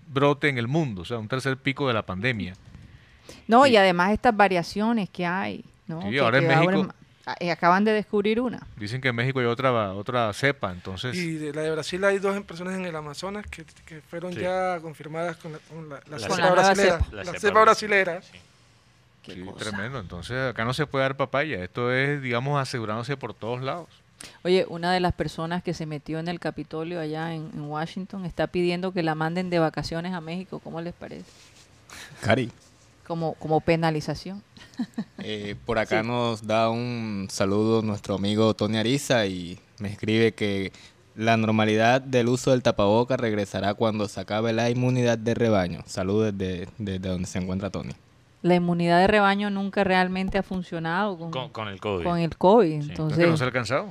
brote 0.08 0.50
en 0.50 0.58
el 0.58 0.68
mundo, 0.68 1.04
o 1.04 1.06
sea, 1.06 1.20
un 1.20 1.28
tercer 1.28 1.56
pico 1.56 1.88
de 1.88 1.94
la 1.94 2.02
pandemia. 2.02 2.56
No, 3.48 3.66
Sí. 3.66 3.72
y 3.72 3.78
además 3.78 4.12
estas 4.12 4.36
variaciones 4.36 5.10
que 5.10 5.26
hay, 5.26 5.64
¿no? 5.88 6.02
Sí, 6.04 6.12
Que- 6.12 6.20
ahora 6.20 6.38
en 6.40 6.48
México- 6.48 6.94
eh, 7.40 7.52
acaban 7.52 7.86
de 7.86 7.92
descubrir 7.94 8.42
una. 8.42 8.66
Dicen 8.78 9.00
que 9.00 9.10
en 9.10 9.16
México 9.16 9.40
hay 9.40 9.46
otra, 9.46 9.94
otra 9.94 10.34
cepa, 10.34 10.72
entonces... 10.72 11.16
Y 11.16 11.36
de 11.36 11.54
la 11.54 11.62
de 11.62 11.72
Brasil 11.72 12.04
hay 12.04 12.18
dos 12.20 12.42
personas 12.44 12.74
en 12.76 12.86
el 12.86 12.96
Amazonas 12.96 13.46
que, 13.48 13.64
que 13.86 14.02
fueron 14.02 14.34
Sí. 14.34 14.40
ya 14.42 14.80
confirmadas 14.82 15.38
con 15.38 15.52
la, 15.54 15.60
con 15.60 15.88
la, 15.90 16.02
la 16.10 16.18
La 16.18 16.20
cepa 16.20 16.36
cepa. 16.36 16.52
brasilera. 16.52 16.98
cepa. 16.98 17.08
La, 17.12 17.18
La 17.18 17.26
cepa 17.26 17.40
cepa 17.40 17.62
brasilera. 17.62 18.22
Sí. 18.24 18.32
Qué 19.24 19.34
Sí, 19.36 19.42
cosa. 19.44 19.70
tremendo. 19.70 20.00
Entonces 20.00 20.50
acá 20.50 20.66
no 20.66 20.74
se 20.74 20.88
puede 20.88 21.04
dar 21.04 21.16
papaya. 21.16 21.64
Esto 21.64 21.92
es, 21.94 22.22
digamos, 22.24 22.60
asegurándose 22.60 23.16
por 23.18 23.36
todos 23.36 23.62
lados. 23.62 23.88
Oye, 24.44 24.66
una 24.68 24.92
de 24.92 25.00
las 25.00 25.14
personas 25.14 25.62
que 25.64 25.74
se 25.76 25.86
metió 25.86 26.18
en 26.20 26.28
el 26.28 26.40
Capitolio 26.40 27.00
allá 27.00 27.34
en, 27.36 27.50
en 27.54 27.62
Washington 27.62 28.26
está 28.26 28.48
pidiendo 28.48 28.92
que 28.94 29.04
la 29.04 29.14
manden 29.16 29.50
de 29.52 29.60
vacaciones 29.60 30.14
a 30.14 30.22
México. 30.22 30.60
¿Cómo 30.60 30.82
les 30.82 30.94
parece? 30.96 31.26
Cari, 32.22 32.52
Como, 33.12 33.34
como 33.34 33.60
penalización. 33.60 34.42
eh, 35.18 35.56
por 35.66 35.80
acá 35.80 36.02
nos 36.02 36.48
da 36.48 36.70
un 36.70 37.28
saludo 37.30 37.82
nuestro 37.82 38.16
amigo 38.16 38.54
Tony 38.54 38.78
Ariza 38.78 39.26
y 39.26 39.60
me 39.80 39.90
escribe 39.90 40.32
que 40.32 40.72
la 41.18 41.36
normalidad 41.36 42.00
del 42.00 42.30
uso 42.30 42.52
del 42.52 42.64
tapaboca 42.64 43.18
regresará 43.18 43.74
cuando 43.74 44.08
se 44.08 44.22
acabe 44.22 44.54
la 44.54 44.70
inmunidad 44.70 45.18
de 45.18 45.34
rebaño. 45.34 45.82
Saludos 45.88 46.32
desde, 46.38 46.70
desde 46.78 47.10
donde 47.10 47.28
se 47.28 47.40
encuentra 47.40 47.70
Tony. 47.70 47.92
La 48.44 48.56
inmunidad 48.56 49.02
de 49.02 49.08
rebaño 49.08 49.50
nunca 49.50 49.84
realmente 49.84 50.38
ha 50.38 50.44
funcionado 50.44 51.18
con, 51.18 51.32
Con, 51.32 51.50
con 51.50 51.68
el 51.68 51.82
COVID. 51.82 52.04
con 52.06 52.18
el 52.18 52.38
COVID. 52.38 52.70
Sí. 52.70 52.78
Es 52.78 52.90
Entonces, 52.92 53.26
que 53.26 53.28
no 53.30 53.36
se 53.36 53.44
ha 53.44 53.48
alcanzado. 53.48 53.88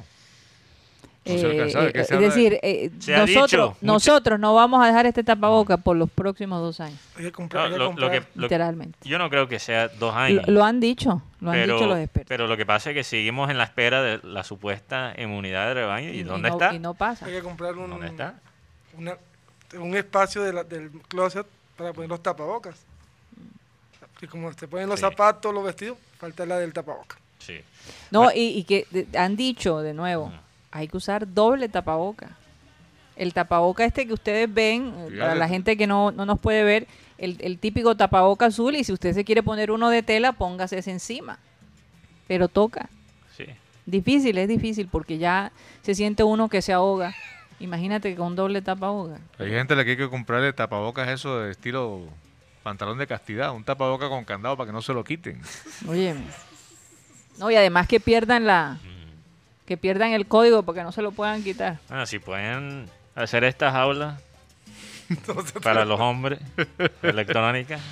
Eh, 1.24 1.70
eh, 1.74 1.92
es 1.94 2.08
decir, 2.08 2.58
eh, 2.62 2.90
nosotros, 3.06 3.76
nosotros 3.82 4.40
no 4.40 4.54
vamos 4.54 4.82
a 4.82 4.86
dejar 4.86 5.04
este 5.06 5.22
tapaboca 5.22 5.76
por 5.76 5.96
los 5.96 6.10
próximos 6.10 6.60
dos 6.62 6.80
años, 6.80 6.98
Hay 7.16 7.24
que 7.24 7.32
comprar. 7.32 7.66
hay 7.66 7.70
No, 7.78 7.94
que 7.94 8.00
lo, 8.00 8.06
lo 8.06 8.10
que, 8.10 8.20
lo- 8.34 8.42
literalmente. 8.42 8.98
yo 9.06 9.18
no 9.18 9.28
creo 9.28 9.46
que 9.46 9.58
sea 9.58 9.88
dos 9.88 10.14
años. 10.14 10.48
lo 10.48 10.64
han 10.64 10.80
dicho, 10.80 11.22
lo 11.40 11.50
han 11.50 11.56
pero, 11.56 11.74
dicho 11.74 11.86
los 11.86 11.98
expertos. 11.98 12.28
pero 12.28 12.46
lo 12.46 12.56
que 12.56 12.64
pasa 12.64 12.90
es 12.90 12.94
que 12.94 13.04
seguimos 13.04 13.50
en 13.50 13.58
la 13.58 13.64
espera 13.64 14.02
de 14.02 14.20
la 14.22 14.42
supuesta 14.44 15.12
inmunidad 15.18 15.68
de 15.68 15.74
rebaño. 15.74 16.08
¿Y, 16.10 16.22
dónde 16.22 16.48
no, 16.48 16.54
está? 16.56 16.74
Y 16.74 16.78
no 16.78 16.94
pasa. 16.94 17.26
Hay 17.26 17.32
que 17.32 17.42
comprar 17.42 17.76
un, 17.76 17.90
¿Dónde 17.90 18.06
está? 18.06 18.34
una- 18.96 19.18
un 19.78 19.94
espacio 19.96 20.42
de 20.42 20.52
la- 20.54 20.64
del 20.64 20.90
closet 21.08 21.46
para 21.76 21.92
poner 21.92 22.08
los 22.08 22.22
tapabocas. 22.22 22.76
Y 24.22 24.26
como 24.26 24.52
te 24.54 24.66
ponen 24.68 24.88
los 24.88 24.98
Sí. 24.98 25.02
zapatos, 25.06 25.52
los 25.54 25.64
vestidos, 25.64 25.96
falta 26.18 26.44
la 26.44 26.58
del 26.58 26.72
tapabocas. 26.72 27.18
Sí. 27.38 27.60
No, 28.10 28.30
y, 28.32 28.40
y 28.58 28.64
que 28.64 28.86
de- 28.90 29.06
han 29.18 29.36
dicho 29.36 29.80
de 29.80 29.94
nuevo. 29.94 30.32
Hay 30.70 30.88
que 30.88 30.96
usar 30.96 31.32
doble 31.32 31.68
tapaboca. 31.68 32.36
El 33.16 33.34
tapaboca 33.34 33.84
este 33.84 34.06
que 34.06 34.14
ustedes 34.14 34.52
ven, 34.52 34.94
eh, 34.96 35.18
para 35.18 35.34
la 35.34 35.48
gente 35.48 35.76
que 35.76 35.86
no, 35.86 36.10
no 36.10 36.24
nos 36.24 36.38
puede 36.38 36.64
ver, 36.64 36.86
el, 37.18 37.36
el 37.40 37.58
típico 37.58 37.96
tapaboca 37.96 38.46
azul, 38.46 38.74
y 38.76 38.84
si 38.84 38.92
usted 38.92 39.12
se 39.12 39.24
quiere 39.24 39.42
poner 39.42 39.70
uno 39.70 39.90
de 39.90 40.02
tela, 40.02 40.32
póngase 40.32 40.78
ese 40.78 40.90
encima. 40.90 41.38
Pero 42.26 42.48
toca. 42.48 42.88
Sí. 43.36 43.44
Difícil, 43.84 44.38
es 44.38 44.48
difícil, 44.48 44.88
porque 44.88 45.18
ya 45.18 45.52
se 45.82 45.94
siente 45.94 46.22
uno 46.22 46.48
que 46.48 46.62
se 46.62 46.72
ahoga. 46.72 47.14
Imagínate 47.58 48.14
con 48.16 48.36
doble 48.36 48.62
tapaboca. 48.62 49.20
Hay 49.38 49.50
gente 49.50 49.74
a 49.74 49.76
la 49.76 49.84
que 49.84 49.90
hay 49.90 49.96
que 49.98 50.08
comprarle 50.08 50.52
tapabocas 50.54 51.08
eso 51.08 51.40
de 51.40 51.50
estilo 51.50 52.04
pantalón 52.62 52.96
de 52.96 53.06
castidad, 53.06 53.52
un 53.54 53.64
tapaboca 53.64 54.08
con 54.08 54.24
candado 54.24 54.56
para 54.56 54.68
que 54.68 54.72
no 54.72 54.80
se 54.80 54.94
lo 54.94 55.04
quiten. 55.04 55.40
Oye. 55.88 56.14
No, 57.38 57.50
y 57.50 57.56
además 57.56 57.86
que 57.86 58.00
pierdan 58.00 58.46
la 58.46 58.78
Mm. 58.82 58.89
Que 59.70 59.76
pierdan 59.76 60.10
el 60.10 60.26
código 60.26 60.64
porque 60.64 60.82
no 60.82 60.90
se 60.90 61.00
lo 61.00 61.12
puedan 61.12 61.44
quitar. 61.44 61.78
Bueno, 61.88 62.04
si 62.04 62.18
pueden 62.18 62.90
hacer 63.14 63.44
estas 63.44 63.72
aulas 63.72 64.20
para 65.62 65.84
los 65.84 66.00
hombres 66.00 66.40
electrónicas. 67.04 67.80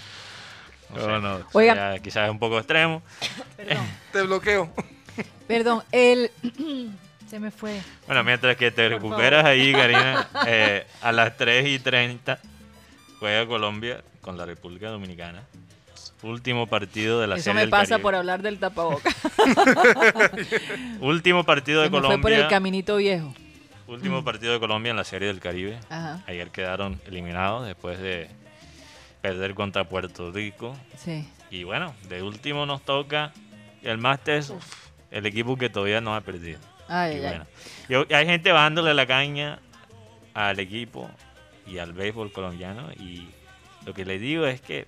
No 0.90 1.00
sé, 1.02 1.06
No, 1.06 1.20
no. 1.20 1.40
Oigan. 1.52 2.00
quizás 2.00 2.30
un 2.30 2.38
poco 2.38 2.56
extremo. 2.58 3.02
Perdón. 3.58 3.86
Te 4.12 4.22
bloqueo. 4.22 4.72
Perdón, 5.46 5.82
el 5.92 6.30
se 7.28 7.38
me 7.38 7.50
fue. 7.50 7.78
Bueno, 8.06 8.24
mientras 8.24 8.56
que 8.56 8.70
te 8.70 8.88
Por 8.88 8.92
recuperas 9.02 9.44
ahí, 9.44 9.70
Karina, 9.70 10.26
eh, 10.46 10.86
a 11.02 11.12
las 11.12 11.36
3 11.36 11.68
y 11.68 11.78
30 11.78 12.38
juega 13.20 13.46
Colombia 13.46 14.02
con 14.22 14.38
la 14.38 14.46
República 14.46 14.88
Dominicana. 14.88 15.42
Último 16.22 16.66
partido 16.66 17.20
de 17.20 17.26
la 17.28 17.36
Eso 17.36 17.44
Serie 17.44 17.54
me 17.54 17.60
del 17.62 17.70
pasa 17.70 17.84
Caribe. 17.90 18.02
por 18.02 18.14
hablar 18.16 18.42
del 18.42 18.58
tapaboca. 18.58 19.08
Último 21.00 21.44
partido 21.44 21.82
de 21.82 21.90
me 21.90 22.00
fue 22.00 22.00
por 22.00 22.12
el 22.12 22.20
Colombia. 22.22 22.48
caminito 22.48 22.96
viejo. 22.96 23.32
Último 23.86 24.22
partido 24.24 24.52
de 24.52 24.60
Colombia 24.60 24.90
en 24.90 24.96
la 24.96 25.04
Serie 25.04 25.28
del 25.28 25.40
Caribe. 25.40 25.78
Ajá. 25.88 26.22
Ayer 26.26 26.50
quedaron 26.50 27.00
eliminados 27.06 27.66
después 27.66 27.98
de 27.98 28.28
perder 29.22 29.54
contra 29.54 29.84
Puerto 29.84 30.30
Rico. 30.30 30.76
Sí. 30.96 31.26
Y 31.50 31.64
bueno, 31.64 31.94
de 32.08 32.22
último 32.22 32.66
nos 32.66 32.82
toca 32.82 33.32
el 33.82 33.96
Masters, 33.98 34.52
el 35.10 35.24
equipo 35.24 35.56
que 35.56 35.70
todavía 35.70 36.00
no 36.00 36.14
ha 36.14 36.20
perdido. 36.20 36.58
Ay, 36.88 37.16
Y 37.16 37.24
ay, 37.24 37.24
ay. 37.24 37.44
bueno, 37.88 38.06
hay 38.14 38.26
gente 38.26 38.52
bajándole 38.52 38.92
la 38.92 39.06
caña 39.06 39.60
al 40.34 40.58
equipo 40.58 41.10
y 41.66 41.78
al 41.78 41.92
béisbol 41.94 42.30
colombiano. 42.32 42.90
Y 42.92 43.28
lo 43.86 43.94
que 43.94 44.04
le 44.04 44.18
digo 44.18 44.46
es 44.46 44.60
que 44.60 44.86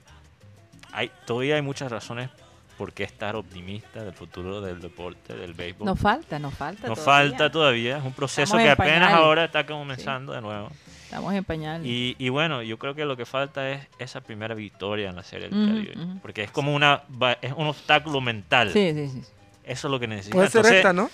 hay, 0.93 1.11
todavía 1.27 1.57
hay 1.57 1.63
muchas 1.63 1.91
razones 1.91 2.31
por 2.79 2.93
qué 2.95 3.05
estar 3.05 3.37
optimista 3.37 4.03
del 4.03 4.15
futuro 4.15 4.61
del 4.63 4.81
deporte, 4.81 5.35
del 5.35 5.53
béisbol. 5.53 5.87
Nos 5.87 5.99
falta, 5.99 6.39
nos 6.39 6.55
falta. 6.55 6.89
Nos 6.89 6.99
todavía. 7.05 7.31
falta 7.31 7.51
todavía, 7.53 7.99
es 7.99 8.05
un 8.05 8.13
proceso 8.13 8.43
Estamos 8.57 8.63
que 8.63 8.67
en 8.69 8.73
apenas 8.73 9.01
pañales. 9.09 9.17
ahora 9.25 9.45
está 9.45 9.67
comenzando 9.67 10.33
de 10.33 10.41
nuevo. 10.41 10.71
Estamos 11.05 11.35
en 11.35 11.45
pañal. 11.45 11.85
Y, 11.85 12.15
y 12.19 12.29
bueno, 12.29 12.63
yo 12.63 12.79
creo 12.79 12.95
que 12.95 13.05
lo 13.05 13.17
que 13.17 13.27
falta 13.27 13.69
es 13.69 13.87
esa 13.99 14.21
primera 14.23 14.55
victoria 14.55 15.11
en 15.11 15.17
la 15.17 15.25
Serie 15.25 15.49
del 15.51 15.67
Caribe. 15.69 15.95
ujú. 16.05 16.19
Porque 16.23 16.43
es 16.45 16.51
como 16.53 16.75
una 16.75 17.03
es 17.43 17.53
un 17.55 17.67
obstáculo 17.67 18.21
mental. 18.21 18.71
Sí, 18.73 18.93
sí, 18.95 19.09
sí. 19.09 19.23
Eso 19.65 19.89
es 19.89 19.91
lo 19.91 20.01
que 20.01 20.07
necesita. 20.07 20.37
Puede 20.37 20.49
ser 20.49 20.59
Entonces, 20.61 20.79
esta, 20.79 20.93
¿no? 20.93 21.11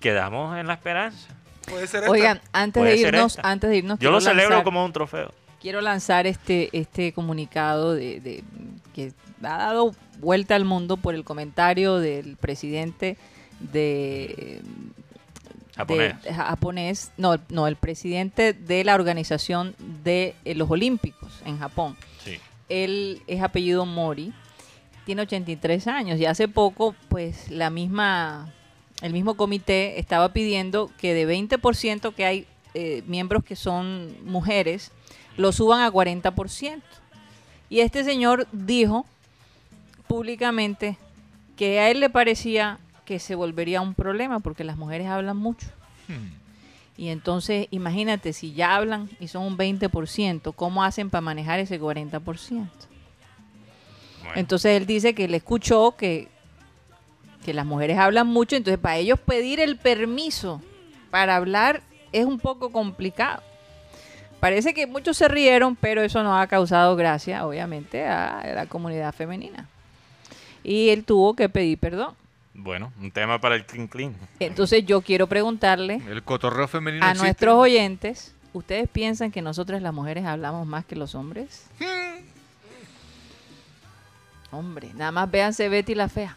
quedamos 0.00 0.56
en 0.58 0.66
la 0.66 0.74
esperanza. 0.74 1.28
Puede 1.68 1.86
ser 1.86 2.00
esta. 2.04 2.10
Oigan, 2.12 2.40
antes 2.52 2.82
de 2.82 2.90
Puede 2.90 3.00
irnos, 3.08 3.36
esta. 3.36 3.50
antes 3.50 3.70
de 3.70 3.76
irnos, 3.78 3.96
Yo 3.98 4.00
quiero 4.00 4.12
lo 4.12 4.20
celebro 4.20 4.50
lanzar- 4.56 4.64
como 4.64 4.84
un 4.84 4.92
trofeo. 4.92 5.32
quiero 5.60 5.80
lanzar 5.80 6.26
este, 6.26 6.68
este 6.78 7.12
comunicado 7.12 7.94
de, 7.94 8.20
de- 8.20 8.44
que 8.98 9.12
ha 9.46 9.56
dado 9.58 9.94
vuelta 10.20 10.56
al 10.56 10.64
mundo 10.64 10.96
por 10.96 11.14
el 11.14 11.22
comentario 11.24 11.98
del 11.98 12.36
presidente 12.36 13.16
de 13.60 14.60
Japonés. 15.76 16.22
de- 16.22 16.34
japonés, 16.34 17.12
no, 17.16 17.36
no, 17.50 17.66
el 17.68 17.76
presidente 17.76 18.52
de 18.52 18.82
la 18.84 18.94
organización 18.96 19.74
de 20.02 20.34
eh, 20.44 20.54
los 20.54 20.68
Olímpicos 20.70 21.32
en 21.44 21.58
Japón, 21.58 21.96
Sí. 22.24 22.38
él 22.68 23.22
es 23.28 23.42
apellido 23.42 23.86
Mori, 23.86 24.32
tiene 25.06 25.22
83 25.22 25.86
años 25.86 26.18
y 26.18 26.26
hace 26.26 26.48
poco, 26.48 26.94
pues 27.08 27.48
la 27.50 27.70
misma, 27.70 28.52
el 29.02 29.12
mismo 29.12 29.36
comité 29.36 29.98
estaba 30.00 30.32
pidiendo 30.32 30.90
que 30.98 31.14
de 31.14 31.26
20% 31.26 32.12
que 32.14 32.24
hay 32.24 32.46
eh, 32.74 33.02
miembros 33.06 33.44
que 33.44 33.56
son 33.56 34.14
mujeres, 34.24 34.90
lo 35.36 35.52
suban 35.52 35.80
a 35.82 35.90
40%. 35.90 36.82
Y 37.70 37.80
este 37.80 38.04
señor 38.04 38.46
dijo 38.52 39.04
públicamente 40.06 40.96
que 41.56 41.80
a 41.80 41.90
él 41.90 42.00
le 42.00 42.10
parecía 42.10 42.78
que 43.04 43.18
se 43.18 43.34
volvería 43.34 43.80
un 43.80 43.94
problema 43.94 44.40
porque 44.40 44.64
las 44.64 44.76
mujeres 44.76 45.06
hablan 45.08 45.36
mucho. 45.36 45.66
Y 46.96 47.08
entonces, 47.08 47.68
imagínate, 47.70 48.32
si 48.32 48.52
ya 48.52 48.74
hablan 48.74 49.08
y 49.20 49.28
son 49.28 49.44
un 49.44 49.56
20%, 49.56 50.52
¿cómo 50.54 50.82
hacen 50.82 51.10
para 51.10 51.20
manejar 51.20 51.60
ese 51.60 51.80
40%? 51.80 52.20
Bueno, 52.20 52.68
Entonces 54.34 54.76
él 54.76 54.86
dice 54.86 55.14
que 55.14 55.28
le 55.28 55.36
escuchó 55.36 55.94
que, 55.96 56.28
que 57.44 57.54
las 57.54 57.64
mujeres 57.66 57.98
hablan 57.98 58.26
mucho, 58.26 58.56
entonces 58.56 58.80
para 58.80 58.96
ellos 58.96 59.18
pedir 59.20 59.60
el 59.60 59.76
permiso 59.76 60.60
para 61.10 61.36
hablar 61.36 61.82
es 62.12 62.24
un 62.24 62.38
poco 62.38 62.70
complicado. 62.70 63.42
Parece 64.40 64.72
que 64.74 64.86
muchos 64.86 65.16
se 65.16 65.28
rieron, 65.28 65.76
pero 65.76 66.02
eso 66.02 66.22
no 66.22 66.38
ha 66.38 66.46
causado 66.46 66.94
gracia, 66.96 67.46
obviamente, 67.46 68.06
a 68.06 68.42
la 68.54 68.66
comunidad 68.66 69.12
femenina. 69.12 69.66
Y 70.62 70.90
él 70.90 71.04
tuvo 71.04 71.34
que 71.34 71.48
pedir 71.48 71.78
perdón. 71.78 72.14
bueno, 72.54 72.92
un 73.00 73.10
tema 73.10 73.40
para 73.40 73.54
el 73.56 73.64
clean 73.66 73.88
clean. 73.88 74.14
Entonces 74.40 74.84
yo 74.84 75.00
quiero 75.02 75.26
preguntarle 75.26 76.00
El 76.08 76.22
cotorreo 76.22 76.68
femenino 76.68 77.04
a 77.04 77.10
existe. 77.10 77.24
nuestros 77.26 77.54
oyentes, 77.56 78.34
¿ustedes 78.52 78.88
piensan 78.88 79.30
que 79.30 79.42
nosotras 79.42 79.82
las 79.82 79.94
mujeres 79.94 80.24
hablamos 80.26 80.66
más 80.66 80.84
que 80.84 80.96
los 80.96 81.14
hombres? 81.14 81.66
Hombre, 84.50 84.90
nada 84.94 85.12
más 85.12 85.30
véanse 85.30 85.68
Betty 85.68 85.94
la 85.94 86.08
fea, 86.08 86.36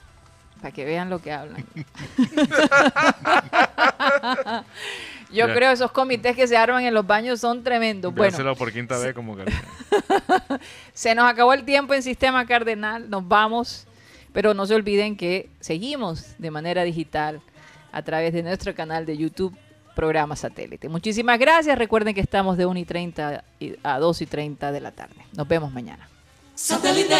para 0.61 0.73
que 0.73 0.85
vean 0.85 1.09
lo 1.09 1.21
que 1.21 1.31
hablan. 1.31 1.65
Yo 5.31 5.47
Ya. 5.47 5.53
creo 5.53 5.71
esos 5.71 5.91
comités 5.91 6.35
que 6.35 6.47
se 6.47 6.57
arman 6.57 6.83
en 6.83 6.93
los 6.93 7.05
baños 7.07 7.39
son 7.39 7.63
tremendos. 7.63 8.13
Bueno, 8.13 8.55
por 8.55 8.71
quinta 8.71 8.97
vez 8.97 9.13
como 9.13 9.35
que... 9.35 9.45
se 10.93 11.15
nos 11.15 11.29
acabó 11.29 11.53
el 11.53 11.63
tiempo 11.63 11.93
en 11.93 12.03
Sistema 12.03 12.45
Cardenal, 12.45 13.09
nos 13.09 13.27
vamos, 13.27 13.87
pero 14.33 14.53
no 14.53 14.65
se 14.65 14.75
olviden 14.75 15.15
que 15.15 15.49
seguimos 15.59 16.35
de 16.37 16.51
manera 16.51 16.83
digital 16.83 17.41
a 17.91 18.01
través 18.01 18.33
de 18.33 18.43
nuestro 18.43 18.73
canal 18.75 19.05
de 19.05 19.17
YouTube, 19.17 19.55
programa 19.95 20.35
satélite. 20.35 20.87
Muchísimas 20.89 21.37
gracias, 21.39 21.77
recuerden 21.77 22.13
que 22.15 22.21
estamos 22.21 22.57
de 22.57 22.65
1 22.65 22.79
y 22.79 22.85
30 22.85 23.43
y- 23.59 23.75
a 23.83 23.99
2 23.99 24.21
y 24.21 24.25
30 24.25 24.71
de 24.71 24.79
la 24.79 24.91
tarde. 24.91 25.15
Nos 25.35 25.47
vemos 25.47 25.71
mañana. 25.71 26.07
Satellite. 26.55 27.15